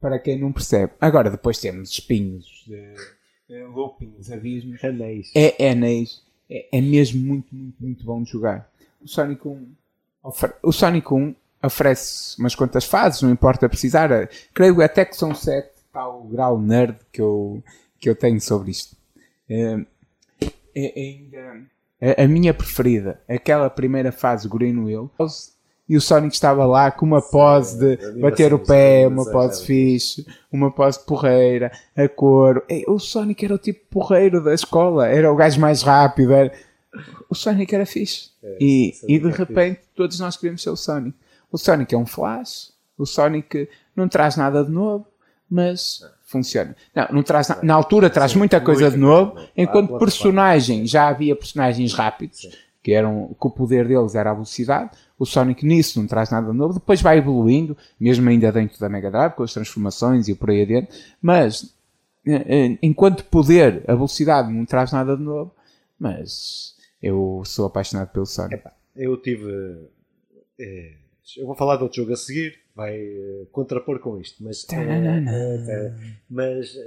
[0.00, 0.92] Para quem não percebe.
[1.00, 2.94] Agora depois temos espinhos, de,
[3.48, 4.82] de loopings, abismos.
[4.84, 5.30] Anéis.
[5.34, 6.22] É, é anéis.
[6.48, 8.70] É, é mesmo muito, muito, muito bom de jogar.
[9.02, 9.66] O Sonic 1,
[10.22, 14.10] ofere- o Sonic 1 oferece umas quantas fases, não importa precisar.
[14.12, 17.62] Eh, Creio até que são 7, tal grau nerd que eu,
[17.98, 18.96] que eu tenho sobre isto.
[19.50, 19.84] Eh,
[20.86, 21.66] é ainda
[22.00, 25.10] a, a minha preferida, aquela primeira fase Green Hill,
[25.88, 29.62] e o Sonic estava lá com uma pose de bater o pé, uma animações, pose
[29.62, 29.66] é.
[29.66, 32.62] fixe, uma pose porreira, a cor.
[32.68, 36.34] Ei, o Sonic era o tipo porreiro da escola, era o gajo mais rápido.
[36.34, 36.52] Era...
[37.28, 38.30] O Sonic era fixe.
[38.60, 39.38] e, Sonic e de é fixe.
[39.38, 41.16] repente todos nós queremos ser o Sonic.
[41.50, 45.06] O Sonic é um flash, o Sonic não traz nada de novo,
[45.48, 46.76] mas funciona.
[46.94, 51.34] Não, não traz na, altura traz Sim, muita coisa de novo, enquanto personagem já havia
[51.34, 52.50] personagens rápidos Sim.
[52.82, 54.90] que eram que o poder deles era a velocidade.
[55.18, 56.74] O Sonic nisso não traz nada de novo.
[56.74, 60.62] Depois vai evoluindo, mesmo ainda dentro da Mega Drive, com as transformações e por aí
[60.62, 60.90] adiante.
[61.20, 61.74] Mas
[62.26, 65.52] eh, eh, enquanto poder, a velocidade não traz nada de novo.
[65.98, 68.62] Mas eu sou apaixonado pelo Sonic.
[68.94, 69.88] Eu tive.
[70.60, 70.92] eh,
[71.36, 74.62] eu vou falar de outro jogo a seguir, vai eh, contrapor com isto, mas.
[74.62, 75.28] Tanana.
[75.28, 75.92] eh, eh,
[76.30, 76.78] mas.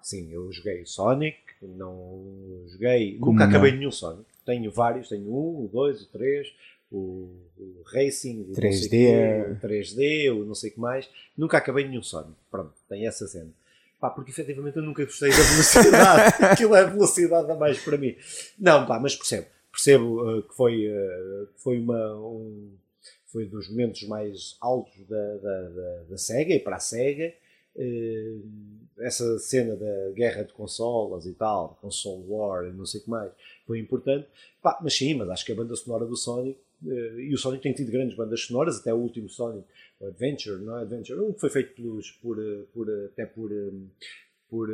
[0.00, 2.24] sim, eu joguei Sonic, não
[2.68, 3.18] joguei.
[3.18, 3.50] Como nunca não?
[3.50, 4.24] acabei nenhum Sonic.
[4.46, 6.48] Tenho vários, tenho um, o dois, o três,
[6.90, 7.28] o,
[7.58, 8.88] o Racing, o não sei 3D.
[8.88, 11.06] quê, o 3D, o não sei o que mais.
[11.36, 12.32] Nunca acabei nenhum Sonic.
[12.50, 13.50] Pronto, tem essa cena.
[14.00, 16.34] Pá, porque efetivamente eu nunca gostei da velocidade.
[16.44, 18.16] Aquilo é velocidade a mais para mim.
[18.58, 19.46] Não, pá, mas percebo.
[19.70, 22.70] Percebo eh, que foi, eh, foi uma, um,
[23.32, 27.32] foi dos momentos mais altos da, da, da, da SEGA e para a SEGA.
[27.76, 28.36] Eh,
[28.98, 33.10] essa cena da guerra de consolas e tal, console war e não sei o que
[33.10, 33.32] mais,
[33.66, 34.26] foi importante.
[34.82, 37.72] Mas sim, mas acho que a banda sonora do Sonic, eh, e o Sonic tem
[37.72, 39.66] tido grandes bandas sonoras, até o último Sonic,
[40.02, 43.50] Adventure, não é Adventure, um que foi feito pelos, por, eh, por, até por,
[44.50, 44.68] por,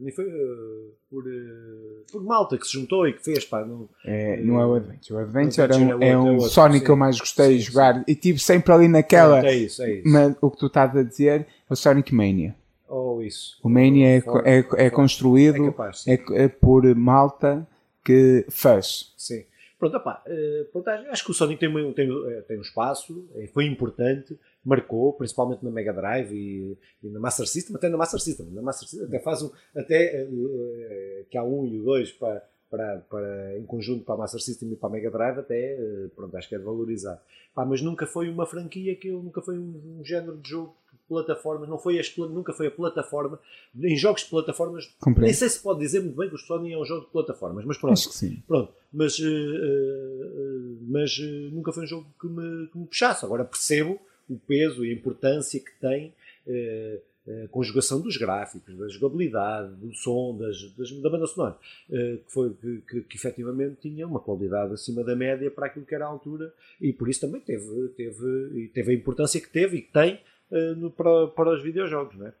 [0.00, 3.88] nem foi, eh, por, eh, por malta que se juntou e que fez, pá, não,
[4.04, 5.14] É, não é o Adventure.
[5.14, 6.84] O Adventure, Adventure é um, é é um é outro, Sonic sim.
[6.84, 8.04] que eu mais gostei de Sim, jogar.
[8.08, 9.46] E tive sempre ali naquela.
[9.46, 10.08] É isso, é isso.
[10.08, 12.56] Mas o que tu estás a dizer é o Sonic Mania.
[12.88, 13.58] Ou isso.
[13.62, 16.10] O Mania é, Fora- é, é fora- construído é capaz, sim.
[16.12, 17.66] é, é por malta
[18.04, 19.12] que faz.
[19.16, 19.44] Sim.
[19.78, 22.08] Pronto, opá, eh, pronto, acho que o Sonic tem, um- tem,
[22.46, 27.76] tem um espaço, foi importante, marcou, principalmente na Mega Drive e, e na Master System,
[27.76, 28.46] até na Master System.
[28.50, 32.12] Na Master System até faz um, até eh, eh, que há um e o dois
[32.12, 35.74] para, para, para, em conjunto para a Master System e para a Mega Drive, até,
[35.74, 37.20] eh, pronto, acho que é de valorizar.
[37.54, 40.74] Pá, mas nunca foi uma franquia que eu, nunca foi um, um género de jogo
[40.92, 43.38] de plataformas, não foi as, nunca foi a plataforma,
[43.74, 45.26] em jogos de plataformas, Compreendo.
[45.26, 47.64] nem sei se pode dizer muito bem que o Sonic é um jogo de plataformas,
[47.64, 47.92] mas pronto.
[47.92, 48.42] Acho que sim.
[48.46, 53.24] Pronto, mas, eh, eh, mas eh, nunca foi um jogo que me, que me puxasse.
[53.24, 56.12] Agora percebo o peso e a importância que tem
[56.46, 57.00] eh,
[57.44, 61.56] a conjugação dos gráficos, da jogabilidade, do som, das, das- da banda sonora,
[61.90, 65.86] eh, que, foi, que, que, que efetivamente tinha uma qualidade acima da média para aquilo
[65.86, 69.76] que era a altura e por isso também teve, teve, teve a importância que teve
[69.78, 70.20] e que tem
[70.50, 72.32] eh, no- para, para os videojogos, não é?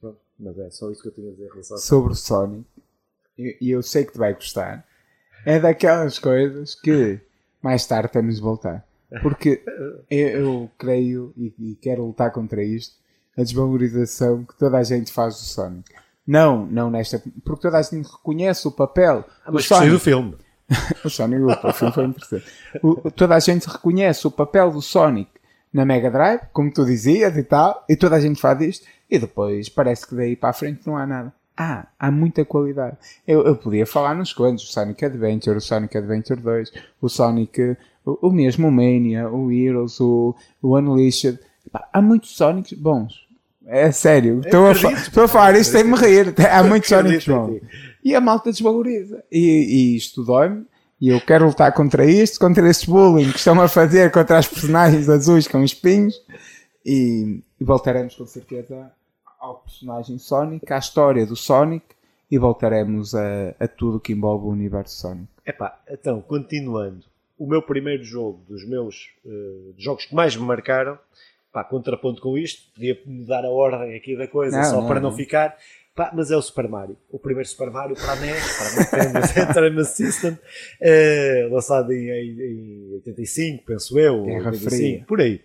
[0.00, 2.16] Pronto, mas é só isso que eu tinha a dizer em relação a Sobre o
[2.16, 2.64] Sonic,
[3.36, 4.86] e e eu sei que te vai gostar.
[5.44, 7.18] é daquelas coisas que
[7.60, 8.86] mais tarde temos de voltar.
[9.22, 9.62] Porque
[10.10, 12.96] eu, eu creio e, e, quero lutar contra isto,
[13.36, 15.90] a desvalorização que toda a gente faz do Sonic.
[16.26, 17.22] Não, não nesta.
[17.44, 19.24] Porque toda a gente reconhece o papel.
[19.46, 19.90] Ah, mas Sonic.
[19.90, 20.36] do filme.
[21.02, 22.46] o Sonic, o filme foi interessante.
[22.82, 25.30] O, toda a gente reconhece o papel do Sonic
[25.72, 29.18] na Mega Drive, como tu dizias e tal, e toda a gente faz isto, e
[29.18, 31.32] depois parece que daí para a frente não há nada.
[31.60, 32.96] Ah, há muita qualidade.
[33.26, 36.72] Eu, eu podia falar nos quantos, o Sonic Adventure, o Sonic Adventure 2,
[37.02, 37.76] o Sonic,
[38.06, 41.40] o, o mesmo o Mania, o Heroes, o, o Unleashed.
[41.92, 43.26] Há muitos Sonics bons.
[43.66, 46.32] É sério, estou a, estou a falar isto sem me rir.
[46.48, 47.60] Há muitos Sonics bons.
[48.04, 49.24] E a malta desvaloriza.
[49.30, 50.64] E, e isto dói-me
[51.00, 54.46] e eu quero lutar contra isto, contra esse bullying que estão a fazer contra as
[54.46, 56.14] personagens azuis com espinhos.
[56.86, 58.92] E, e voltaremos com certeza
[59.38, 61.86] ao personagem Sonic, à história do Sonic
[62.30, 65.28] e voltaremos a, a tudo que envolve o universo Sonic.
[65.46, 67.04] Epá, então, continuando.
[67.38, 70.98] O meu primeiro jogo, dos meus uh, jogos que mais me marcaram,
[71.52, 75.00] pá, contraponto com isto, podia mudar a ordem aqui da coisa não, só não, para
[75.00, 75.56] não, não ficar,
[75.98, 76.96] Pá, mas é o Super Mario.
[77.10, 79.06] O primeiro Super Mario para a NES, para a
[79.40, 85.42] Nintendo System, uh, lançado em, em, 85, penso eu, Terra 85, por aí.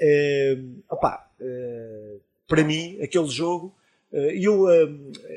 [0.00, 3.74] Uh, opa, uh, para mim, aquele jogo,
[4.12, 4.66] e eu,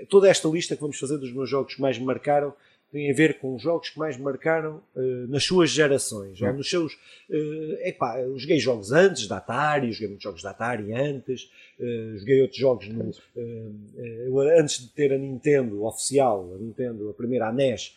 [0.07, 2.53] toda esta lista que vamos fazer dos meus jogos que mais me marcaram,
[2.91, 6.41] tem a ver com os jogos que mais marcaram uh, nas suas gerações.
[6.41, 6.51] É.
[6.51, 10.91] Nos seus, uh, epá, eu joguei jogos antes da Atari, joguei muitos jogos da Atari
[10.93, 11.49] antes,
[11.79, 17.13] uh, joguei outros jogos no, uh, antes de ter a Nintendo oficial, a Nintendo, a
[17.13, 17.95] primeira, a NES,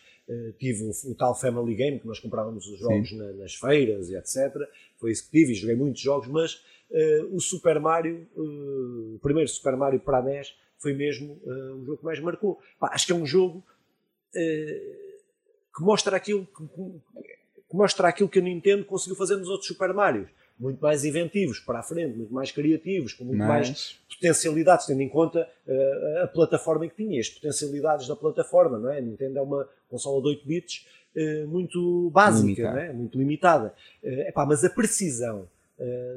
[0.57, 4.15] tive o, o, tal Family Game que nós comprávamos os jogos na, nas feiras e
[4.15, 4.55] etc.
[4.97, 6.63] Foi isso que tive e joguei muitos jogos, mas
[7.31, 12.05] o Super Mario, o primeiro Super Mario para a NES, foi mesmo um jogo que
[12.05, 12.59] mais marcou.
[12.79, 13.63] Pá, acho que é um jogo
[15.75, 16.67] que mostra aquilo que,
[17.69, 20.29] que, mostra aquilo que a Nintendo conseguiu fazer nos outros Super Marios.
[20.59, 23.49] Muito mais inventivos para a frente, muito mais criativos, com muito Mas...
[23.49, 28.91] mais potencialidades, tendo em conta uh, a plataforma que tinha, as potencialidades da plataforma, não
[28.91, 28.99] é?
[28.99, 32.93] A Nintendo é uma consola de 8 bits uh, muito básica, é?
[32.93, 33.73] muito limitada.
[34.03, 35.62] Uh, epá, mas a precisão Uh,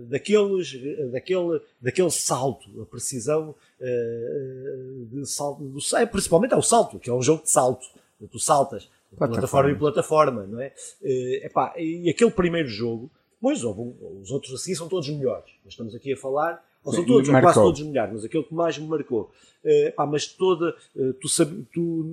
[0.08, 0.72] daqueles,
[1.10, 5.80] daquele, daquele salto, a precisão uh, de salto, do,
[6.10, 7.86] principalmente é o salto, que é um jogo de salto
[8.30, 10.72] tu saltas plataforma em plataforma, não é?
[11.02, 15.94] Uh, epá, e aquele primeiro jogo, depois os outros assim são todos melhores, mas estamos
[15.94, 18.86] aqui a falar, ou são todos, ou quase todos melhores, mas aquele que mais me
[18.86, 19.30] marcou.
[19.64, 22.12] Uh, mas toda, uh, tu, sabe, tu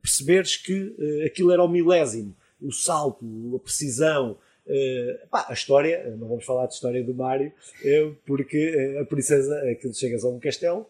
[0.00, 0.94] perceberes que
[1.26, 3.24] aquilo era o milésimo, o salto,
[3.56, 4.47] a precisão, Uh,
[5.30, 7.52] pá, a história, não vamos falar de história do Mario,
[8.26, 10.86] porque a princesa, aquilo chegas a um castelo,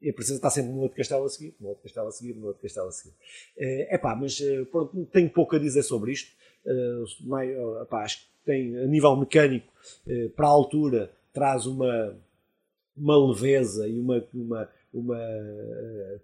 [0.00, 2.34] e a princesa está sempre num outro castelo a seguir, num outro castelo a seguir,
[2.34, 3.14] num outro castelo a seguir.
[3.56, 6.32] É pá, mas pronto, tenho pouco a dizer sobre isto.
[6.64, 9.72] Uh, epá, acho que tem, a nível mecânico,
[10.34, 12.16] para a altura, traz uma,
[12.96, 15.18] uma leveza e uma, uma, uma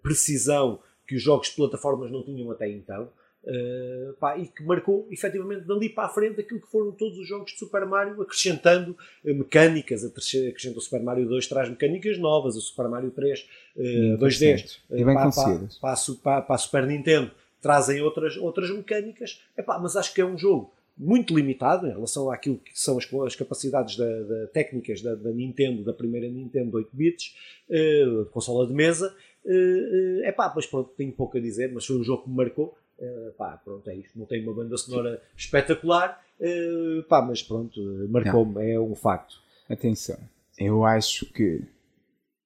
[0.01, 3.09] precisão que os jogos de plataformas não tinham até então.
[3.49, 7.27] Uh, pá, e que marcou efetivamente dali para a frente aquilo que foram todos os
[7.27, 10.03] jogos de Super Mario, acrescentando uh, mecânicas.
[10.05, 13.81] Acrescenta o Super Mario 2 traz mecânicas novas, o Super Mario 3 uh,
[14.19, 19.41] 2D e bem para, para, para, para, a Super Nintendo trazem outras, outras mecânicas.
[19.57, 23.07] Epá, mas acho que é um jogo muito limitado em relação àquilo que são as,
[23.25, 27.35] as capacidades da, da técnicas da, da, Nintendo, da primeira Nintendo 8 bits,
[27.69, 29.15] uh, consola de mesa.
[29.45, 32.35] É uh, pá, mas pronto, tenho pouco a dizer, mas foi um jogo que me
[32.35, 32.77] marcou.
[32.99, 34.19] Uh, pá, pronto, é isto.
[34.19, 39.41] Não tem uma banda sonora espetacular, uh, pá, mas pronto, marcou-me, é um facto.
[39.69, 40.17] Atenção,
[40.57, 41.63] eu acho que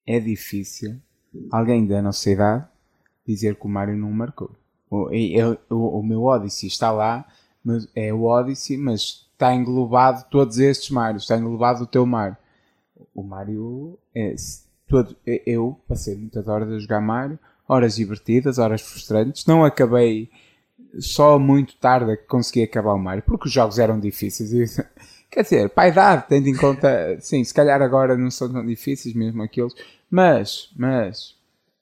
[0.06, 0.98] é difícil
[1.52, 2.66] alguém da nossa idade
[3.26, 4.52] dizer que o Mario não marcou.
[4.90, 5.10] O,
[5.70, 7.26] o, o meu Odyssey está lá,
[7.64, 12.38] mas é o Odyssey, mas está englobado todos estes Marios, está englobado o teu Mario.
[13.16, 14.36] O Mario é
[14.88, 19.46] todo, eu passei muitas horas a jogar Mario, horas divertidas, horas frustrantes.
[19.46, 20.30] Não acabei
[21.00, 24.78] só muito tarde que consegui acabar o Mario, porque os jogos eram difíceis.
[25.30, 28.64] Quer dizer, para a idade, tendo em conta, sim, se calhar agora não são tão
[28.64, 29.74] difíceis mesmo aqueles,
[30.10, 31.36] mas, mas,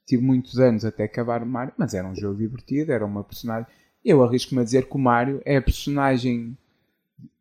[0.05, 3.67] tive muitos anos até acabar o Mario, mas era um jogo divertido, era uma personagem.
[4.05, 6.57] Eu arrisco-me a dizer que o Mario é a personagem,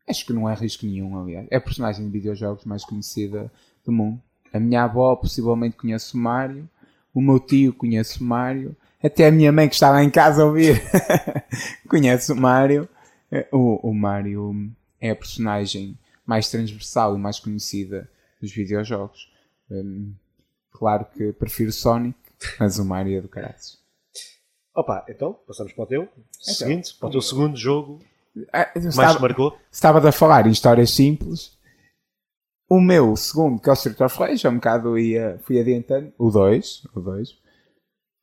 [0.09, 3.51] acho que não é risco nenhum, aliás, é a personagem de videojogos mais conhecida
[3.85, 4.21] do mundo.
[4.53, 6.69] A minha avó possivelmente conhece o Mario,
[7.15, 10.47] o meu tio conhece o Mario, até a minha mãe que estava em casa a
[10.47, 10.81] ouvir
[11.89, 12.89] conhece o Mario.
[13.53, 14.71] O, o Mario
[15.01, 15.97] é a personagem
[16.27, 18.09] mais transversal e mais conhecida
[18.41, 19.31] dos videojogos.
[19.71, 20.13] Um,
[20.73, 22.19] claro que prefiro Sonic,
[22.59, 23.79] mas o Mario é do caráter.
[24.75, 26.09] Opa, então, passamos para o teu
[26.41, 28.01] seguinte, para o teu segundo jogo
[28.53, 29.59] Ah, mais estava, marcou.
[29.71, 31.59] estava a falar em histórias simples.
[32.73, 36.13] O meu segundo, que é o Street of Rage, é um bocado ia, fui adiantando.
[36.17, 37.31] O 2, o 2.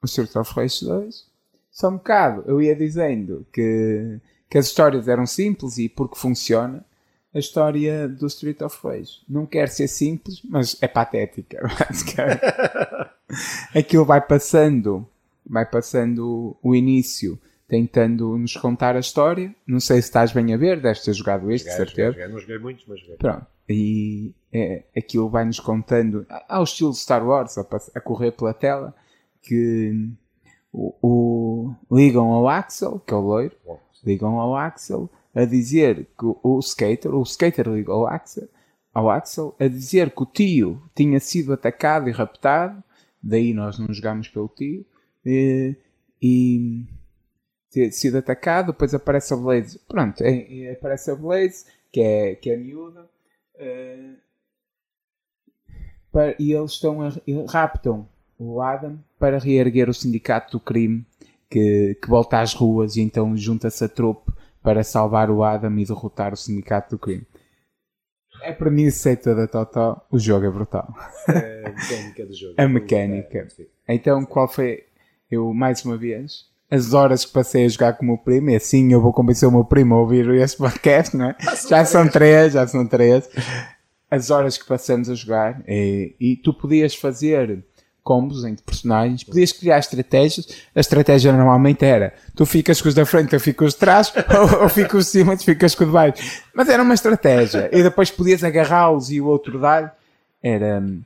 [0.02, 1.26] O Street of Rage 2.
[1.70, 6.86] Só um bocado, eu ia dizendo que, que as histórias eram simples e porque funciona.
[7.34, 11.68] A história do Street of Rage não quer ser simples, mas é patética.
[11.78, 12.42] basicamente.
[13.76, 15.06] Aquilo vai passando,
[15.46, 17.38] vai passando o início,
[17.68, 19.54] tentando nos contar a história.
[19.68, 22.30] Não sei se estás bem a ver, deves ter jogado este, certeza.
[22.30, 23.18] Não joguei muitos, mas joguei.
[23.18, 23.57] Pronto.
[23.70, 27.66] E é, aquilo vai-nos contando, ao estilo de Star Wars, a,
[27.96, 28.96] a correr pela tela,
[29.42, 30.10] que
[30.72, 33.56] o, o- ligam ao Axel, que é o loiro,
[34.06, 38.48] ligam ao Axel a dizer que o, o skater, o skater liga ao Axel,
[38.94, 42.82] ao Axel a dizer que o tio tinha sido atacado e raptado,
[43.22, 44.86] daí nós não jogámos pelo tio,
[45.26, 45.76] e,
[46.22, 46.86] e
[47.70, 52.36] ter sido atacado, depois aparece a Blaze, pronto, é- é- aparece a Blaze, que é,
[52.36, 53.06] que é miúda,
[53.58, 54.14] eh,
[56.12, 57.12] para- e eles estão a,
[57.50, 58.08] raptam
[58.40, 61.06] o Adam para reerguer o sindicato do crime
[61.50, 65.86] que, que volta às ruas e então junta-se a tropa para salvar o Adam e
[65.86, 67.26] derrotar o sindicato do crime.
[68.44, 70.94] É para mim aceita da Totó, o jogo é brutal.
[71.28, 72.54] É a mecânica do jogo.
[72.58, 73.38] A mecânica.
[73.40, 73.66] É, sim.
[73.88, 74.86] Então qual foi,
[75.32, 78.56] eu mais uma vez, as horas que passei a jogar com o meu primo, e
[78.56, 81.36] assim eu vou convencer o meu primo a ouvir este podcast, não é?
[81.68, 83.30] Já são três, já são três.
[84.10, 87.64] As horas que passamos a jogar, e, e tu podias fazer
[88.08, 90.48] combos entre personagens, podias criar estratégias.
[90.74, 93.80] A estratégia normalmente era tu ficas com os da frente, eu fico com os de
[93.80, 94.14] trás,
[94.56, 96.44] ou, ou fico os de cima, tu ficas com o de baixo.
[96.56, 97.70] Mas era uma estratégia.
[97.70, 99.98] E depois podias agarrá-los e o outro dar.
[100.42, 101.02] Era hum,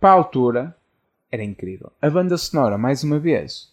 [0.00, 0.74] para a altura,
[1.30, 1.92] era incrível.
[2.00, 3.68] A banda sonora, mais uma vez,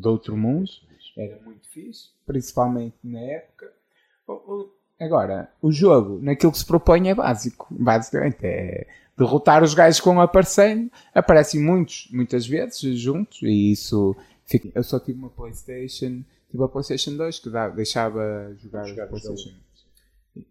[0.00, 0.70] de outro mundo,
[1.16, 3.72] era muito fixe, principalmente na época.
[4.98, 7.66] Agora, o jogo, naquilo que se propõe, é básico.
[7.70, 8.86] Basicamente, é
[9.16, 10.90] derrotar os gajos que vão aparecendo.
[11.14, 14.16] Aparecem muitos, muitas vezes, juntos, e isso.
[14.46, 19.54] fica- Eu só tive uma PlayStation, tive a PlayStation 2 que deixava jogar, Jogar PlayStation.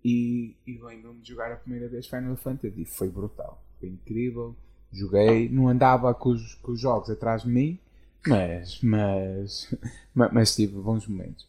[0.03, 4.55] E, e lembro-me de jogar a primeira vez Final Fantasy foi brutal, foi incrível.
[4.91, 7.77] Joguei, não andava com os, com os jogos atrás de mim,
[8.27, 9.73] mas, mas,
[10.13, 11.47] ma- mas, tive bons momentos.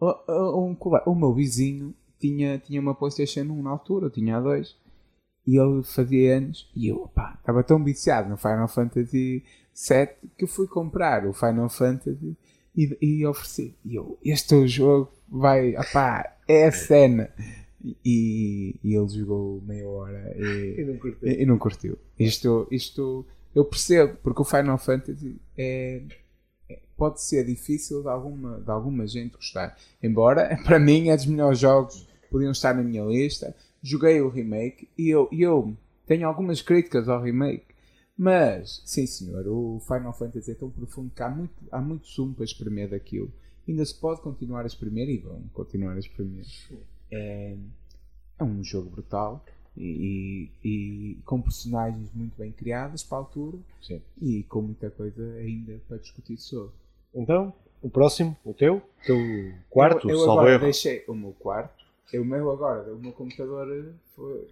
[0.00, 4.36] O, o- um o meu vizinho tinha, tinha uma PlayStation 1 na altura, eu tinha
[4.36, 4.76] a 2,
[5.46, 9.42] e ele fazia anos, e eu pá, estava tão viciado no Final Fantasy
[9.72, 12.36] 7 que eu fui comprar o Final Fantasy
[12.76, 13.74] e, e ofereci.
[13.84, 17.30] E eu, este é o jogo, vai, opá, é a cena.
[18.04, 21.32] E, e ele jogou meia hora e, E não curtei.
[21.32, 21.96] e, e não curtiu.
[22.18, 23.24] Isto, isto
[23.56, 26.02] eu percebo, porque o Final Fantasy é,
[26.68, 29.78] é- pode ser difícil de alguma, de alguma gente gostar.
[30.02, 33.56] Embora, para mim, é dos melhores jogos que podiam estar na minha lista.
[33.82, 35.74] Joguei o remake e eu, e eu
[36.06, 37.74] tenho algumas críticas ao remake.
[38.14, 42.34] Mas, sim senhor, o Final Fantasy é tão profundo que há muito, há muito sumo
[42.34, 43.32] para espremer daquilo.
[43.66, 46.44] Ainda se pode continuar a espremer e vão continuar a espremer.
[47.10, 47.56] É,
[48.38, 49.42] é um jogo brutal
[49.76, 54.00] e, e- com personagens muito bem criadas para a altura Sim.
[54.20, 56.72] e com muita coisa ainda para discutir sobre.
[57.14, 59.18] Então, o próximo, o teu, o teu
[59.68, 60.62] quarto, eu, eu agora erro.
[60.64, 61.84] deixei o meu quarto.
[62.14, 64.48] O meu agora, o meu computador eh, foi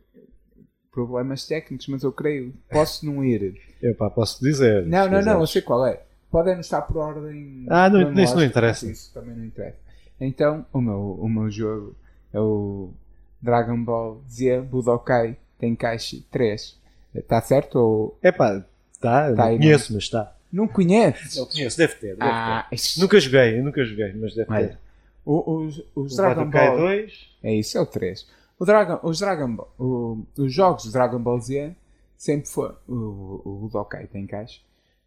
[0.90, 3.60] problemas técnicos, mas eu creio posso não ir.
[3.82, 4.84] Epá, posso dizer.
[4.86, 6.02] Não, não, não, eu sei qual é.
[6.30, 7.64] Podem estar por ordem.
[7.68, 8.90] Ah, não, isso não interessa.
[8.90, 9.78] Isso também não interessa.
[10.20, 11.94] Então, o meu, o meu jogo
[12.32, 12.90] é o
[13.44, 16.78] Dragon Ball Z Budokai Tenkaichi 3.
[17.14, 18.64] Está certo ou Epá,
[19.00, 20.34] tá, eu Tá não conheço, mas está.
[20.52, 21.36] não conheces?
[21.36, 22.16] Não conheço, deve ter.
[22.16, 22.74] Deve Ah, ter.
[22.76, 24.78] isto- Nunca joguei, nunca joguei, mas deve Olha, ter.
[25.24, 28.26] o- os, os O Dragon Ball 2, É isso, é o 3.
[28.58, 31.74] O Dragon, os Dragon Ball, o- os jogos de Dragon Ball Z
[32.16, 32.76] sempre foram.
[32.88, 34.60] O, o Budokai tem caixa.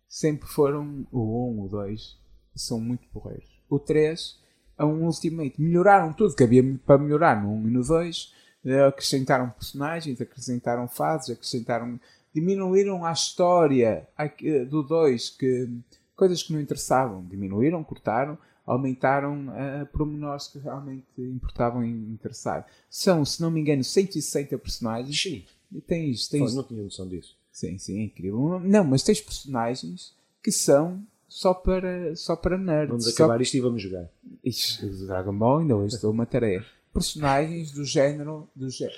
[0.07, 2.15] Sempre foram o 1, o 2.
[2.55, 3.49] São muito porreiros.
[3.69, 4.39] O 3
[4.77, 5.59] é um Ultimate.
[5.61, 8.33] Melhoraram tudo que havia para melhorar no 1 e no 2.
[8.65, 11.99] Eh, Acrescentaram personagens, acrescentaram fases, acrescentaram.
[12.33, 15.69] Diminuíram a história aqui, do 2, que
[16.15, 17.25] coisas que não interessavam.
[17.25, 22.67] Diminuíram, cortaram, aumentaram a pormenores que realmente importavam interessar.
[22.89, 25.19] São, se não me engano, 160 personagens.
[25.19, 25.43] sim.
[25.71, 27.35] E tens, tens não tinha noção disso.
[27.51, 28.59] Sim, sim, é incrível.
[28.59, 31.03] Não, mas tens personagens que são
[31.37, 32.89] só para, só para nerds.
[32.89, 33.11] Vamos só...
[33.11, 34.09] acabar isto e vamos jogar.
[34.43, 36.65] Ixi, o Dragon Ball ainda hoje dou uma tarefa.
[36.91, 38.49] Personagens do género.
[38.55, 38.89] Do gé...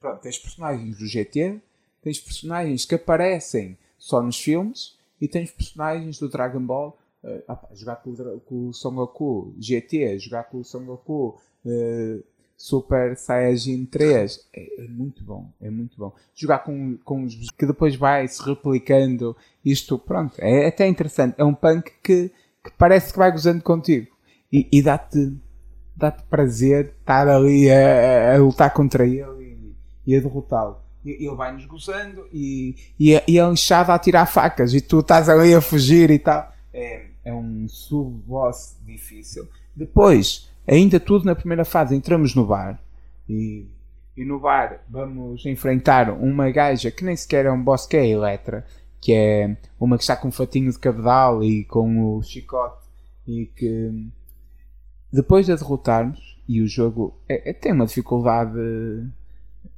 [0.00, 1.60] Pronto, tens personagens do GT,
[2.02, 7.68] tens personagens que aparecem só nos filmes e tens personagens do Dragon Ball uh, opa,
[7.72, 12.24] jogar com, com, o Son Goku GT, jogar com o Son Goku uh,
[12.64, 16.14] Super Saiyajin 3 é, é, muito bom, é muito bom.
[16.34, 21.34] Jogar com, com os que depois vai se replicando, isto, pronto, é até interessante.
[21.36, 22.30] É um punk que,
[22.64, 24.06] que parece que vai gozando contigo
[24.50, 25.36] e, e dá-te
[25.94, 29.74] dá-te prazer estar ali a, a, lutar contra ele
[30.06, 30.78] e, e a derrotá-lo.
[31.04, 35.60] Ele vai-nos gozando e, e, e é a tirar facas e tu estás ali a
[35.60, 36.50] fugir e tal.
[36.72, 39.46] É, é um sub-boss difícil.
[39.76, 42.80] Depois, ainda tudo na primeira fase, entramos no bar.
[43.28, 43.66] E,
[44.16, 48.00] e no bar vamos enfrentar uma gaja que nem sequer é um boss, que é
[48.00, 48.66] a Eletra,
[49.00, 52.84] que é uma que está com um fatinho de cabedal e com o chicote
[53.26, 54.08] e que
[55.12, 58.58] depois de derrotarmos e o jogo é, é, tem uma dificuldade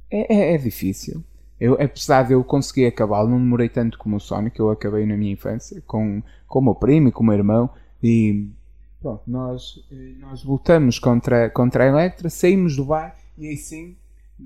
[0.09, 1.23] é, é, é difícil.
[1.59, 5.17] Eu, apesar de eu conseguir acabá-lo, não demorei tanto como o Sonic, eu acabei na
[5.17, 7.69] minha infância com, com o meu primo e com o meu irmão
[8.01, 8.47] e
[9.01, 13.95] Pronto, nós, eh, nós lutamos contra, contra a Electra, saímos do bar e aí sim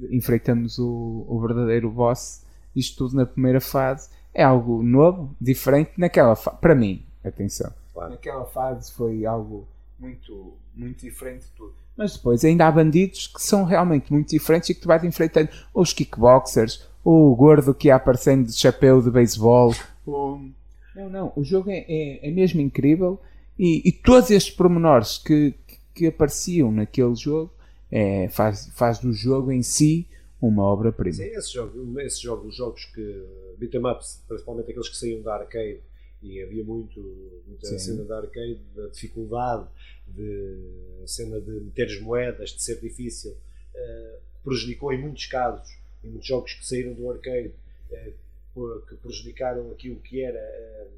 [0.09, 2.43] enfrentamos o, o verdadeiro boss.
[2.75, 6.57] Isto tudo na primeira fase é algo novo, diferente naquela fase.
[6.57, 8.11] Para mim, atenção, claro.
[8.11, 9.67] naquela fase foi algo
[9.99, 11.73] muito, muito diferente de tudo.
[11.95, 15.49] Mas depois ainda há bandidos que são realmente muito diferentes e que tu vais enfrentando
[15.73, 19.73] os kickboxers, o gordo que ia aparecendo de chapéu de beisebol.
[20.05, 20.49] O...
[20.95, 23.19] Não, não, o jogo é, é, é mesmo incrível
[23.61, 25.53] e, e todos estes pormenores que,
[25.93, 27.53] que apareciam naquele jogo
[27.91, 30.07] é, faz, faz do jogo em si
[30.41, 31.13] uma obra-prima.
[31.13, 33.23] Sim, esse jogo, esse jogo, os jogos que
[33.59, 35.79] beat'em ups, principalmente aqueles que saíam da arcade,
[36.23, 36.99] e havia muito,
[37.47, 37.77] muita Sim.
[37.77, 39.67] cena da arcade, da dificuldade,
[40.07, 40.57] de
[41.05, 45.69] cena de meter moedas, de ser difícil, uh, prejudicou em muitos casos,
[46.03, 47.51] em muitos jogos que saíram do arcade,
[48.55, 50.89] uh, que prejudicaram aquilo que era.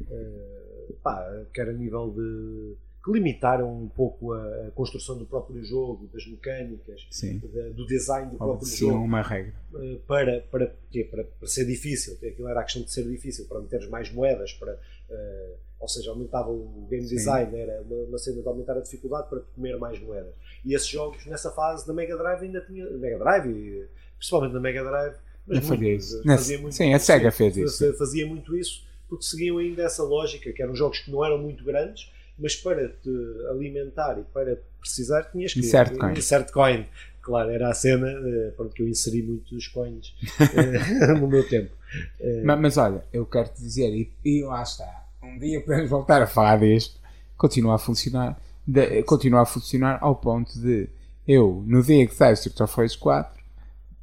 [0.00, 0.61] Uh,
[1.02, 6.08] pá, quer a nível de que limitaram um pouco a, a, construção do próprio jogo,
[6.12, 7.08] das mecânicas,
[7.52, 8.96] da, do design do próprio jogo.
[8.96, 9.52] uma regra.
[9.74, 11.04] Eh, para, para, quê?
[11.10, 14.52] Para, para ser difícil, aquilo era a questão de ser difícil, para meteres mais moedas,
[14.52, 17.16] para, uh, ou seja, aumentava o game Sim.
[17.16, 20.32] design, era uma, uma cena de aumentar a dificuldade para comer mais moedas.
[20.64, 22.88] E esses jogos, nessa fase da Mega Drive, ainda tinha.
[22.90, 26.22] Mega Drive, principalmente na Mega Drive, mas muito, fazia, isso.
[26.24, 27.98] fazia muito Sim, a SEGA fez isso.
[27.98, 31.62] Fazia muito isso porque seguiam ainda essa lógica, que eram jogos que não eram muito
[31.62, 33.10] grandes, mas para te
[33.50, 36.12] alimentar e para precisar tinhas que insert coin.
[36.12, 36.86] insert coin.
[37.20, 40.16] Claro, era a cena eh, pronto, que eu inseri muitos coins
[40.56, 41.74] eh, no meu tempo.
[42.18, 45.90] Eh, mas, mas, olha, eu quero te dizer, e, e lá está, um dia podemos
[45.90, 46.98] voltar a falar disto,
[47.36, 50.88] continua a funcionar, de, continua a funcionar ao ponto de
[51.28, 53.41] eu, no dia que sai o Street of Rage 4,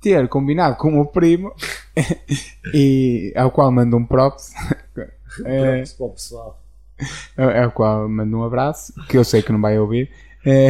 [0.01, 1.53] ter combinado com o meu primo
[2.73, 4.53] e ao qual mando um props.
[5.45, 6.63] é, props para o pessoal.
[7.37, 10.09] É, ao qual mando um abraço, que eu sei que não vai ouvir.
[10.45, 10.69] É,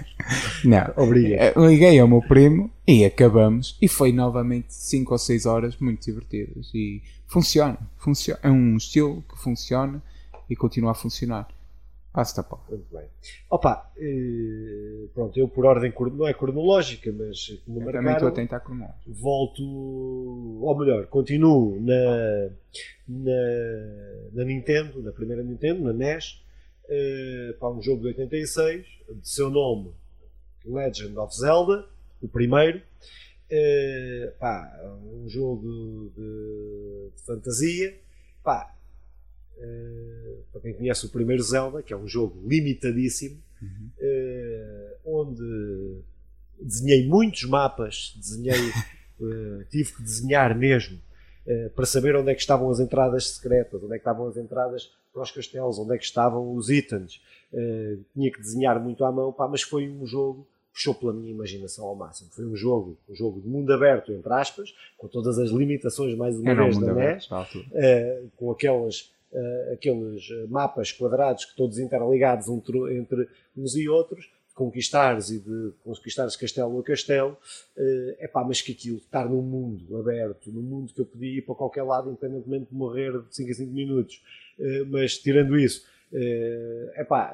[0.64, 1.40] não, Obrigado.
[1.40, 3.76] É, liguei ao meu primo e acabamos.
[3.80, 6.70] E foi novamente 5 ou 6 horas muito divertidas.
[6.74, 8.40] E funciona, funciona.
[8.42, 10.02] É um estilo que funciona
[10.48, 11.48] e continua a funcionar.
[12.12, 12.64] Passa pau.
[12.68, 13.06] Muito bem.
[13.50, 18.32] Opa, eh, pronto, eu por ordem, não é cronológica, mas como marcaram, também estou a
[18.32, 19.12] tentar cronológico.
[19.12, 22.50] Volto, ou melhor, continuo na,
[23.06, 26.42] na, na Nintendo, na primeira Nintendo, na NES,
[26.88, 28.86] eh, para um jogo de 86,
[29.20, 29.92] de seu nome
[30.64, 31.86] Legend of Zelda,
[32.22, 32.80] o primeiro.
[33.50, 34.70] Eh, pá,
[35.14, 37.98] um jogo de, de fantasia.
[38.42, 38.74] Pá,
[39.58, 43.90] Uh, para quem conhece o primeiro Zelda, que é um jogo limitadíssimo, uhum.
[43.98, 46.00] uh, onde
[46.60, 48.70] desenhei muitos mapas, desenhei,
[49.20, 51.00] uh, tive que desenhar mesmo
[51.74, 54.92] para saber onde é que estavam as entradas secretas, onde é que estavam as entradas
[55.10, 57.22] para os castelos, onde é que estavam os itens.
[58.12, 60.46] tinha que desenhar muito à mão, pá, mas foi um jogo
[60.78, 62.28] puxou pela minha imaginação ao máximo.
[62.32, 66.38] Foi um jogo, um jogo de mundo aberto, entre aspas, com todas as limitações mais
[66.38, 67.28] uma vez da NES,
[68.36, 69.10] com aquelas
[69.72, 76.34] aqueles eh, mapas quadrados que todos interligados entre, uns e outros, conquistares e de conquistares
[76.34, 77.36] castelo a castelo,
[77.76, 81.38] é uh, pá, mas que aquilo, estar num mundo aberto, num mundo que eu podia
[81.38, 84.22] ir para qualquer lado, independentemente de morrer de 5 a 5 minutos,
[84.88, 87.32] mas tirando isso, é pá,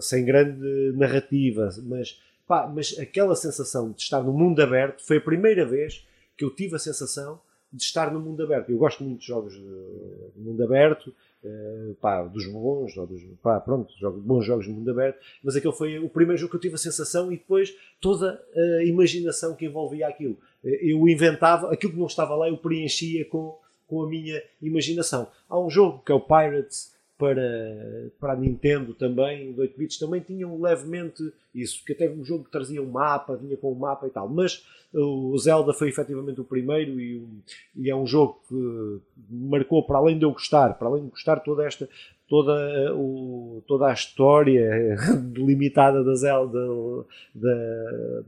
[0.00, 5.20] sem grande narrativa, mas, pá, mas aquela sensação de estar no mundo aberto foi a
[5.20, 6.06] primeira vez
[6.38, 7.38] que eu tive a sensação
[7.70, 8.70] de estar no mundo aberto.
[8.70, 11.14] Eu gosto muito de jogos de mundo aberto,
[11.44, 15.56] Uh, pá, dos bons, ou dos, pá, pronto, jogos, bons jogos de mundo aberto, mas
[15.56, 19.56] aquele foi o primeiro jogo que eu tive a sensação e depois toda a imaginação
[19.56, 20.34] que envolvia aquilo.
[20.62, 23.58] Uh, eu inventava, aquilo que não estava lá eu preenchia com,
[23.88, 25.26] com a minha imaginação.
[25.48, 26.91] Há um jogo que é o Pirates,
[27.22, 31.22] para, para a Nintendo também, de 8 bits, também tinham levemente
[31.54, 34.28] isso, que até um jogo que trazia um mapa, vinha com um mapa e tal,
[34.28, 37.24] mas o Zelda foi efetivamente o primeiro e,
[37.76, 39.00] e é um jogo que
[39.30, 41.88] marcou, para além de eu gostar, para além de gostar toda esta,
[42.28, 44.96] toda, o, toda a história
[45.32, 46.58] delimitada da Zelda,
[47.32, 48.24] da,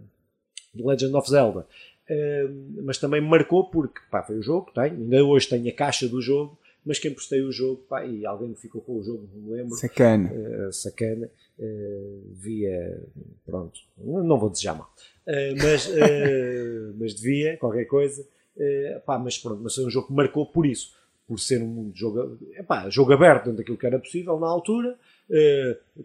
[0.73, 1.67] da Legend of Zelda,
[2.09, 6.09] uh, mas também marcou porque pá, foi o jogo tenho, ainda hoje tenho a caixa
[6.09, 9.43] do jogo, mas quem postei o jogo, pá, e alguém ficou com o jogo, não
[9.43, 9.75] me lembro.
[9.77, 10.33] Sacana.
[10.33, 11.31] Uh, sacana.
[11.59, 13.01] Uh, via,
[13.47, 14.93] pronto, não vou desejar mal,
[15.27, 15.89] uh, mas,
[16.99, 18.27] mas devia, qualquer coisa.
[19.07, 20.93] pá, mas pronto, mas foi um jogo que marcou por isso,
[21.29, 24.99] por ser um jogo, epá, jogo aberto dentro daquilo que era possível na altura,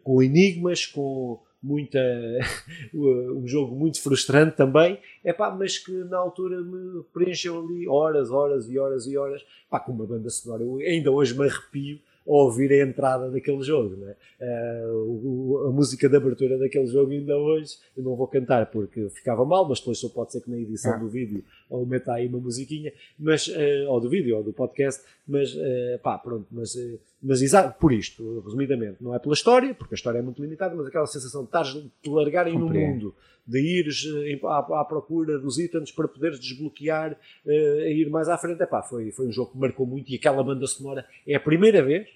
[0.03, 1.99] com enigmas, com muita
[2.94, 8.31] um jogo muito frustrante também, é pá, mas que na altura me preencheu ali horas,
[8.31, 11.99] horas e horas e horas, pá, com uma banda sonora, eu ainda hoje me arrepio
[12.30, 13.95] ouvir a entrada daquele jogo.
[13.95, 14.15] Né?
[14.40, 19.44] Uh, a música de abertura daquele jogo, ainda hoje, eu não vou cantar porque ficava
[19.44, 20.98] mal, mas depois só pode ser que na edição ah.
[20.98, 25.03] do vídeo ou meta aí uma musiquinha, mas, uh, ou do vídeo ou do podcast,
[25.27, 26.76] mas uh, pá, pronto, mas,
[27.22, 30.74] mas exato, por isto, resumidamente, não é pela história, porque a história é muito limitada,
[30.76, 33.14] mas aquela sensação de estares te largarem no mundo,
[33.46, 34.06] de ires
[34.44, 38.66] à, à, procura dos itens para poderes desbloquear uh, a ir mais à frente, é
[38.66, 41.84] pá, foi, foi um jogo que marcou muito e aquela banda sonora é a primeira
[41.84, 42.08] vez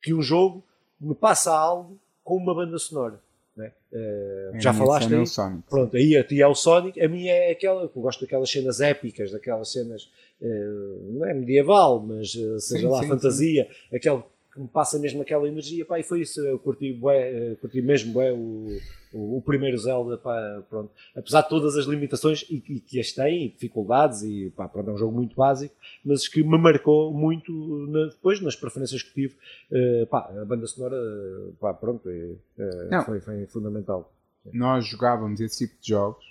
[0.00, 0.64] que um jogo
[1.00, 3.20] me passa algo com uma banda sonora.
[3.56, 3.70] Né?
[3.92, 5.26] Uh, já falaste aí?
[5.26, 5.64] Sonic.
[5.68, 8.80] Pronto, aí a ti é o Sonic, a minha é aquela, eu gosto daquelas cenas
[8.80, 10.10] épicas, daquelas cenas,
[10.42, 13.96] não é medieval, mas uh, seja sim, lá, sim, fantasia, sim.
[13.96, 17.80] aquele que me passa mesmo aquela energia, pá, e foi isso, eu curti, bué, curti
[17.80, 18.66] mesmo bué, o,
[19.10, 20.90] o, o, primeiro Zelda, pá, pronto.
[21.16, 24.92] Apesar de todas as limitações e, e que as tem, dificuldades, e pá, pronto, é
[24.92, 25.74] um jogo muito básico,
[26.04, 27.50] mas que me marcou muito
[27.88, 29.34] na, depois nas preferências que tive.
[29.70, 30.98] Uh, pá, a banda sonora,
[31.58, 34.12] pá, pronto, é, foi, foi fundamental.
[34.52, 36.24] Nós jogávamos esse tipo de jogos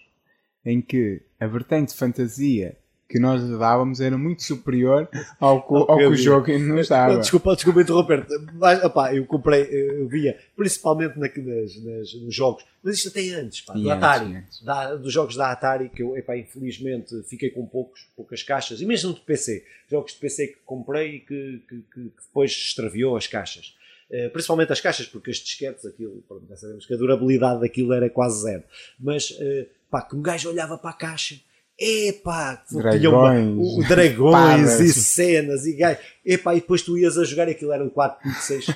[0.63, 2.77] em que a vertente fantasia
[3.11, 5.09] que nós dávamos era muito superior
[5.39, 7.19] ao, ao que o jogo nos dava.
[7.19, 12.63] Desculpa, desculpa interromper mas opá, eu comprei, eu via principalmente na, nas, nas, nos jogos,
[12.81, 14.63] mas isto até antes, pá, do antes, Atari, antes.
[14.63, 18.85] Da, dos jogos da Atari, que eu epá, infelizmente fiquei com poucos, poucas caixas, e
[18.85, 23.27] mesmo de PC, jogos de PC que comprei e que, que, que depois extraviou as
[23.27, 23.75] caixas.
[24.09, 27.93] Uh, principalmente as caixas, porque as disquetes, aquilo, pronto, já sabemos que a durabilidade daquilo
[27.93, 28.63] era quase zero.
[28.99, 31.39] Mas, uh, pá, que um gajo olhava para a caixa
[31.81, 37.49] epá, dragões, o, dragões e cenas e gai, epá, e depois tu ias a jogar
[37.49, 38.67] aquilo eram 4 pixels,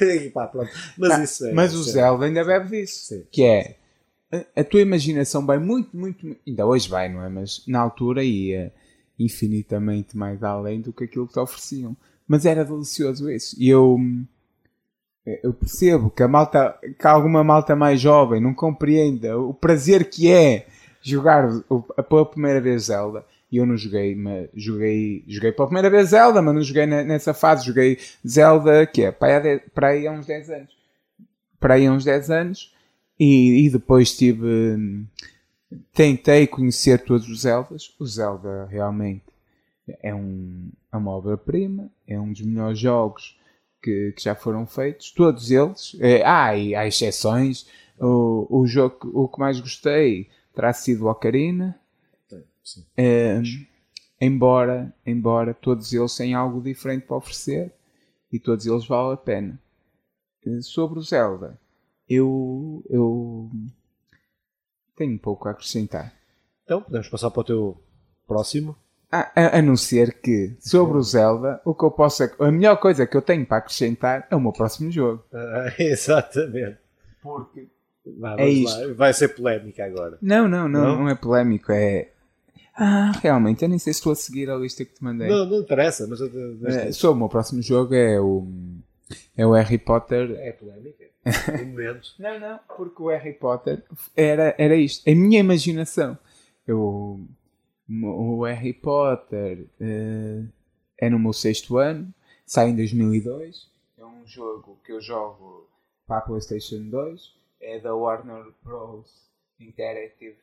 [0.00, 0.70] epá, pronto.
[0.96, 1.52] Mas Não, isso é.
[1.52, 3.24] Mas o Zelda ainda bebe disso, Sim.
[3.30, 3.76] que é
[4.32, 7.28] a, a, tua imaginação vai muito, muito, ainda hoje vai, não é?
[7.28, 8.72] Mas na altura ia
[9.18, 11.94] infinitamente mais além do que aquilo que te ofereciam.
[12.26, 13.54] Mas era delicioso isso.
[13.58, 13.98] E eu
[15.42, 20.30] eu percebo que a malta, que alguma malta mais jovem não compreenda o prazer que
[20.30, 20.66] é
[21.04, 21.48] jogar
[22.08, 23.24] pela primeira vez Zelda.
[23.52, 27.34] E eu não joguei, mas joguei, joguei pela primeira vez Zelda, mas não joguei nessa
[27.34, 27.66] fase.
[27.66, 30.76] Joguei Zelda, que é para aí, para aí há uns 10 anos.
[31.60, 32.74] Para aí há uns 10 anos.
[33.20, 35.06] E, e depois tive.
[35.92, 37.94] Tentei conhecer todos os Zeldas.
[38.00, 39.22] O Zelda realmente
[40.02, 43.38] é, um, é uma obra-prima, é um dos melhores jogos
[43.82, 45.96] que, que, já foram feitos, todos eles.
[46.00, 47.66] É, há, há exceções.
[48.00, 51.78] O, o jogo o que mais gostei terá sido o Ocarina.
[52.96, 53.42] É,
[54.20, 57.72] embora, embora todos eles tenham algo diferente para oferecer
[58.32, 59.60] e todos eles valem a pena.
[60.46, 61.58] Eh, sobre o Zelda,
[62.08, 63.50] eu, eu
[64.96, 66.12] tenho um pouco a acrescentar.
[66.64, 67.82] Então, podemos passar para o teu
[68.26, 68.76] próximo.
[69.10, 72.24] A, a, a não ser que, sobre o Zelda, o que eu posso.
[72.40, 75.22] A melhor coisa que eu tenho para acrescentar é o meu próximo jogo.
[75.32, 76.78] Ah, exatamente.
[77.22, 77.68] Porque
[78.06, 78.94] Vá, é isto.
[78.94, 80.18] Vai ser polémica agora.
[80.20, 81.72] Não, não, não, não, não é polémico.
[81.72, 82.10] É.
[82.76, 85.28] Ah, realmente, eu nem sei se estou a seguir a lista que te mandei.
[85.28, 86.20] Não, não interessa, mas.
[86.64, 88.46] É, só o meu próximo jogo é o.
[89.36, 90.32] É o Harry Potter.
[90.38, 91.04] É polémica.
[91.64, 92.14] momento.
[92.18, 93.82] não, não, porque o Harry Potter
[94.14, 95.08] era, era isto.
[95.08, 96.18] A minha imaginação.
[96.66, 97.20] Eu.
[97.88, 100.48] O Harry Potter uh,
[100.98, 102.12] é no meu sexto ano,
[102.46, 103.68] sai em 2002.
[103.98, 105.68] É um jogo que eu jogo
[106.06, 109.32] para a PlayStation 2 é da Warner Bros.
[109.58, 110.36] Interactive.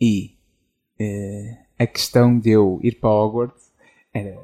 [0.00, 0.36] E
[1.00, 3.72] uh, a questão de eu ir para Hogwarts
[4.12, 4.38] era,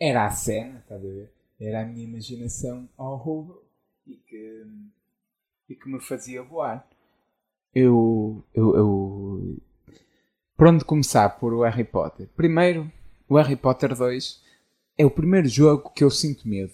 [0.00, 1.32] era a cena, estás a ver?
[1.60, 3.62] Era a minha imaginação ao rubro
[4.06, 4.64] e que,
[5.68, 6.88] e que me fazia voar.
[7.74, 9.56] Eu, eu, eu.
[10.56, 11.28] Por onde começar?
[11.30, 12.28] Por o Harry Potter.
[12.36, 12.90] Primeiro,
[13.28, 14.42] o Harry Potter 2
[14.96, 16.72] é o primeiro jogo que eu sinto medo.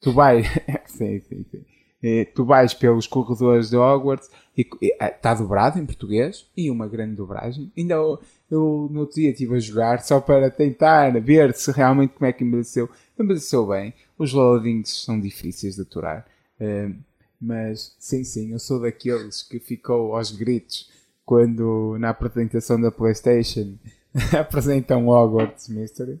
[0.00, 0.46] tu vais,
[0.86, 1.75] sim, sim, sim.
[2.02, 4.66] Eh, tu vais pelos corredores de Hogwarts e
[5.00, 7.72] está dobrado em português e uma grande dobragem.
[7.76, 8.20] Ainda eu,
[8.50, 12.32] eu no outro dia estive a jogar só para tentar ver se realmente como é
[12.32, 12.88] que envelheceu.
[13.18, 13.94] Envelheceu bem.
[14.18, 16.26] Os loadings são difíceis de aturar.
[16.60, 16.94] Uh,
[17.40, 20.90] mas sim, sim, eu sou daqueles que ficou aos gritos
[21.24, 23.76] quando na apresentação da PlayStation
[24.38, 26.20] apresentam Hogwarts Mystery.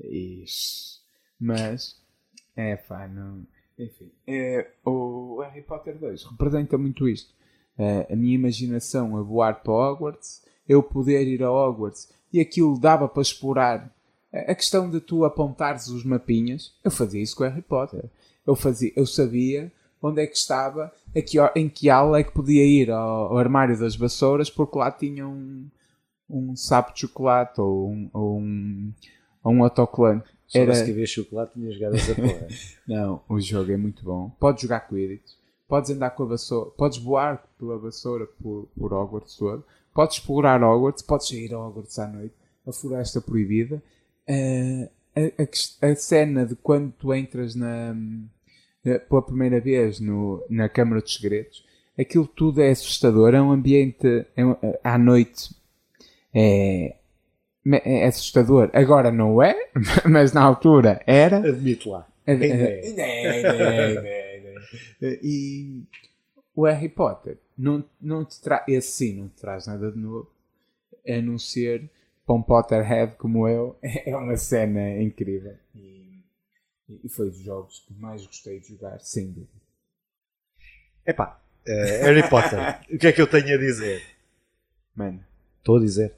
[0.00, 0.96] Ixi.
[1.38, 2.00] Mas,
[2.56, 3.46] é pá, não.
[3.78, 7.34] Enfim, é, o Harry Potter 2 representa muito isto.
[7.78, 12.78] É, a minha imaginação a voar para Hogwarts, eu poder ir a Hogwarts e aquilo
[12.78, 13.94] dava para explorar.
[14.32, 18.04] A questão de tu apontares os mapinhas, eu fazia isso com o Harry Potter.
[18.46, 20.92] Eu, fazia, eu sabia onde é que estava,
[21.26, 24.90] que, em que aula é que podia ir ao, ao armário das vassouras, porque lá
[24.90, 25.68] tinha um,
[26.28, 28.92] um sapo de chocolate ou um, ou um,
[29.42, 30.35] ou um autocolante.
[30.48, 30.84] Se Era...
[30.84, 32.48] que ver chocolate, tinha jogado essa porra.
[32.86, 34.30] Não, o jogo é muito bom.
[34.38, 35.32] Podes jogar Quidditch,
[35.68, 40.62] podes andar com a vassoura, podes voar pela vassoura por, por Hogwarts todo, podes explorar
[40.62, 42.34] Hogwarts, podes ir a Hogwarts à noite,
[42.66, 43.82] a floresta proibida.
[44.28, 47.96] Uh, a, a, a, cena de quando tu entras na,
[48.84, 51.64] eh, pela primeira vez no, na Câmara dos Segredos,
[51.98, 53.34] aquilo tudo é assustador.
[53.34, 54.06] É um ambiente
[54.36, 55.54] é, eh, à noite.
[56.34, 56.94] É,
[57.72, 58.70] é assustador.
[58.72, 59.54] Agora não é,
[60.08, 61.38] mas na altura era.
[61.38, 62.06] Admite lá.
[65.02, 65.84] E
[66.54, 68.64] o Harry Potter não, não te traz.
[68.68, 70.30] Esse sim não te traz nada de novo.
[71.08, 71.88] A não ser
[72.26, 75.54] para um Potterhead como eu, é uma cena incrível.
[76.88, 79.50] E foi dos jogos que mais gostei de jogar, sem dúvida.
[81.04, 84.02] Epá, uh, Harry Potter, o que é que eu tenho a dizer?
[84.94, 85.24] Mano.
[85.58, 86.14] Estou a dizer.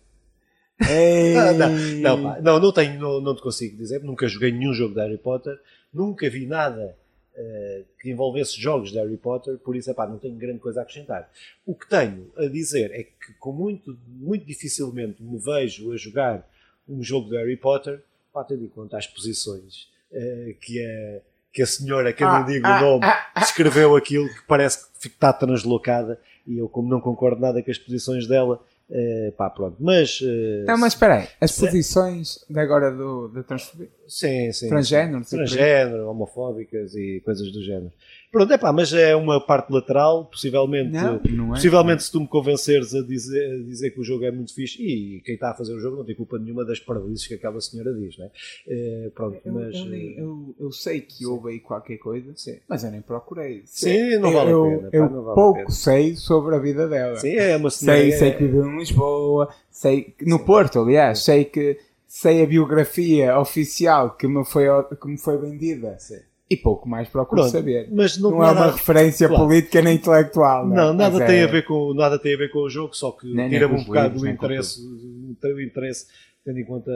[1.54, 4.94] Não, não, pá, não, não, tenho, não, não te consigo dizer, nunca joguei nenhum jogo
[4.94, 5.58] de Harry Potter,
[5.92, 6.96] nunca vi nada
[7.34, 10.82] uh, que envolvesse jogos de Harry Potter, por isso epá, não tenho grande coisa a
[10.82, 11.30] acrescentar.
[11.66, 16.48] O que tenho a dizer é que com muito, muito dificilmente me vejo a jogar
[16.88, 18.00] um jogo de Harry Potter,
[18.32, 21.20] pá, tendo em conta as posições uh, que, a,
[21.52, 24.42] que a senhora, que eu não digo ah, o nome, ah, ah, escreveu aquilo que
[24.46, 29.32] parece que está translocada e eu, como não concordo nada com as posições dela, Uh,
[29.32, 29.76] pá, pronto.
[29.78, 30.20] Mas.
[30.20, 31.28] Uh, não, mas espera aí.
[31.40, 33.90] As posições de agora do, da transfobia.
[34.06, 34.68] Sim, sim.
[34.68, 35.22] Transgénero.
[35.24, 37.92] Transgénero, homofóbicas e coisas do género.
[38.30, 42.20] Pronto, é pá, mas é uma parte lateral, possivelmente, não, não é, possivelmente se tu
[42.20, 45.50] me convenceres a dizer, a dizer que o jogo é muito fixe, e quem está
[45.50, 48.30] a fazer o jogo não tem culpa nenhuma das paralises que aquela senhora diz, né?
[48.68, 49.74] É, pronto, eu, mas...
[49.74, 52.58] Eu, nem, eu, eu, sei que houve aí qualquer coisa, sim.
[52.68, 53.62] mas eu nem procurei.
[53.64, 54.90] Sim, não vale eu, a pena.
[54.92, 55.70] Eu pá, vale pouco pena.
[55.70, 57.16] sei sobre a vida dela.
[57.16, 57.98] Sim, é uma senhora...
[57.98, 60.44] Sei, sei que viveu em Lisboa, sei, no sim.
[60.44, 64.66] Porto, aliás, sei que sei a biografia oficial que me foi,
[65.00, 65.98] que me foi vendida.
[65.98, 67.88] Sim e pouco mais procuro Pronto, saber.
[67.92, 69.44] Mas não, não é uma referência claro.
[69.44, 70.66] política nem intelectual.
[70.66, 71.44] Não, não nada, tem é...
[71.44, 74.18] a ver com, nada tem a ver com o jogo, só que tira-me um bocado
[74.18, 76.06] do interesse, do interesse,
[76.42, 76.90] tendo em conta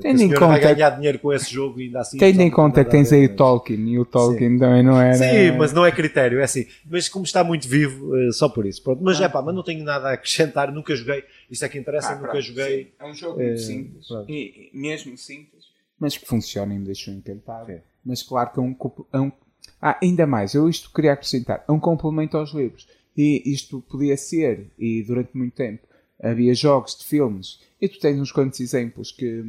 [0.00, 2.18] tendo que em conta, vai ganhar dinheiro com esse jogo e ainda assim.
[2.18, 4.58] Tendo em conta que tens aí o Tolkien e o Tolkien Sim.
[4.58, 5.14] também não era.
[5.14, 6.66] Sim, mas não é critério, é assim.
[6.90, 8.82] Mas como está muito vivo, eh, só por isso.
[8.82, 9.00] Pronto.
[9.04, 11.22] Mas ah, é pá, mas não tenho nada a acrescentar, nunca joguei.
[11.48, 12.84] Isto é que interessa, ah, nunca pronto, joguei.
[12.84, 12.90] Sim.
[12.98, 15.66] É um jogo muito uh, simples, e, mesmo simples,
[16.00, 17.70] mas que funciona e me deixou encantado.
[17.70, 17.80] É.
[18.04, 18.76] Mas claro que é um,
[19.12, 19.32] é um
[19.80, 22.88] ah, ainda mais, eu isto queria acrescentar, é um complemento aos livros.
[23.16, 25.86] E isto podia ser, e durante muito tempo,
[26.22, 29.44] havia jogos de filmes, e tu tens uns quantos exemplos que,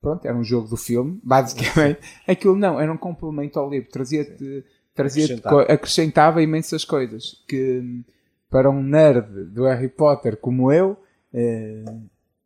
[0.00, 2.00] pronto, era um jogo do filme, basicamente.
[2.26, 4.64] Aquilo não, era um complemento ao livro, trazia-te,
[4.94, 5.36] trazia
[5.68, 6.42] acrescentava.
[6.42, 8.02] imensas coisas, que
[8.50, 10.96] para um nerd do Harry Potter como eu,
[11.32, 11.84] eh,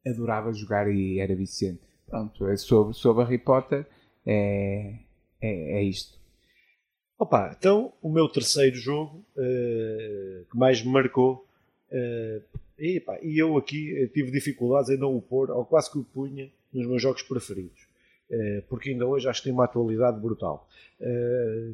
[0.06, 1.80] adorava jogar e era viciante.
[2.06, 3.86] Pronto, é sobre, sobre Harry Potter
[4.26, 4.98] é,
[5.42, 6.22] é, é isto.
[7.18, 11.46] Opa, então o meu terceiro jogo uh, que mais me marcou,
[11.90, 12.42] uh,
[12.78, 16.04] e, epá, e eu aqui tive dificuldades em não o pôr, ou quase que o
[16.04, 17.86] punha, nos meus jogos preferidos,
[18.30, 20.68] uh, porque ainda hoje acho que tem uma atualidade brutal,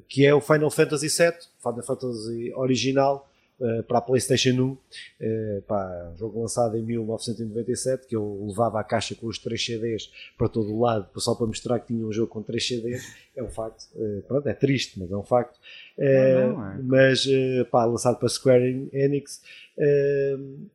[0.09, 3.28] que é o Final Fantasy VII, Final Fantasy original,
[3.61, 8.85] Uh, para a PlayStation 1, uh, pá, jogo lançado em 1997, que eu levava a
[8.85, 12.13] caixa com os 3 CDs para todo o lado, só para mostrar que tinha um
[12.13, 13.89] jogo com 3 CDs, é um facto.
[13.97, 15.59] Uh, pronto, é triste, mas é um facto.
[15.99, 16.79] Não, não, é.
[16.81, 17.27] Mas,
[17.69, 19.43] pá, lançado para Square Enix,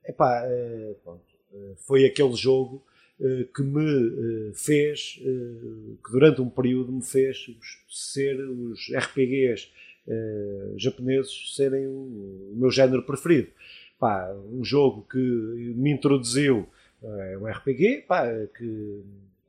[0.06, 0.44] epá,
[1.06, 1.24] pronto,
[1.78, 2.84] foi aquele jogo
[3.56, 7.46] que me fez, que durante um período me fez
[7.88, 9.70] ser os RPGs
[10.08, 13.50] uh, japoneses serem o, meu género preferido.
[14.00, 16.68] Pá, um jogo que me introduziu
[17.04, 18.26] é um RPG, pá,
[18.58, 19.02] que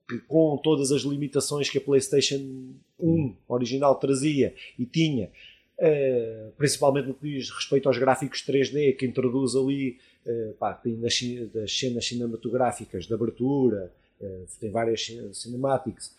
[0.08, 5.30] que com todas as limitações que a PlayStation 1 original trazia e tinha,
[5.78, 11.00] uh, principalmente no que diz respeito aos gráficos 3D, que introduz ali uh, pá, tem
[11.00, 11.18] das,
[11.52, 13.90] das, cenas cinematográficas de abertura,
[14.20, 16.14] uh, tem várias cinemáticas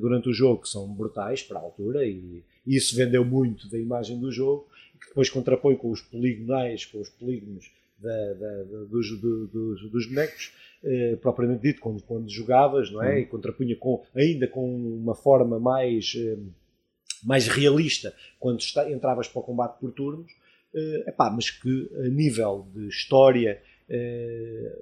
[0.00, 3.78] durante o jogo que são brutais para a altura e, e isso vendeu muito da
[3.78, 4.66] imagem do jogo,
[5.00, 10.06] que depois contrapõe com os poligonais, com os polígonos da, da, dos, do, dos, dos,
[10.06, 10.52] bonecos,
[10.82, 13.12] eh, propriamente dito, quando, quando jogavas, não é?
[13.12, 13.18] Uhum.
[13.18, 16.36] E contrapunha com, ainda com uma forma mais, eh,
[17.22, 20.32] mais realista quando está, entravas para o combate por turnos,
[20.74, 24.78] eh, epá, mas que a nível de história, eh,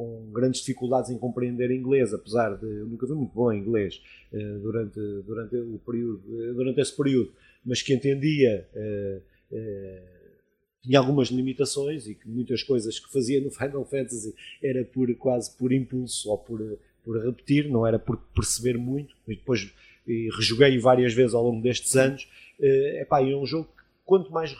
[0.00, 4.00] com grandes dificuldades em compreender inglês, apesar de eu nunca fui muito bom em inglês
[4.32, 7.30] eh, durante, durante, o período, eh, durante esse período,
[7.62, 8.66] mas que entendia
[10.82, 15.54] tinha algumas limitações e que muitas coisas que fazia no Final Fantasy era por quase
[15.58, 19.14] por impulso ou por, por repetir, não era por perceber muito.
[19.28, 19.70] E depois
[20.06, 22.26] e rejoguei várias vezes ao longo destes anos.
[22.58, 24.52] Uh, epá, é um jogo que quanto mais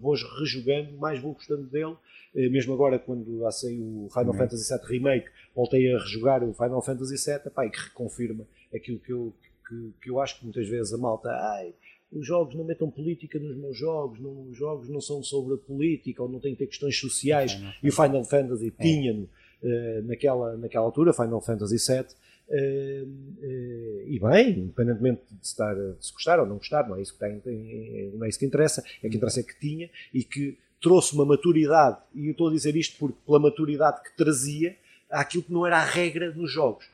[0.00, 1.96] vou rejogando, mais vou gostando dele.
[2.34, 4.38] Uh, mesmo agora, quando lá saiu o Final uhum.
[4.38, 8.98] Fantasy VII Remake, voltei a rejogar o Final Fantasy VII epá, e que reconfirma aquilo
[8.98, 9.34] que eu,
[9.66, 11.30] que, que eu acho que muitas vezes a malta.
[11.30, 11.74] Ai,
[12.10, 15.58] os jogos não metam política nos meus jogos, não, os jogos não são sobre a
[15.58, 17.58] política ou não têm que ter questões sociais.
[17.82, 18.82] E o Final Fantasy é.
[18.82, 22.06] tinha-no uh, naquela, naquela altura, Final Fantasy VII.
[22.48, 27.02] Uh, uh, e bem, independentemente de, estar, de se gostar ou não gostar, não é
[27.02, 29.90] isso que, tem, tem, não é isso que interessa, é que interessa é que tinha
[30.14, 34.16] e que trouxe uma maturidade, e eu estou a dizer isto porque pela maturidade que
[34.16, 34.76] trazia
[35.10, 36.88] àquilo que não era a regra nos jogos.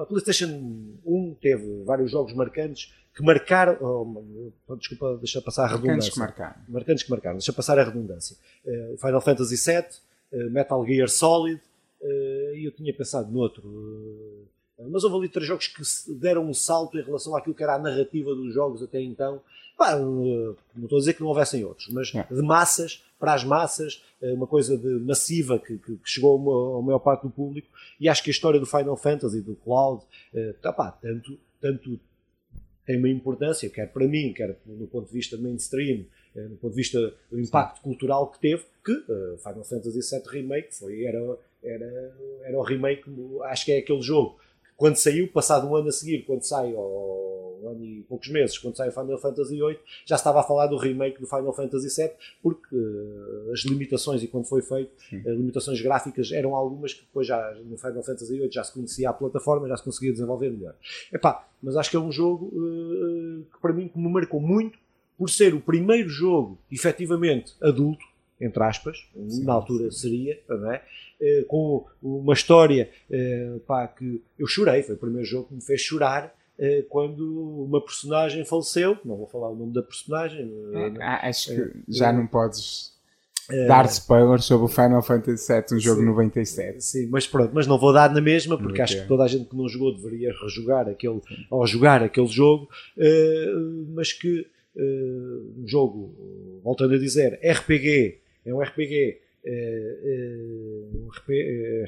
[0.00, 0.46] A PlayStation
[1.04, 3.76] 1 teve vários jogos marcantes que marcaram.
[3.80, 5.88] Oh, desculpa, deixa passar a redundância.
[5.88, 6.54] Marcantes que marcaram.
[6.68, 8.36] Marcantes que marcaram, deixa passar a redundância.
[8.64, 9.86] Uh, Final Fantasy VII,
[10.32, 11.60] uh, Metal Gear Solid,
[12.00, 13.62] uh, e eu tinha pensado noutro.
[14.78, 15.82] Mas houve ali três jogos que
[16.14, 19.40] deram um salto em relação àquilo que era a narrativa dos jogos até então.
[19.76, 24.02] Pá, não estou a dizer que não houvessem outros, mas de massas para as massas,
[24.20, 27.68] uma coisa de massiva que, que, chegou a, maior parte do público.
[27.98, 30.04] E acho que a história do Final Fantasy, do Cloud,
[30.60, 31.98] tá, pá, tanto, tanto
[32.86, 36.76] tem uma importância, quer para mim, quer do ponto de vista mainstream, eh, ponto de
[36.76, 42.16] vista do impacto cultural que teve, que uh, Final Fantasy VII Remake foi, era, era,
[42.44, 43.02] era o remake,
[43.44, 44.38] acho que é aquele jogo
[44.76, 48.58] quando saiu, passado um ano a seguir, quando sai, ou um ano e poucos meses,
[48.58, 51.88] quando sai o Final Fantasy VIII, já estava a falar do remake do Final Fantasy
[52.00, 52.10] VII,
[52.42, 57.26] porque uh, as limitações, e quando foi feito, as limitações gráficas eram algumas que depois
[57.26, 60.74] já no Final Fantasy VIII já se conhecia a plataforma, já se conseguia desenvolver melhor.
[61.12, 64.78] Epá, mas acho que é um jogo uh, que para mim me marcou muito
[65.16, 68.04] por ser o primeiro jogo efetivamente adulto,
[68.38, 68.98] entre aspas,
[69.28, 69.98] sim, na altura sim.
[69.98, 70.84] seria, não é?
[71.18, 75.62] Uh, com uma história uh, pá, que eu chorei, foi o primeiro jogo que me
[75.62, 76.26] fez chorar
[76.58, 80.52] uh, quando uma personagem faleceu, não vou falar o nome da personagem.
[81.00, 82.94] Ah, acho que já não podes
[83.66, 86.84] dar spoilers sobre o Final Fantasy VII, um jogo sim, 97.
[86.84, 89.48] Sim, mas pronto, mas não vou dar na mesma, porque acho que toda a gente
[89.48, 92.68] que não jogou deveria rejogar aquele, ou jogar aquele jogo,
[93.94, 99.18] mas que um jogo, voltando a dizer, RPG é um RPG,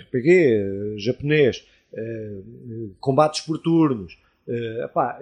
[0.01, 1.67] RPG é, japonês,
[3.01, 4.19] combates por turnos,
[4.85, 5.19] epá,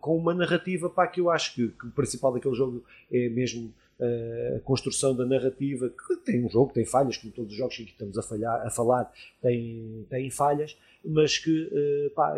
[0.00, 3.72] com uma narrativa pá, que eu acho que, que, o principal daquele jogo é mesmo
[4.00, 7.82] a construção da narrativa, que tem um jogo, tem falhas, como todos os jogos que
[7.84, 9.10] estamos a, falhar, a falar
[9.40, 11.70] têm, têm falhas, mas que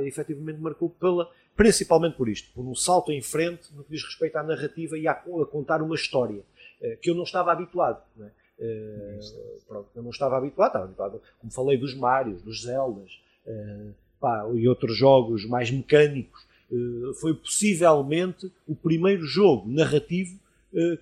[0.05, 4.37] efetivamente marcou pela, principalmente por isto, por um salto em frente no que diz respeito
[4.37, 6.43] à narrativa e a, a contar uma história
[7.01, 8.03] que eu não estava habituado.
[8.17, 8.31] Não é?
[8.59, 13.13] Uh, pronto, eu não estava habituado, estava habituado, como falei, dos Marios, dos Zeldas
[13.47, 16.47] uh, pá, e outros jogos mais mecânicos.
[16.71, 20.39] Uh, foi possivelmente o primeiro jogo narrativo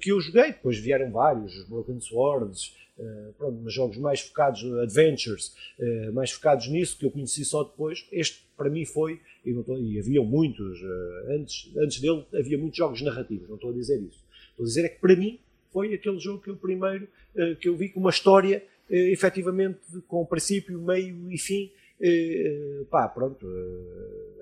[0.00, 0.52] que eu joguei.
[0.52, 2.72] Depois vieram vários, os Broken Swords,
[3.36, 5.52] pronto, mas jogos mais focados, adventures,
[6.14, 8.06] mais focados nisso, que eu conheci só depois.
[8.12, 10.80] Este, para mim, foi, e, estou, e havia muitos,
[11.30, 14.24] antes, antes dele, havia muitos jogos narrativos, não estou a dizer isso.
[14.50, 15.40] Estou a dizer é que, para mim,
[15.76, 19.78] foi aquele jogo que eu primeiro eh, que eu vi com uma história eh, efetivamente
[20.08, 21.70] com princípio, meio e fim.
[21.98, 23.46] Uh, pá, pronto,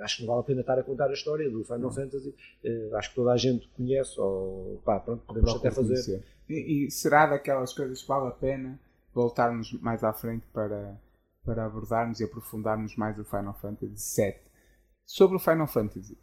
[0.01, 2.35] acho que não vale a pena estar a contar a história do Final Fantasy.
[2.65, 6.23] Uh, acho que toda a gente conhece, ou pá, pronto, podemos até fazer.
[6.49, 8.79] E, e, será daquelas coisas que vale a pena
[9.13, 11.01] voltarmos mais à frente para,
[11.45, 14.35] para abordarmos e aprofundarmos mais o Final Fantasy VII?
[15.05, 16.19] Sobre o Final Fantasy,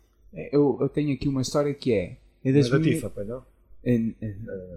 [0.51, 2.17] eu, eu tenho aqui uma história que é.
[2.43, 3.27] é das Negativa, minhas...
[3.27, 3.51] não?
[3.84, 4.14] En-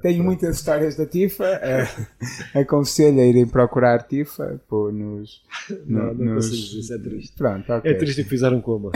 [0.01, 1.45] Tenho muitas histórias da Tifa.
[1.45, 1.87] eh,
[2.61, 5.45] aconselho a irem procurar Tifa pô, nos.
[5.87, 7.37] Não, no- não nos- consigo, isso é triste.
[7.37, 7.91] Pronto, ok.
[7.91, 8.91] É triste que fizeram como.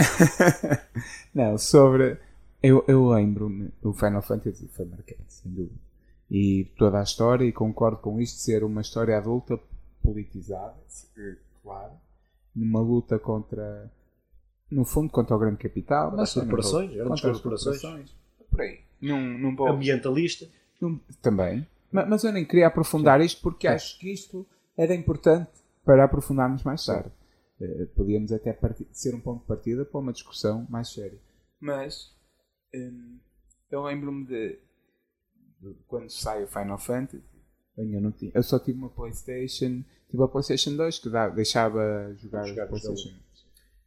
[1.34, 2.16] Não, sobre.
[2.62, 5.78] Eu, eu lembro-me, o Final Fantasy foi marcante, sem dúvida.
[6.30, 9.58] E toda a história, e concordo com isto, ser uma história adulta
[10.02, 10.74] politizada,
[11.62, 11.92] claro,
[12.54, 13.90] numa luta contra.
[14.70, 16.10] No fundo, contra o grande capital.
[16.10, 17.80] Contra as eu não vou- corporações, grandes contra as corporações.
[17.80, 18.16] corporações.
[18.50, 18.80] Por aí.
[19.00, 19.68] Não, não vou.
[19.68, 20.46] Ambientalista.
[20.80, 21.66] Não- também.
[21.90, 24.46] Ma- Mas eu nem queria aprofundar isto porque acho que isto
[24.76, 25.50] era importante
[25.84, 27.10] para aprofundarmos mais tarde.
[27.60, 31.18] Eh, podíamos até parti- ser um ponto de partida para uma discussão mais séria.
[31.58, 32.12] Mas
[32.74, 33.18] hum,
[33.70, 34.58] eu lembro-me de,
[35.60, 37.22] de quando sai o Final Fantasy.
[37.76, 42.12] Eu, não tinha, eu só tive uma Playstation, tive a Playstation 2 que dá- deixava
[42.16, 43.08] jogar, Jogar a Playstation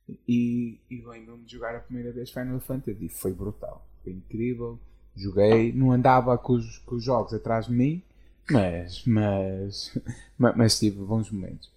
[0.09, 0.15] 1.
[0.27, 3.07] E, e lembro-me de jogar a primeira vez Final Fantasy.
[3.09, 3.87] Foi brutal.
[4.03, 4.79] Foi incrível.
[5.15, 5.71] Joguei.
[5.73, 8.01] Não andava com os, com os jogos atrás de mim.
[8.49, 9.97] Mas, mas,
[10.37, 11.71] ma- mas, tive bons momentos.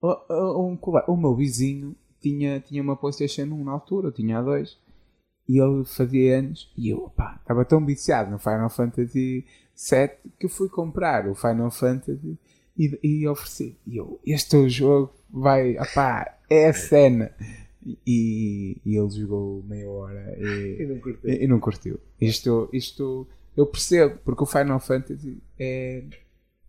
[0.00, 0.78] O, um
[1.08, 4.10] o meu vizinho tinha, tinha uma Playstation 1 na altura.
[4.12, 4.78] Tinha a 2.
[5.48, 6.72] E ele fazia anos.
[6.76, 11.70] E eu, pá, estava tão viciado no Final Fantasy 7 que fui comprar o Final
[11.70, 12.38] Fantasy
[12.78, 13.76] e, e ofereci.
[13.86, 17.32] E eu, este é o jogo, vai, opá, é a cena.
[18.06, 21.34] E, e ele jogou meia hora E e, não curtei.
[21.34, 21.98] e, e não curtiu.
[22.20, 23.26] Isto, isto
[23.56, 26.04] eu percebo, porque o Final Fantasy é,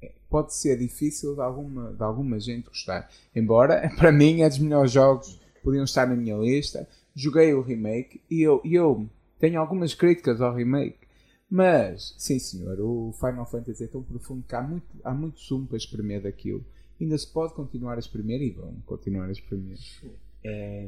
[0.02, 3.10] é- pode ser difícil de alguma, de alguma gente gostar.
[3.36, 6.88] Embora, para mim, é dos melhores jogos que podiam estar na minha lista.
[7.14, 9.06] Joguei o remake e eu, e eu
[9.38, 11.00] tenho algumas críticas ao remake.
[11.50, 15.68] Mas, sim senhor, o Final Fantasy é tão profundo que há muito, há muito sumo
[15.68, 16.64] para espremer daquilo.
[17.00, 19.78] Ainda se pode continuar a espremer e vão continuar a espremer.
[20.44, 20.88] É,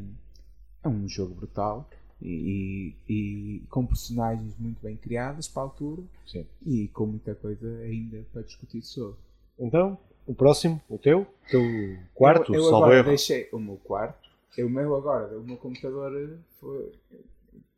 [0.84, 1.88] é um jogo brutal
[2.22, 6.46] e, e- e com personagens muito bem criadas para a altura Sim.
[6.66, 9.18] e com muita coisa ainda para discutir sobre.
[9.60, 11.22] Então, o próximo, o teu?
[11.22, 11.62] O teu
[12.14, 13.10] quarto, eu, eu agora erro.
[13.10, 14.30] deixei o meu quarto.
[14.58, 16.92] O meu agora, o meu computador eh, foi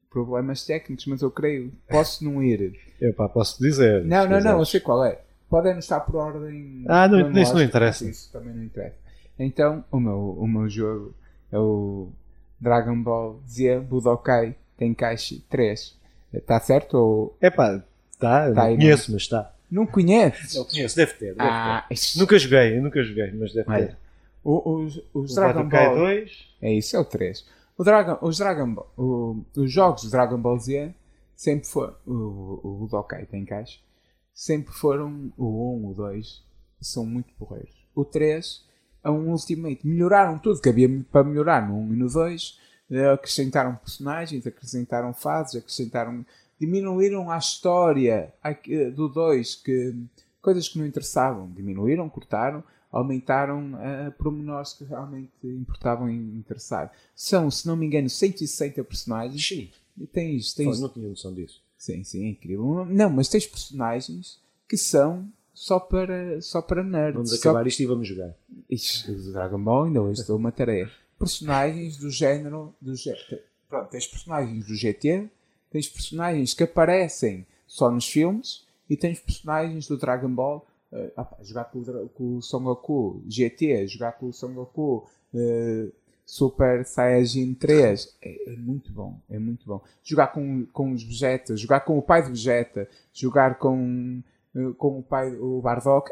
[0.10, 1.72] problemas técnicos, mas eu creio.
[1.90, 2.78] Posso não ir.
[3.02, 4.04] Epá, posso dizer.
[4.06, 5.22] Não, não, não, eu sei qual é.
[5.50, 6.84] Podem estar por ordem.
[6.88, 8.06] Ah, não, isso não interessa.
[8.10, 8.96] Isso também não interessa.
[9.38, 11.14] Então, o meu, o meu jogo
[11.58, 12.10] o
[12.60, 15.96] Dragon Ball Z Budokai Tenkaichi 3.
[16.34, 17.80] Está certo ou Epá,
[18.20, 19.54] tá, Tá não conheço, mas está.
[19.72, 20.56] não conheces?
[20.56, 21.36] Eu conheço, deve ter.
[21.36, 21.94] Deve Ah, ter.
[21.94, 23.98] isto- Nunca joguei, nunca joguei, mas deve Olha, ter.
[24.44, 26.48] o- os, os O Dragon Budokai Ball 2.
[26.62, 27.46] É isso, é o 3.
[27.78, 30.94] O Dragon, os Dragon Ball, o- os jogos de Dragon Ball Z
[31.36, 31.96] sempre foram.
[32.06, 33.80] O, o Budokai Tenkaichi
[34.34, 36.44] sempre foram o 1, o 2,
[36.82, 37.74] são muito porreiros.
[37.96, 38.64] O 3
[39.06, 39.88] é um Ultimate.
[39.88, 42.60] Melhoraram tudo que havia para melhorar no 1 e no 2.
[42.92, 46.26] eh, Acrescentaram personagens, acrescentaram fases, acrescentaram.
[46.60, 49.96] diminuíram a história aqui, do 2, que
[50.42, 51.50] coisas que não interessavam.
[51.52, 56.92] Diminuíram, cortaram, aumentaram a pormenores que realmente importavam em interessar.
[57.16, 59.46] São, se não me engano, 160 personagens.
[59.46, 59.70] Sim.
[59.98, 61.62] E tens, Pô, tens não tinha noção disso.
[61.78, 62.86] Sim, sim, é incrível.
[62.86, 67.14] Não, mas tens personagens que são só para, só para nerds.
[67.16, 68.36] Vamos só acabar isto e vamos jogar.
[68.70, 70.92] Ixi, o Dragon Ball ainda hoje deu uma tarefa.
[71.18, 72.76] Personagens do género.
[72.80, 73.18] Do gé-
[73.68, 75.28] Pronto, tens personagens do GT,
[75.72, 80.68] tens personagens que aparecem só nos filmes e tens personagens do Dragon Ball.
[80.92, 84.54] eh, ah pá, jogar com o, com o Son Goku GT, jogar com o Son
[84.54, 85.88] Goku eh,
[86.26, 89.82] Super Saiyajin 3 é, é muito bom, é muito bom.
[90.04, 94.24] Jogar com, com os Vegeta, jogar com o pai do Vegeta, jogar com, eh,
[94.78, 96.12] com o pai o Bardock,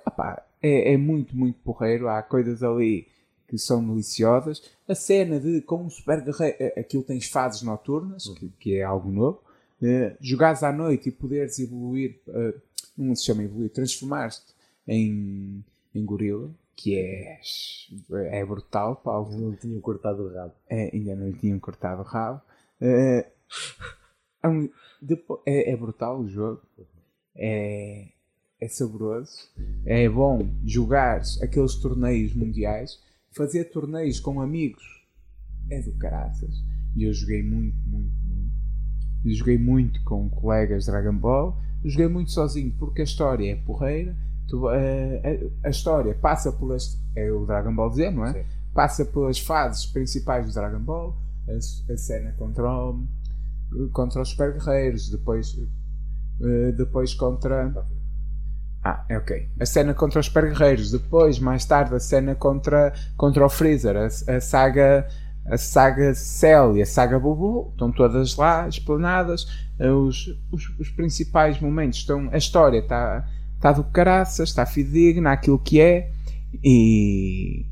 [0.62, 2.08] é, é muito, muito porreiro.
[2.08, 3.08] Há coisas ali
[3.48, 4.62] que são deliciosas.
[4.88, 8.84] A cena de com um super guerreiro, eh, aquilo tens fases noturnas, que, que é
[8.84, 9.42] algo novo.
[9.82, 12.54] Eh, jogares à noite e poderes evoluir, eh,
[12.98, 14.42] não se chama evoluir, transformar-te
[14.88, 15.64] em,
[15.94, 17.40] em gorila, que é,
[18.40, 19.38] é brutal, Paulo.
[19.38, 20.54] Não tinham cortado o rabo.
[20.70, 22.42] É, ainda não lhe tinham cortado o rabo.
[25.02, 26.62] Depo- é- é brutal o jogo.
[27.36, 28.08] É,
[28.64, 29.50] é saboroso.
[29.86, 33.00] É bom jogar aqueles torneios mundiais.
[33.32, 34.84] Fazer torneios com amigos
[35.70, 36.54] é do caraças.
[36.96, 38.54] E eu joguei muito, muito, muito.
[39.26, 41.58] Eu joguei muito com colegas Dragon Ball.
[41.84, 44.16] Eu joguei muito sozinho porque a história é porreira.
[44.48, 47.00] Tu, eh, a, a história passa pelas.
[47.16, 48.34] É o Dragon Ball Z, não é?
[48.34, 48.50] Sim.
[48.74, 51.16] Passa pelas fases principais do Dragon Ball.
[51.48, 53.08] A, a cena contra, o-
[53.92, 55.10] contra os super guerreiros.
[55.10, 55.58] Depois,
[56.42, 57.74] eh, depois contra.
[58.84, 59.48] Ah, é ok.
[59.60, 60.92] A cena contra os super guerreiros.
[60.92, 63.96] Depois, mais tarde, a cena contra, contra o Freezer.
[63.96, 65.08] A, a saga
[65.46, 69.46] a saga Cell e a saga Bobo estão todas lá, explanadas.
[69.80, 72.30] Os, os, os principais momentos estão.
[72.32, 76.12] A história está, está do caraças, está fidedigna aquilo que é.
[76.64, 77.66] E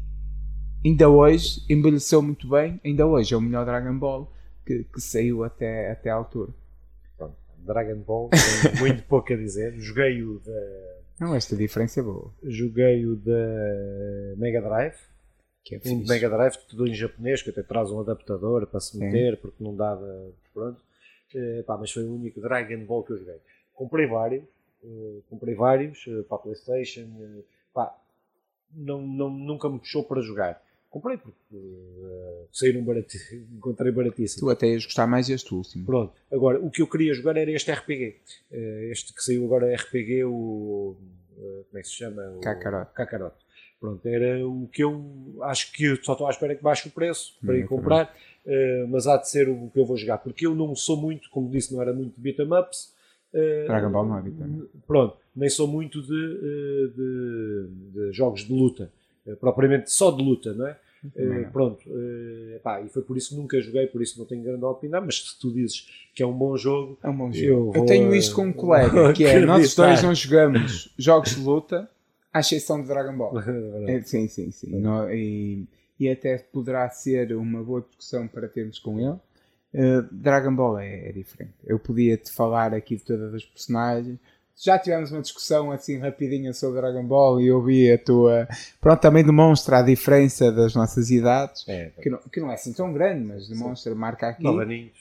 [0.83, 2.79] ainda hoje envelheceu muito bem.
[2.83, 4.31] Ainda hoje é o melhor Dragon Ball
[4.65, 6.51] que, que saiu até, até à altura.
[7.17, 9.73] Pronto, Dragon Ball, tem muito pouco a dizer.
[9.77, 11.00] Joguei o da.
[11.21, 12.33] Não, esta diferença é boa.
[12.41, 14.95] Joguei o da Mega Drive.
[15.63, 18.79] Que é Um de Mega Drive, tudo em japonês, que até traz um adaptador para
[18.79, 20.33] se meter, porque não dava.
[20.51, 20.81] Pronto.
[21.35, 23.39] Eh, pá, mas foi o único Dragon Ball que eu joguei.
[23.75, 24.43] Comprei vários,
[24.83, 27.07] eh, comprei vários eh, para a PlayStation.
[27.71, 27.95] pá,
[28.73, 30.59] não, não, nunca me puxou para jogar.
[30.91, 34.41] Comprei porque eh, saíram baratíssimo, encontrei baratíssimo.
[34.41, 35.85] Tu até ias gostar mais deste último.
[35.85, 38.17] Pronto, agora o que eu queria jogar era este RPG.
[38.51, 40.95] Eh, Este que saiu agora RPG, o.
[41.39, 42.21] eh, Como é que se chama?
[42.35, 42.91] O Kakarot.
[42.93, 43.35] Kakarot.
[43.79, 45.01] Pronto, era o que eu
[45.43, 48.15] acho que eu só estou à espera que baixe o preço para Hum, ir comprar,
[48.89, 51.49] mas há de ser o que eu vou jogar, porque eu não sou muito, como
[51.49, 52.93] disse, não era muito de beat'em ups.
[53.65, 54.69] Dragon Ball não é beat'em.
[54.85, 56.07] Pronto, nem sou muito de,
[56.95, 57.67] de-
[58.09, 58.91] de jogos de luta,
[59.39, 60.77] propriamente só de luta, não é?
[61.15, 61.51] Eh, não.
[61.51, 64.63] pronto, eh, pá, e foi por isso que nunca joguei, por isso não tenho grande
[64.63, 67.45] opinião, mas se tu dizes que é um bom jogo, É um bom Eu jogo.
[67.49, 71.35] Eu, vou, tenho eh, isto com um colega, que é nós dois não jogamos jogos
[71.35, 71.89] de luta,
[72.31, 73.33] à exceção de Dragon Ball.
[73.87, 74.79] É, sim, sim, sim.
[74.79, 75.65] Nó- e,
[75.99, 79.17] e até poderá ser uma boa discussão para termos com ele.
[79.73, 81.53] Uh, Dragon Ball é, é diferente.
[81.65, 84.19] Eu podia te falar aqui de todas as personagens.
[84.57, 88.47] Já tivemos uma discussão assim rapidinha sobre Dragon Ball e eu vi a tua.
[88.79, 92.71] Pronto, também demonstra a diferença das nossas idades, é, que não, que não é assim
[92.73, 94.45] tão grande, mas demonstra, marca aqui.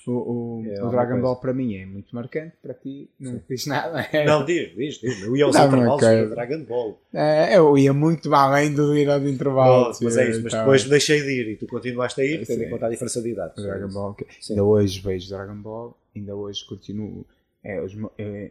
[0.07, 1.23] O, o- É o Dragon coisa.
[1.23, 3.41] Ball para mim é muito marcante, para ti não Sim.
[3.49, 4.07] diz nada.
[4.25, 5.23] Não, diz, diz, diz.
[5.23, 6.99] Eu ia aos Não, intervalos do Dragon Ball.
[7.13, 10.01] É, eu ia muito além do ir aos intervalos.
[10.01, 12.61] Mas é isso, mas Então, depois deixei de ir e tu continuaste a ir, tendo
[12.61, 12.65] Sim.
[12.67, 13.55] em conta a diferença de idade.
[13.63, 14.15] Dragon Ball.
[14.15, 14.53] que- Sim.
[14.55, 17.27] Ainda hoje vejo Dragon Ball, ainda hoje continuo.
[17.63, 18.51] É, os é-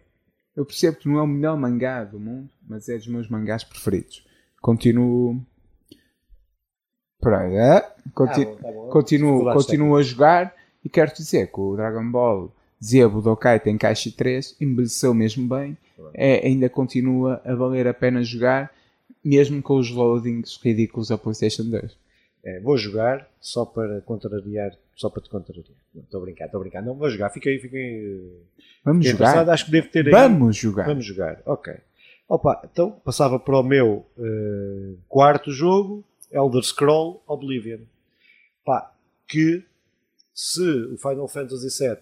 [0.55, 3.63] eu percebo que não é o melhor mangá do mundo, mas é dos meus mangás
[3.63, 4.25] preferidos.
[4.61, 5.41] Continuo.
[7.21, 7.81] Pera aí, é?
[8.13, 13.07] Conti- Tá tá continuo, continuo a jogar e quero dizer que o Dragon Ball Z
[13.07, 15.77] Budokai Tenkaichi 3 envelheceu mesmo bem,
[16.13, 18.71] é, ainda continua a valer a pena jogar,
[19.23, 21.97] mesmo com os loadings ridículos da PlayStation 2.
[22.43, 25.65] É, vou jogar só para contrariar, só para te contrariar.
[25.95, 26.81] Estou a brincar, estou a brincar.
[26.81, 27.29] Não, vou jogar.
[27.31, 28.01] Fiquei, fiquei,
[28.83, 29.29] Vamos fiquei jogar?
[29.31, 29.49] interessado.
[29.49, 30.11] Acho que devo ter aí.
[30.11, 30.85] Vamos jogar!
[30.85, 31.73] Vamos jogar, ok.
[32.27, 37.79] Opa, então passava para o meu eh, quarto jogo, Elder Scroll Oblivion.
[38.63, 38.93] Pá,
[39.27, 39.63] que
[40.33, 41.97] se o Final Fantasy VII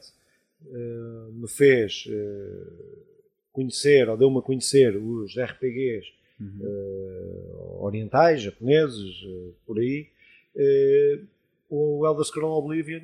[0.69, 2.67] eh, me fez eh,
[3.53, 7.79] conhecer, ou deu-me a conhecer os RPGs Uhum.
[7.79, 9.25] orientais, japoneses,
[9.65, 10.05] por aí,
[11.69, 13.01] o Elder Scroll Oblivion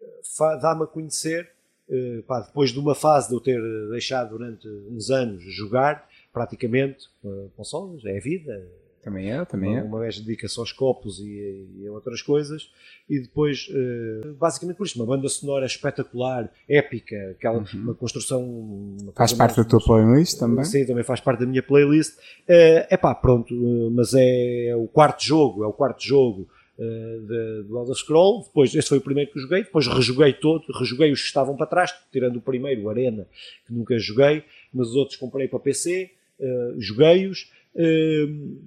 [0.00, 1.50] eh, dá-me a conhecer,
[1.88, 6.08] eh, pá, depois de uma fase de eu ter eh, deixado durante uns anos jogar,
[6.32, 8.66] praticamente, com consolas, é a vida,
[9.02, 9.82] Também é, também uma, é.
[9.82, 12.70] uma vez dedica-se aos copos e, e a outras coisas,
[13.08, 18.42] e depois, eh, basicamente por isso, uma banda sonora espetacular, épica, aquela, uma construção.
[18.42, 19.12] uma Uhum.
[19.14, 20.64] Faz parte da tua playlist também?
[20.64, 22.18] Sim, também faz parte da minha playlist.
[22.46, 23.54] É pá, pronto,
[23.92, 26.48] mas é, o quarto jogo, é o quarto jogo
[26.78, 28.44] de, do Elder Scroll.
[28.44, 31.66] Depois, este foi o primeiro que joguei, depois rejoguei todo, rejoguei os que estavam para
[31.66, 33.26] trás, tirando o primeiro, o Arena,
[33.66, 37.50] que nunca joguei, mas os outros comprei para PC, uh, joguei-os.
[37.74, 38.66] Uh,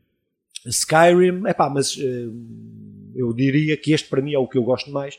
[0.66, 2.34] Skyrim, é pá, mas uh,
[3.16, 5.18] eu diria que este para mim é o que eu gosto mais,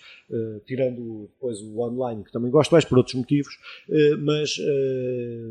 [0.65, 3.59] tirando depois o online, que também gosto mais por outros motivos,
[4.21, 4.57] mas,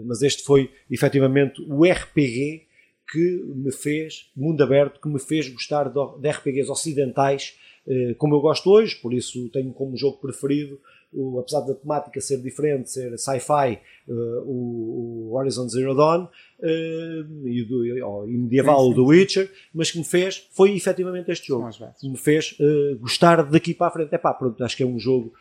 [0.06, 2.64] mas este foi efetivamente o RPG
[3.12, 8.40] que me fez, mundo aberto, que me fez gostar de, RPGs ocidentais, uh, como eu
[8.40, 10.80] gosto hoje, por isso tenho como jogo preferido
[11.14, 14.14] o, apesar da temática ser diferente, ser sci-fi, uh,
[14.46, 18.96] o, o, Horizon Zero Dawn uh, e, do, e medieval sim, sim.
[18.96, 21.70] do Witcher, mas que me fez, foi efetivamente este jogo,
[22.00, 22.56] que me fez
[23.02, 24.16] gostar daqui para a frente.
[24.16, 25.34] É pá, pronto, acho que é um jogo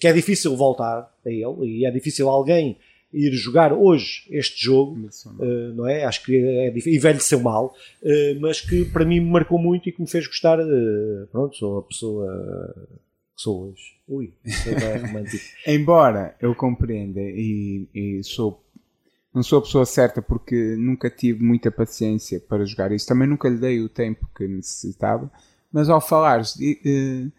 [0.00, 2.78] que é difícil voltar a ele e é difícil alguém
[3.14, 6.04] ir jogar hoje este jogo, uh, não é?
[6.04, 9.92] Acho que é difícil, envelheceu mal, uh, mas que para mim me marcou muito e
[9.92, 10.58] que me fez gostar.
[10.58, 12.74] Uh, pronto, sou a pessoa
[13.36, 13.94] que sou hoje.
[14.06, 15.44] Ui, é romântico.
[15.66, 18.60] Embora eu compreenda e, e, sou
[19.32, 23.48] não sou a pessoa certa porque nunca tive muita paciência para jogar isso, também nunca
[23.48, 25.28] lhe dei o tempo que necessitava,
[25.72, 27.32] mas ao falares de,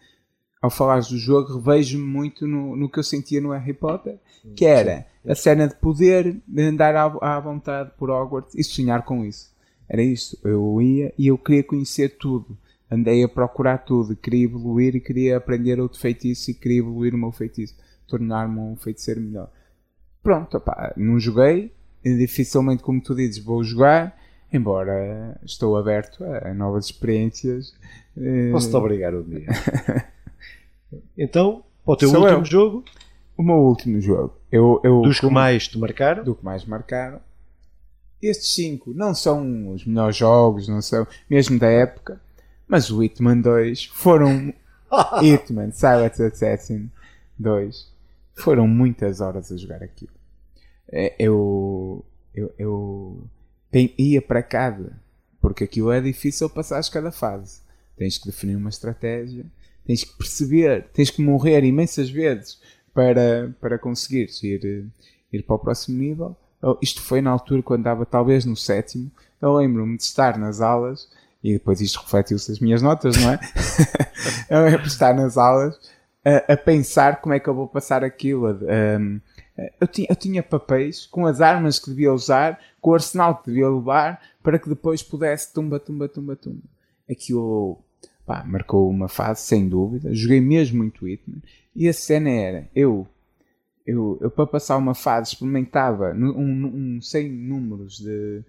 [0.66, 4.18] ao falares do jogo revejo-me muito no, no que eu sentia no Harry Potter,
[4.54, 9.04] que era a cena de poder de andar à, à vontade por Hogwarts e sonhar
[9.04, 9.54] com isso.
[9.88, 10.38] Era isso.
[10.44, 12.58] Eu ia e eu queria conhecer tudo.
[12.90, 17.18] andei a procurar tudo, queria evoluir e queria aprender outro feitiço e queria evoluir o
[17.18, 17.74] meu feitiço,
[18.06, 19.50] tornar-me um feiticeiro melhor.
[20.22, 21.72] Pronto, opá, não joguei,
[22.04, 24.16] dificilmente, como tu dizes, vou jogar,
[24.52, 27.72] embora estou aberto a novas experiências.
[28.50, 29.46] Posso-te obrigar um dia.
[31.16, 32.44] então, para o teu Sou último eu.
[32.44, 32.84] jogo?
[33.36, 34.34] O meu último jogo.
[34.50, 36.24] Eu, eu, Dos que mais te marcaram?
[36.24, 37.20] Do que mais marcaram.
[38.20, 42.20] Estes cinco não são os melhores jogos, não são mesmo da época,
[42.66, 44.52] mas o Hitman 2 foram.
[45.22, 46.90] Hitman, Silent Assassin
[47.38, 47.92] 2
[48.34, 50.12] foram muitas horas a jogar aquilo.
[50.88, 52.04] É, eu,
[52.34, 53.28] eu, eu
[53.74, 55.00] ia para cada,
[55.40, 57.60] porque aquilo é difícil passar cada fase.
[57.96, 59.44] Tens que definir uma estratégia,
[59.86, 62.60] tens que perceber, tens que morrer imensas vezes
[62.92, 64.86] para, para conseguires ir,
[65.32, 66.36] ir para o próximo nível.
[66.82, 69.10] Isto foi na altura quando estava talvez no sétimo.
[69.40, 71.08] Eu lembro-me de estar nas aulas
[71.42, 73.38] e depois isto refletiu-se as minhas notas, não é?
[74.50, 75.78] eu lembro de estar nas aulas
[76.24, 78.48] a, a, pensar como é que eu vou passar aquilo.
[78.50, 79.20] Um,
[79.80, 83.46] eu, tinha, eu tinha papéis com as armas que devia usar, com o arsenal que
[83.46, 86.62] devia levar, para que depois pudesse tumba, tumba, tumba, tumba.
[87.08, 87.78] Aquilo
[88.26, 90.12] pá, marcou uma fase, sem dúvida.
[90.12, 91.40] Joguei mesmo muito Hitman.
[91.74, 93.06] E a cena era, eu,
[93.86, 98.42] eu, eu para passar uma fase experimentava um, um 100 números de,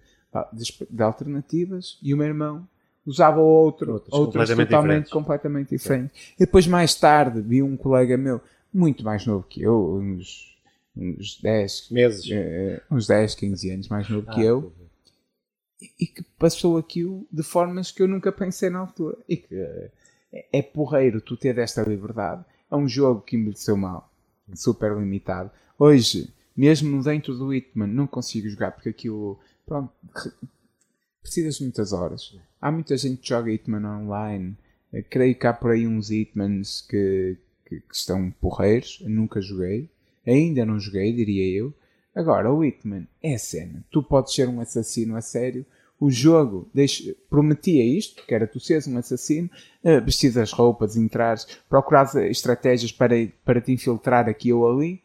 [0.52, 2.66] de, de alternativas e o meu irmão
[3.06, 5.12] usava outro, completamente totalmente diferentes.
[5.12, 6.34] completamente diferentes.
[6.34, 8.40] E depois, mais tarde, vi um colega meu,
[8.72, 10.58] muito mais novo que eu, uns,
[10.94, 14.72] uns 10 meses, uh, uns 10, 15 anos mais novo ah, que eu,
[15.80, 19.16] e, que passou aquilo de formas que eu nunca pensei na altura.
[19.28, 19.90] E que uh,
[20.52, 22.44] é porreiro tu ter esta liberdade.
[22.70, 24.12] É um jogo que envelheceu mal,
[24.54, 25.50] super limitado.
[25.78, 29.92] Hoje, mesmo dentro do Hitman, não consigo jogar porque aquilo, pronto,
[31.22, 32.36] precisas de muitas horas.
[32.60, 34.56] Há muita gente que joga Hitman online.
[34.92, 38.98] Eu creio que há por aí uns Hitmans que, que, que, estão porreiros.
[39.02, 39.88] Eu nunca joguei.
[40.26, 41.72] Ainda não joguei, diria eu.
[42.18, 43.84] Agora, o Hitman é a cena.
[43.92, 45.64] Tu podes ser um assassino a sério.
[46.00, 46.68] O jogo
[47.30, 49.48] prometia isto, que era tu seres um assassino,
[49.84, 53.14] uh, vestir as roupas, entrares, procurares estratégias para,
[53.44, 55.00] para te infiltrar aqui ou ali.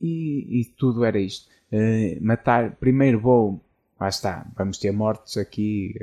[0.00, 1.48] E, e tudo era isto.
[1.72, 3.60] Uh, matar, primeiro vou
[3.98, 5.96] lá está, vamos ter mortes aqui.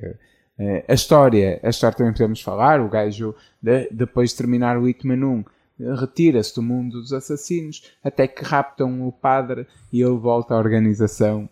[0.60, 4.90] Uh, a história, a história também podemos falar, o gajo, de, depois de terminar o
[4.90, 5.45] Hitman 1,
[5.79, 11.49] retira-se do mundo dos assassinos, até que raptam o padre e ele volta à organização.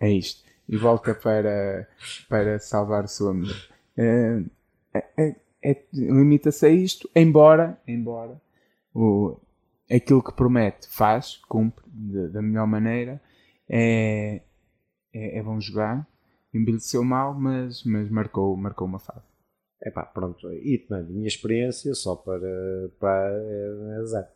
[0.00, 0.46] É isto.
[0.68, 1.88] E volta para,
[2.28, 3.54] para salvar o seu amigo.
[3.96, 4.48] Uh,
[4.94, 8.40] é, é, Limita-se a isto, embora, embora
[8.94, 9.38] o,
[9.90, 13.20] aquilo que promete faz, cumpre de, da melhor maneira.
[13.68, 14.42] É,
[15.12, 16.06] é, é bom jogar,
[16.52, 19.27] envelheceu mal, mas, mas marcou, marcou uma fase.
[19.80, 24.26] É pá, pronto, Hitman, minha experiência só para, para é, é zero.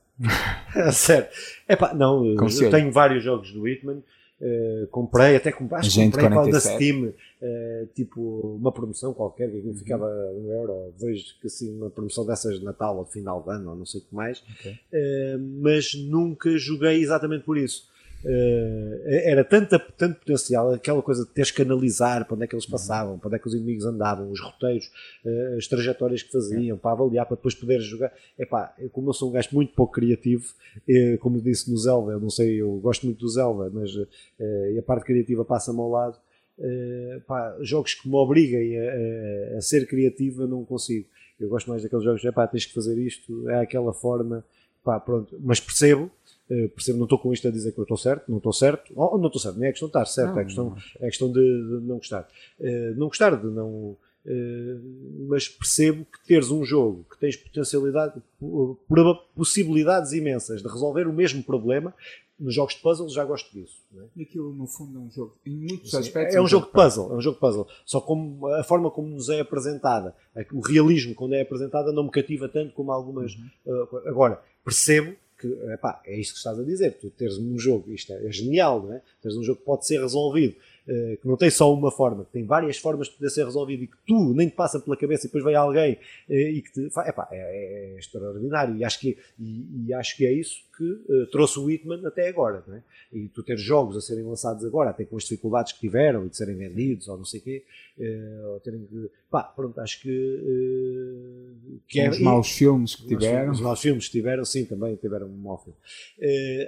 [0.92, 1.28] Sério.
[1.66, 4.02] É pá, não, eu tenho vários jogos do Hitman.
[4.40, 9.48] Uh, comprei, até comprei, acho que comprei qual da Steam, uh, tipo uma promoção qualquer,
[9.48, 9.74] que uhum.
[9.74, 13.50] ficava um euro, vejo que assim, uma promoção dessas de Natal ou de final de
[13.52, 14.72] ano, ou não sei o que mais, okay.
[14.72, 17.88] uh, mas nunca joguei exatamente por isso.
[18.24, 22.54] Uh, era tanto, tanto potencial, aquela coisa de teres que analisar para onde é que
[22.54, 24.86] eles passavam, para onde é que os inimigos andavam, os roteiros,
[25.24, 28.12] uh, as trajetórias que faziam, para avaliar, para depois poderes jogar.
[28.38, 30.44] Epá, como eu sou um gajo muito pouco criativo,
[30.76, 33.90] uh, como disse no Zelda, eu não sei, eu gosto muito do Zelda, mas
[34.78, 36.16] a parte criativa passa-me ao lado.
[37.60, 41.08] Jogos que me obriguem a, a, a, ser criativo, eu não consigo.
[41.40, 44.44] Eu gosto mais daqueles jogos, epá, tens que fazer isto, é aquela forma,
[44.84, 46.10] pá, pronto, mas percebo
[46.52, 48.92] Uh, percebo, não estou com isto a dizer que eu estou certo, não estou certo,
[48.94, 51.32] ou não estou certo, nem é questão de estar certo, não, é, questão, é questão
[51.32, 52.28] de, de não gostar.
[52.60, 53.96] Uh, não gostar de não.
[54.24, 58.22] Uh, mas percebo que teres um jogo que tens potencialidade,
[59.34, 61.94] possibilidades imensas de resolver o mesmo problema,
[62.38, 63.80] nos jogos de puzzle já gosto disso.
[63.96, 64.04] É?
[64.16, 66.36] E aquilo no fundo é um jogo, em muitos Sim, aspectos.
[66.36, 67.66] É um, jogo de puzzle, é um jogo de puzzle.
[67.86, 70.14] Só como a forma como nos é apresentada,
[70.52, 73.34] o realismo quando é apresentada não me cativa tanto como algumas.
[73.64, 73.98] Uhum.
[74.06, 75.16] agora, percebo
[75.46, 78.82] epá, é isto que estás a dizer, tu teres um jogo, isto é, é genial,
[78.82, 79.02] não é?
[79.20, 82.44] Teres um jogo que pode ser resolvido, que não tem só uma forma, que tem
[82.44, 85.28] várias formas de poder ser resolvido e que tu nem te passa pela cabeça e
[85.28, 85.94] depois vem alguém
[86.28, 86.86] uh, e que te.
[86.86, 90.84] Epá, é, é, é extraordinário e acho que, e, e acho que é isso que
[90.84, 92.82] uh, trouxe o Whitman até agora, não é?
[93.12, 96.30] E tu teres jogos a serem lançados agora, até com as dificuldades que tiveram e
[96.30, 97.64] de serem vendidos ou não sei o quê,
[98.46, 99.10] ou terem que.
[99.30, 100.40] Pá, pronto, acho que.
[101.86, 103.52] que é, os maus filmes que tiveram.
[103.52, 105.78] Os maus filmes que tiveram, sim, também tiveram um mau filme.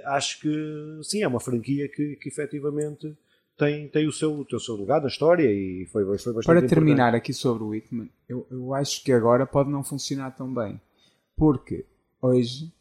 [0.05, 3.15] acho que, sim, é uma franquia que, que efetivamente
[3.57, 7.09] tem, tem o, seu, o seu lugar na história e foi, foi bastante Para terminar
[7.09, 7.17] importante.
[7.17, 10.79] aqui sobre o Whitman, eu, eu acho que agora pode não funcionar tão bem.
[11.37, 11.85] Porque
[12.21, 12.71] hoje,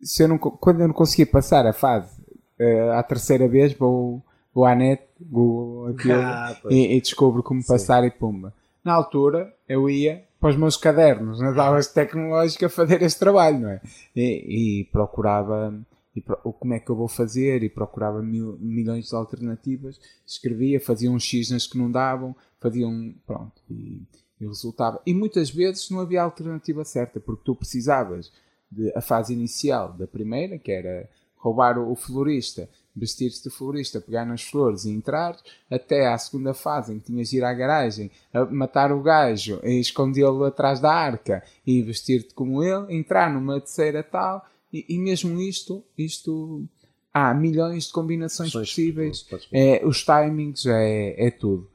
[0.00, 2.20] se eu não, quando eu não conseguir passar a fase
[2.60, 4.22] uh, à terceira vez, vou,
[4.52, 7.68] vou à net, Google aquilo Ah, e, e descubro como Sim.
[7.68, 8.52] passar e pumba.
[8.84, 13.58] Na altura, eu ia para os meus cadernos, nas aulas de tecnológica, fazer esse trabalho,
[13.58, 13.80] não é?
[14.14, 15.74] E, e procurava
[16.18, 20.00] e pro- o como é que eu vou fazer e procurava mil, milhões de alternativas,
[20.26, 23.14] escrevia, fazia uns X nas que não davam, fazia um.
[23.26, 24.02] Pronto, e,
[24.40, 25.00] e resultava.
[25.06, 28.32] E muitas vezes não havia alternativa certa, porque tu precisavas
[28.70, 34.00] de a fase inicial da primeira, que era roubar o, o florista, vestir-te de florista,
[34.00, 35.36] pegar nas flores e entrar,
[35.70, 38.10] até à segunda fase em que tinhas de ir à garagem,
[38.50, 44.44] matar o gajo, escondê-lo atrás da arca e vestir-te como ele, entrar numa terceira tal,
[44.72, 46.64] e, e mesmo isto, isto
[47.12, 51.70] há milhões de combinações Ações- possíveis, é, os timings, é, é tudo.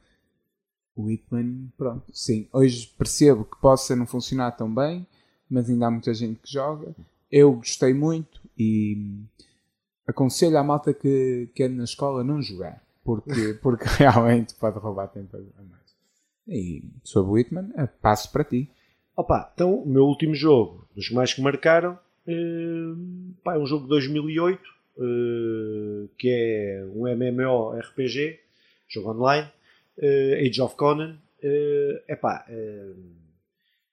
[0.96, 2.48] O Hitman, pronto, sim.
[2.52, 5.04] Hoje percebo que possa não funcionar tão bem,
[5.50, 6.94] mas ainda há muita gente que joga.
[7.30, 9.18] Eu gostei muito e
[10.06, 15.08] aconselho à malta que, que ande na escola não jogar, porque, porque realmente pode roubar
[15.08, 15.82] tempo a mais.
[16.46, 18.70] E sobre o Hitman, eh, passo para ti.
[19.16, 22.94] Opa, então, o meu último jogo, dos mais que marcaram, eh,
[23.42, 28.38] pá, é um jogo de 2008, eh, que é um MMORPG,
[28.88, 29.48] jogo online,
[29.98, 31.18] eh, Age of Conan.
[31.42, 32.46] Eh, epá,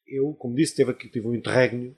[0.08, 1.96] eu, como disse, teve, aqui, tive um interregno,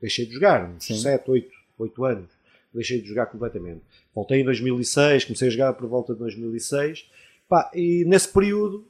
[0.00, 0.96] deixei de jogar, uns Sim.
[0.96, 2.30] 7, 8, 8 anos,
[2.72, 3.82] deixei de jogar completamente.
[4.14, 7.08] Voltei em 2006, comecei a jogar por volta de 2006,
[7.48, 8.84] Pá, e nesse período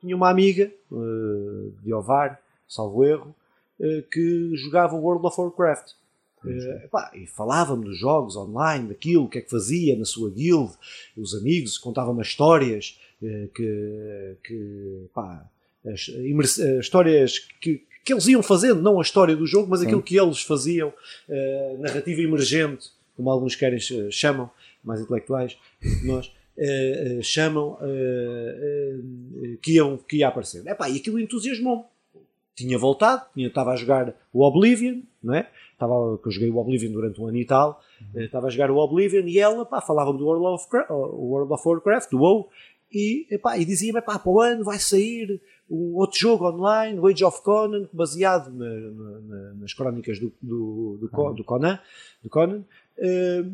[0.00, 0.70] tinha uma amiga
[1.82, 3.34] de Ovar, salvo erro,
[4.10, 5.92] que jogava World of Warcraft.
[6.44, 10.30] Eh, pá, e falava-me dos jogos online, daquilo, o que é que fazia na sua
[10.30, 10.72] guild,
[11.16, 15.48] os amigos, contava-me as histórias eh, que, que pá,
[15.86, 19.86] as, eh, histórias que, que eles iam fazendo, não a história do jogo, mas Sim.
[19.86, 20.92] aquilo que eles faziam,
[21.28, 24.50] eh, narrativa emergente, como alguns querem eh, chamam,
[24.82, 28.56] mais intelectuais que nós, eh, eh, chamam eh,
[29.44, 30.66] eh, que, iam, que ia aparecer.
[30.66, 31.84] Epá, e aquilo entusiasmou-me.
[32.54, 35.48] Tinha voltado, tinha, estava a jogar o Oblivion, não é?
[35.72, 37.80] Estava, que eu joguei o Oblivion durante um ano e tal,
[38.14, 41.66] eh, estava a jogar o Oblivion e ela pá, falava-me do World of, World of
[41.68, 42.48] Warcraft, do WoW,
[42.92, 47.06] e, epá, e dizia-me, pá, para o ano vai sair um outro jogo online, o
[47.06, 51.78] Age of Conan, baseado na- na- na- nas crónicas do, do, do, Co- do Conan,
[52.22, 52.62] do Conan.
[52.98, 53.44] Eh,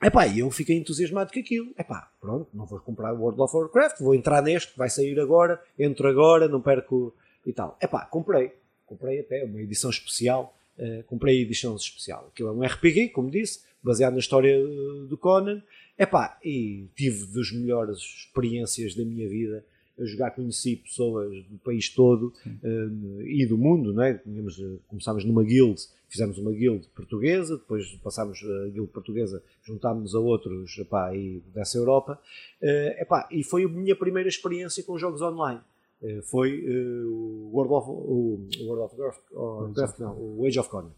[0.00, 1.72] Epá, e eu fiquei entusiasmado com aquilo.
[1.76, 5.60] Epá, pronto, não vou comprar o World of Warcraft, vou entrar neste, vai sair agora,
[5.78, 7.12] entro agora, não perco
[7.44, 7.76] e tal.
[7.80, 8.52] Epá, comprei.
[8.86, 10.54] Comprei até uma edição especial.
[10.78, 12.28] eh, comprei a edição especial.
[12.32, 15.60] Aquilo é um RPG, como disse, baseado na história eh, do Conan.
[15.98, 19.64] Epá, e tive das melhores experiências da minha vida
[20.00, 24.14] a jogar, conheci pessoas do país todo eh, e do mundo, não é?
[24.14, 30.20] Tínhamos, começámos numa guild, fizemos uma guild portuguesa, depois passámos a guild portuguesa, juntámos-nos a
[30.20, 32.20] outros epá, aí dessa Europa,
[32.62, 35.60] Eh, epá, e foi a minha primeira experiência com jogos online.
[36.02, 40.60] Eh, foi eh, o World of, o World of Warcraft, oh, Warcraft, não, o Age
[40.60, 40.92] of Conan.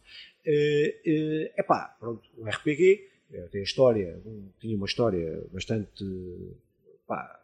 [0.45, 3.09] Eh, eh, epá, pronto, um RPG,
[3.51, 6.05] tem história, um- tinha uma história bastante
[7.07, 7.41] pá,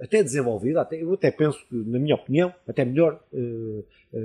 [0.00, 3.20] até desenvolvida, até, eu até penso que, na minha opinião, até melhor,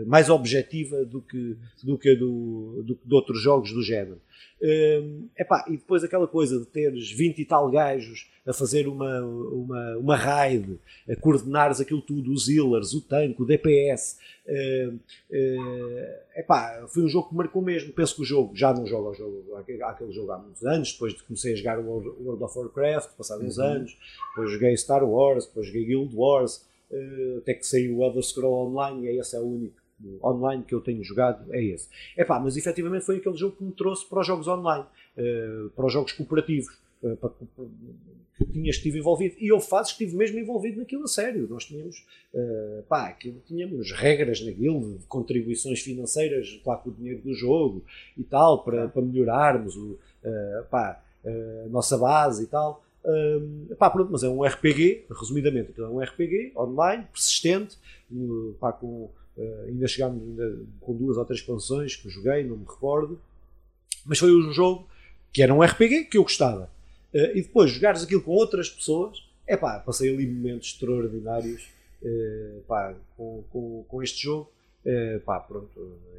[0.06, 4.20] mais objetiva do que, do que do, do de outros jogos do género.
[4.66, 5.04] Eh,
[5.38, 9.98] epá, e depois aquela coisa de teres 20 e tal gajos a fazer uma, uma,
[9.98, 10.80] uma raid,
[11.10, 14.18] a coordenares aquilo tudo, os healers, o tanque, o DPS.
[14.48, 14.94] eh,
[15.32, 17.92] eh, epá, foi um jogo que marcou mesmo.
[17.92, 21.14] Penso que o jogo, já não jogo ao jogo, aquele jogo há muitos anos, depois
[21.14, 23.98] de comecei a jogar o World, of Warcraft, passados uns anos,
[24.30, 26.73] depois joguei Star Wars, depois joguei Guild Wars, eh,
[27.38, 29.82] até que saiu o Elder Scroll Online, e é esse é o único
[30.24, 31.88] online que eu tenho jogado, é esse.
[32.18, 34.86] Epá, mas efetivamente foi aquele jogo que me trouxe para os jogos online,
[35.18, 37.32] eh, para os jogos cooperativos, eh, para,
[38.38, 39.36] que tinha, estive envolvido.
[39.40, 41.48] E fases que estive mesmo envolvido naquilo a sério.
[41.50, 46.94] Nós tínhamos, eh, pá, aquilo, tínhamos regras na guild, de contribuições financeiras, claro, com o
[46.94, 47.84] dinheiro do jogo
[48.18, 52.84] e tal, para, para melhorarmos o, eh, pá, eh, a nossa base e tal.
[53.06, 57.78] Um, pá, pronto, mas é um RPG, resumidamente, aquilo é um RPG online, persistente,
[58.12, 62.56] um, pá, com, uh, ainda chegámos ainda com duas ou três expansões que joguei, não
[62.58, 63.20] me recordo,
[64.06, 64.88] mas foi um jogo
[65.34, 66.70] que era um RPG que eu gostava.
[67.14, 71.68] Uh, e depois jogares aquilo com outras pessoas, é pá, passei ali momentos extraordinários
[72.02, 74.50] uh, pá, com, com, com este jogo.
[75.26, 75.70] Pá, pronto,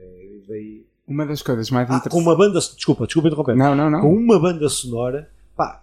[0.00, 0.86] é, daí...
[1.06, 2.12] Uma das coisas mais Ah, interessantes.
[2.14, 4.00] com uma banda, desculpa, desculpa interromper, Não, não, não.
[4.00, 5.82] com uma banda sonora, pá,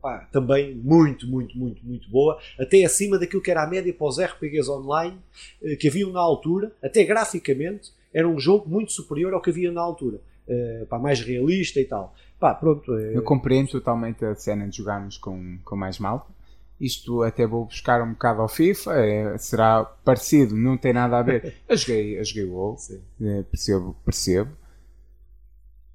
[0.00, 4.06] pá, também muito, muito, muito, muito boa, até acima daquilo que era a média para
[4.06, 5.18] os RPGs online
[5.62, 9.70] uh, que haviam na altura, até graficamente, era um jogo muito superior ao que havia
[9.70, 10.20] na altura.
[10.48, 12.14] Uh, pá, mais realista e tal.
[12.40, 16.32] Pá, pronto, Eu compreendo totalmente a cena de jogarmos com, com mais malta.
[16.80, 21.22] Isto até vou buscar um bocado ao FIFA, é, será parecido, não tem nada a
[21.22, 21.56] ver.
[21.68, 22.76] Eu joguei, eu joguei o WoW,
[23.20, 24.50] é, percebo, percebo.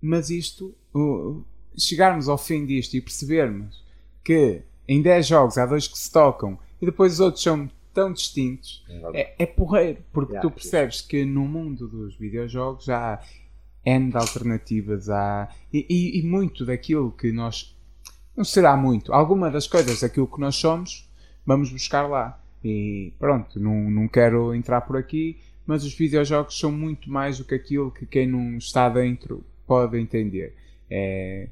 [0.01, 1.41] Mas isto, uh,
[1.77, 3.82] chegarmos ao fim disto e percebermos
[4.23, 8.11] que em 10 jogos há dois que se tocam e depois os outros são tão
[8.11, 8.83] distintos,
[9.13, 13.21] é, é porreiro, porque yeah, tu percebes que no mundo dos videojogos há
[13.85, 17.77] N de alternativas, há, e, e, e muito daquilo que nós
[18.35, 19.13] não será muito.
[19.13, 21.07] Alguma das coisas daquilo que nós somos,
[21.45, 22.39] vamos buscar lá.
[22.63, 27.45] E pronto, não, não quero entrar por aqui, mas os videojogos são muito mais do
[27.45, 30.55] que aquilo que quem não está dentro pode entender.
[30.89, 31.47] É,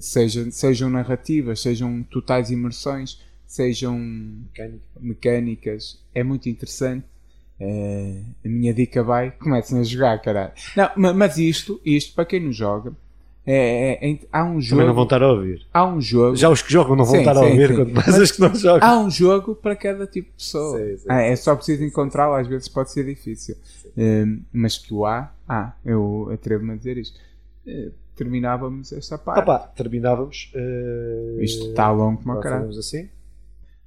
[0.00, 4.80] seja, sejam narrativas, sejam totais imersões, sejam Mecânica.
[5.00, 5.98] mecânicas.
[6.14, 7.04] É muito interessante.
[7.60, 10.52] É, a minha dica vai, comecem a jogar, caralho.
[10.76, 12.94] Não, mas isto, isto para quem não joga,
[13.50, 14.82] é, é, é, há um jogo.
[14.82, 15.66] Também não vão estar a ouvir.
[15.72, 16.36] Há um jogo.
[16.36, 18.54] Já os que jogam não vão sim, estar a ouvir, quanto mais os que não
[18.54, 18.86] jogam.
[18.86, 20.78] Há um jogo para cada tipo de pessoa.
[20.78, 23.56] Sim, sim, ah, é só preciso encontrá-lo, às vezes pode ser difícil.
[23.96, 27.18] Um, mas que o há, ah, eu atrevo-me a dizer isto.
[28.18, 29.42] Terminávamos esta parte.
[29.42, 30.52] Opa, terminávamos.
[30.52, 32.68] Uh, isto está longo como caralho.
[32.70, 33.08] assim.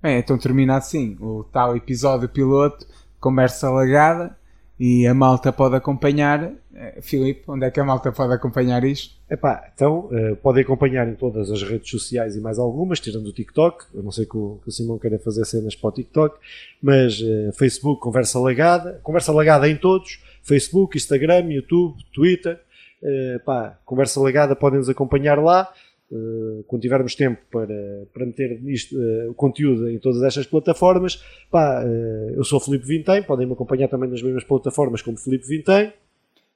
[0.01, 1.17] Bem, então termina assim.
[1.19, 2.87] O tal episódio piloto,
[3.19, 4.33] conversa lagada
[4.79, 6.53] e a malta pode acompanhar.
[6.73, 9.15] Eh, Filipe, onde é que a malta pode acompanhar isto?
[9.29, 13.33] Epá, então uh, podem acompanhar em todas as redes sociais e mais algumas, tirando o
[13.33, 13.83] TikTok.
[13.93, 16.39] Eu não sei que o, que o Simão queira fazer cenas para o TikTok,
[16.81, 22.61] mas uh, Facebook, Conversa Lagada, Conversa Lagada em todos: Facebook, Instagram, YouTube, Twitter.
[23.01, 25.71] Uh, pá, Conversa Lagada podem nos acompanhar lá.
[26.11, 31.23] Uh, quando tivermos tempo para, para meter isto, uh, o conteúdo em todas estas plataformas.
[31.49, 35.17] Pá, uh, eu sou o Filipe Vintém, podem me acompanhar também nas mesmas plataformas como
[35.17, 35.93] Filipe Vintém.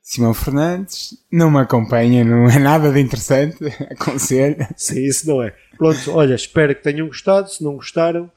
[0.01, 4.67] Simão Fernandes, não me acompanha, não é nada de interessante, aconselho.
[4.75, 5.53] Sim, isso não é.
[5.77, 8.29] Pronto, olha, espero que tenham gostado, se não gostaram,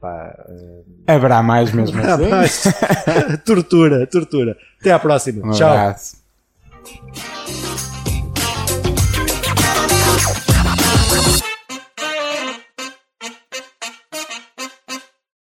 [0.00, 0.44] pá,
[1.06, 2.28] haverá mais mesmo assim.
[2.28, 2.64] Mais.
[3.46, 4.58] tortura, tortura.
[4.80, 5.46] Até à próxima.
[5.46, 5.70] Um Tchau.
[5.70, 6.25] Abraço.
[6.86, 7.85] Thank you.